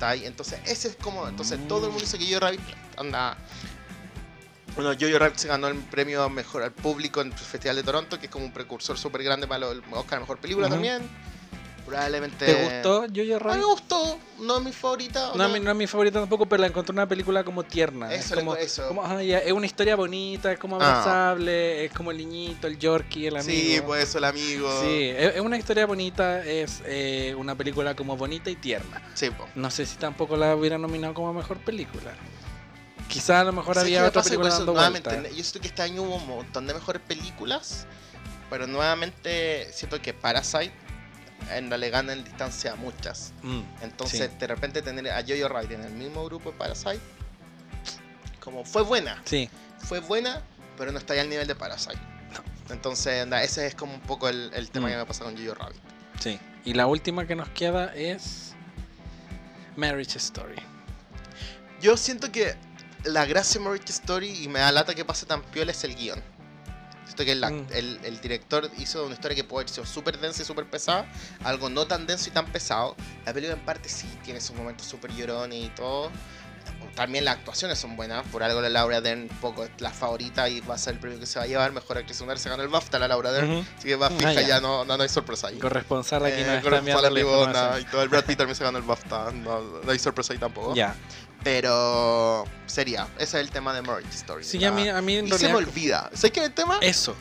[0.00, 0.24] ahí.
[0.26, 1.26] Entonces, ese es como.
[1.26, 1.66] Entonces, Mm.
[1.68, 2.60] todo el mundo dice que Jojo Rabbit
[2.96, 3.36] anda.
[4.76, 8.18] Bueno, Jojo Rabbit se ganó el premio mejor al público en el Festival de Toronto,
[8.20, 11.02] que es como un precursor súper grande para el Oscar a Mejor Película también.
[11.88, 12.44] Probablemente.
[12.46, 13.64] ¿Te gustó Jojo mí me Rabbit?
[13.64, 15.32] gustó, no es mi favorita.
[15.34, 18.12] No, a mí no es mi favorita tampoco, pero la encontré una película como tierna.
[18.12, 18.88] Eso, es como, eso.
[18.88, 20.86] como, ah, ya, es una historia bonita, es como Ah.
[20.90, 23.50] abrazable, es como el niñito, el Yorkie, el amigo.
[23.76, 24.70] Sí, pues eso, el amigo.
[24.82, 29.02] Sí, es, es una historia bonita, es eh, una película como bonita y tierna.
[29.14, 29.46] Sí, po.
[29.54, 32.12] No sé si tampoco la hubiera nominado como mejor película.
[33.08, 34.58] Quizá a lo mejor ¿Sabes qué había otra película eso?
[34.58, 35.28] dando Nuevamente, vuelta.
[35.30, 37.86] yo siento que este año hubo un montón de mejores películas,
[38.50, 40.72] pero nuevamente siento que Parasite
[41.70, 43.32] realidad gana en distancia a muchas.
[43.42, 44.36] Mm, Entonces, Sí.
[44.38, 47.00] de repente tener a Jojo Rabbit en el mismo grupo de Parasite,
[48.40, 49.48] como fue buena, sí.
[49.78, 50.42] fue buena,
[50.76, 51.98] pero no está al nivel de Parasite.
[52.70, 54.90] Entonces, anda, ese es como un poco el, el tema Mm.
[54.90, 55.80] que me pasa con Jojo Rabbit.
[56.20, 56.38] Sí.
[56.64, 58.52] Y la última que nos queda es
[59.76, 60.56] Marriage Story.
[61.80, 62.56] Yo siento que
[63.04, 65.94] la gracia de Marriage Story y me da lata que pase tan piola es el
[65.94, 66.22] guion.
[67.08, 67.66] Siento que el, Mm.
[67.72, 71.06] el- el director hizo una historia que puede sido súper densa y súper pesada,
[71.42, 72.94] algo no tan denso y tan pesado.
[73.24, 76.10] La película en parte sí tiene sus momentos súper llorones y todo.
[76.94, 80.60] También las actuaciones son buenas, por algo la Laura Dern poco es la favorita y
[80.60, 81.72] va a ser el premio que se va a llevar.
[81.72, 83.64] Mejor actriz secundaria se ganó el BAFTA la Laura Dern, Ujú.
[83.78, 84.40] así que va Ah, fija ya.
[84.48, 85.58] ya, no, no, no hay sorpresa ahí.
[85.58, 88.78] Corresponsal aquí Eh, nos está corresponsal la y todo el Brad Pitt también se ganó
[88.78, 90.74] el BAFTA, no, no hay sorpresa ahí tampoco.
[90.74, 90.94] Ya.
[91.50, 94.44] Pero sería, ese es el tema de Marriage Story.
[94.44, 95.56] Sí, la- a mí, a mí en y se me realidad...
[95.68, 96.10] olvida.
[96.12, 96.78] ¿Sabes qué es el tema?
[96.82, 97.16] Eso.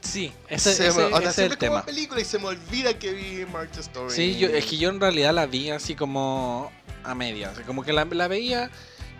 [0.00, 1.84] Sí, ese, se ese- me, o sea, ese es el tema.
[1.84, 4.14] película y se me olvida que vi Marriage Story.
[4.14, 6.72] Sí, yo, es que yo en realidad la vi así como
[7.04, 7.50] a media.
[7.50, 8.70] o sea, como que la, la veía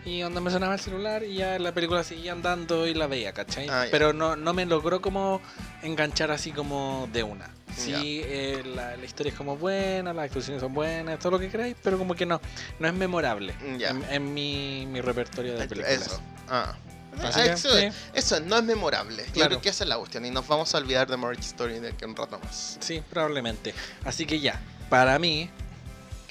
[0.08, 3.32] y onda me sonaba el celular y ya la película seguía andando y la veía,
[3.32, 3.68] ¿cachai?
[3.68, 3.84] Ah.
[3.90, 5.40] Pero no, no me logró como
[5.82, 7.50] enganchar así como de una.
[7.76, 11.48] Sí, eh, la, la historia es como buena, las actuaciones son buenas, todo lo que
[11.48, 12.40] queráis, pero como que no,
[12.80, 13.90] no es memorable Ya.
[13.90, 16.06] en, en mi, mi repertorio de películas.
[16.06, 16.20] Eso.
[16.48, 16.74] Ah.
[17.20, 17.88] Ah, que, eso, sí.
[18.14, 19.24] eso no es memorable.
[19.26, 19.48] Yo Claro.
[19.50, 20.24] creo que esa es la cuestión.
[20.24, 22.78] Y nos vamos a olvidar de Marriage Story de que un rato más.
[22.80, 23.74] Sí, probablemente.
[24.04, 25.50] Así que ya, para mí,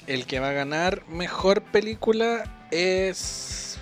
[0.06, 3.78] el que va a ganar mejor película es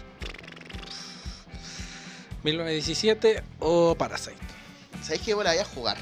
[2.43, 4.37] 1917 o Parasite.
[5.03, 5.97] ¿Sabéis que yo me la voy a jugar?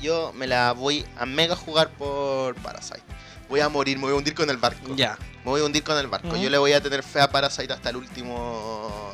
[0.00, 3.02] Yo me la voy a mega jugar por Parasite.
[3.48, 4.94] Voy a morir, me voy a hundir con el barco.
[4.94, 5.16] Ya.
[5.44, 6.36] Me voy a hundir con el barco.
[6.36, 9.12] Yo le voy a tener fe a Parasite hasta el último.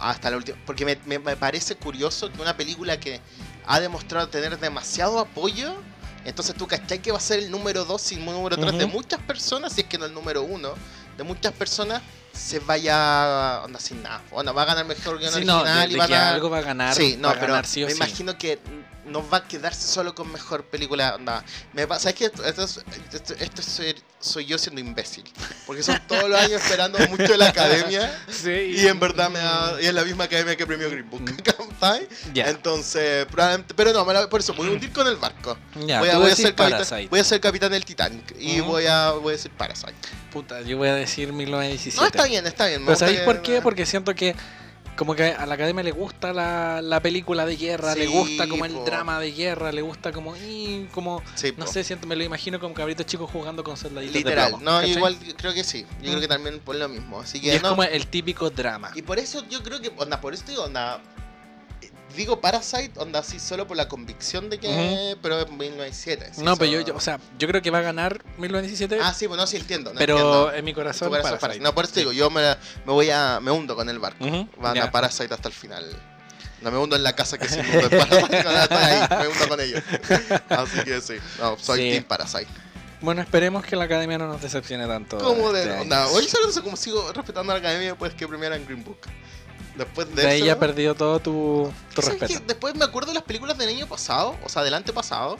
[0.00, 0.58] Hasta el último.
[0.66, 3.20] Porque me, me- me parece curioso que una película que
[3.66, 5.74] ha demostrado tener demasiado apoyo.
[6.24, 8.86] Entonces tú cachai que va a ser el número 2 y el número 3 de
[8.86, 10.74] muchas personas, si es que no el número 1,
[11.16, 12.02] de muchas personas,
[12.32, 14.22] se vaya onda sin nada.
[14.30, 16.34] Onda, va a ganar mejor guion Sí, no, original de, y de va a ganar.
[16.34, 16.94] algo va a ganar.
[16.94, 17.96] Sí, no, va a pero ganar sí o me sí.
[17.98, 18.58] imagino que
[19.08, 21.14] no va a quedarse solo con mejor película.
[21.14, 21.44] Onda.
[21.72, 22.24] Me pasa, ¿sabes qué?
[22.26, 22.80] Esto, esto es-
[23.12, 25.24] esto- esto soy, soy yo siendo imbécil.
[25.66, 28.14] Porque son todos los años esperando mucho de la academia.
[28.28, 31.24] Sí, Y en verdad me da, y es la misma academia que premio Green Book.
[31.42, 32.08] ¿cachai?
[32.32, 32.48] Ya.
[32.50, 35.56] Entonces, probablemente, pero no, por eso, voy a hundir con el barco.
[35.86, 38.70] Ya, voy, a, voy a ser capitán, voy a ser capitán del Titanic y Ujú.
[38.72, 39.94] voy a voy a decir Parasite.
[40.32, 42.00] Puta, yo voy a decir 1917.
[42.00, 42.84] No, está bien, está bien.
[42.84, 43.62] Pero ¿sabéis que- por qué?
[43.62, 44.34] Porque siento que
[44.98, 48.64] como que a la academia le gusta la, la película de guerra, le gusta como
[48.64, 48.84] el po.
[48.84, 51.72] drama de guerra, le gusta como y como Sí, no po.
[51.72, 54.72] sé, siento me lo imagino como cabritos chicos jugando con soldaditos de Literal, plomo, no,
[54.78, 54.90] ¿cachai?
[54.90, 55.86] igual creo que sí.
[56.02, 56.20] Yo creo Mm.
[56.20, 57.20] que también por lo mismo.
[57.20, 57.70] Así Y que es no.
[57.70, 58.90] como el típico drama.
[58.96, 61.00] Y por eso yo creo que, onda, por eso digo, onda.
[62.16, 65.16] Digo Parasite, onda, así solo por la convicción de que.
[65.22, 66.30] Pero es 1907.
[66.34, 68.98] sí, no, eso- pero yo, yo- o sea, yo creo que va a ganar 1917,
[69.02, 69.92] Ah, sí, pues no, sí entiendo.
[69.92, 70.52] no pero entiendo.
[70.54, 71.40] en mi corazón, corazón Parasite.
[71.40, 71.64] Parasite.
[71.64, 72.42] No, por eso te digo, yo me,
[72.86, 73.38] me voy a.
[73.40, 74.24] Me hundo con el barco.
[74.24, 74.84] Ujú, Van ya.
[74.84, 75.84] a Parasite hasta el final.
[76.62, 78.42] No me hundo en la casa que se en Parasite.
[78.42, 79.80] no, ahí, me hundo con ellos.
[80.48, 81.90] Así que sí, no, soy Sí.
[81.92, 82.48] Team Parasite.
[83.00, 85.18] Bueno, esperemos que la academia no nos decepcione tanto.
[85.18, 85.82] ¿Cómo este de año.
[85.82, 86.08] onda?
[86.08, 86.64] Oye, ¿sabes eso?
[86.64, 88.98] Como sigo respetando a la academia después que premiaran Green Book.
[89.78, 90.46] Después de, De ahí eso.
[90.46, 92.40] ya ha perdido todo tu, tu ¿Sabes respeto.
[92.40, 92.46] qué?
[92.48, 95.36] Después me acuerdo de las películas del año pasado, o sea, del antepasado.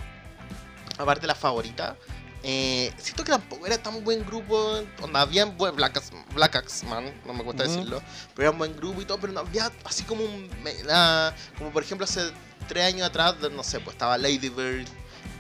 [0.97, 1.97] Aparte de la favorita.
[2.45, 4.81] Eh, siento que tampoco era tan buen grupo.
[5.03, 7.53] Onda, había buen Black, Axe- Black Axeman, no me Ujú.
[7.53, 8.01] decirlo.
[8.35, 10.49] Pero era un buen grupo y todo, pero no había así como un.
[10.85, 12.31] la- como por ejemplo hace
[12.69, 14.87] tres años atrás, no sé, pues estaba Lady Bird,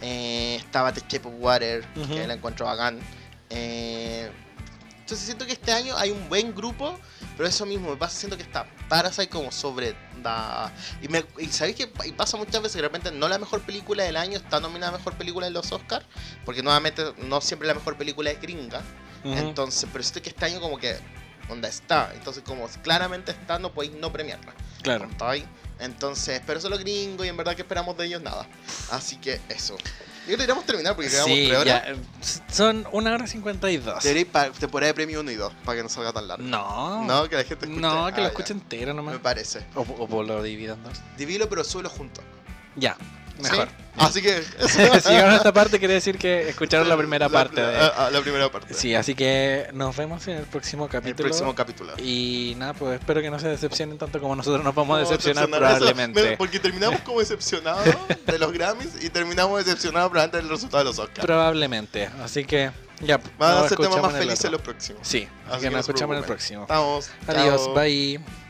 [0.03, 2.99] eh, estaba The Shape of Water, que la encuentro bacán.
[3.51, 4.31] Eh,
[5.09, 7.01] entonces siento que este año hay un buen grupo,
[7.35, 10.71] pero eso mismo me pasa siento que está Parasite como sobre da
[11.01, 13.63] y me y sabéis que y pasa muchas veces que de repente no la mejor
[13.63, 16.05] película del año está nominada a mejor película en los Oscars,
[16.45, 18.83] porque nuevamente no siempre la mejor película es gringa.
[19.25, 19.33] Ujú.
[19.33, 20.99] Entonces, pero siento que este año como que
[21.49, 24.53] onda está, entonces como claramente está no podéis no premiarla.
[24.83, 25.09] claro.
[25.81, 28.47] Entonces, pero eso es lo gringo y en verdad que esperamos de ellos nada.
[28.91, 29.79] Así que eso.
[30.29, 31.83] Yo deberíamos terminar porque quedamos Sí, tres horas.
[31.87, 31.97] ya, eh,
[32.53, 34.03] son una hora cincuenta y dos.
[34.03, 36.45] Debería ir para temporada de premio 1 y 2 para que no salga tan largo.
[36.45, 37.05] No.
[37.05, 37.81] No, que la gente escuche.
[37.81, 38.27] No, que Ah, lo ya.
[38.29, 39.15] escuche entero nomás.
[39.15, 39.65] Me parece.
[39.75, 41.01] O, o por lo dividan dos.
[41.17, 42.23] Divilo, pero suelo juntos.
[42.77, 42.97] Ya,
[43.41, 43.69] mejor.
[43.69, 43.75] ¿Sí?
[43.99, 44.43] Así que.
[44.69, 44.79] si
[45.09, 47.61] llegaron a esta parte, quiere decir que escucharon la primera parte.
[47.61, 47.77] La, de...
[47.81, 48.73] ah, ah, la primera parte.
[48.73, 51.29] Sí, así que nos vemos en el próximo El capítulo.
[51.29, 51.95] próximo capítulo.
[51.99, 55.49] Y nada, pues espero que no se decepcionen tanto como nosotros nos vamos a decepcionar
[55.51, 56.23] probablemente.
[56.23, 57.85] me- porque terminamos como decepcionados
[58.25, 61.27] de los Grammys y terminamos decepcionados probablemente del resultado de los Oscars.
[61.27, 62.09] Probablemente.
[62.23, 62.71] Así que
[63.01, 63.21] ya.
[63.37, 65.03] Van a ser temas más el felices los próximos.
[65.05, 66.67] Sí, así, que que nos escuchamos en el próximo.
[66.69, 67.11] Vamos.
[67.27, 67.75] Adiós, chao.
[67.75, 68.48] bye.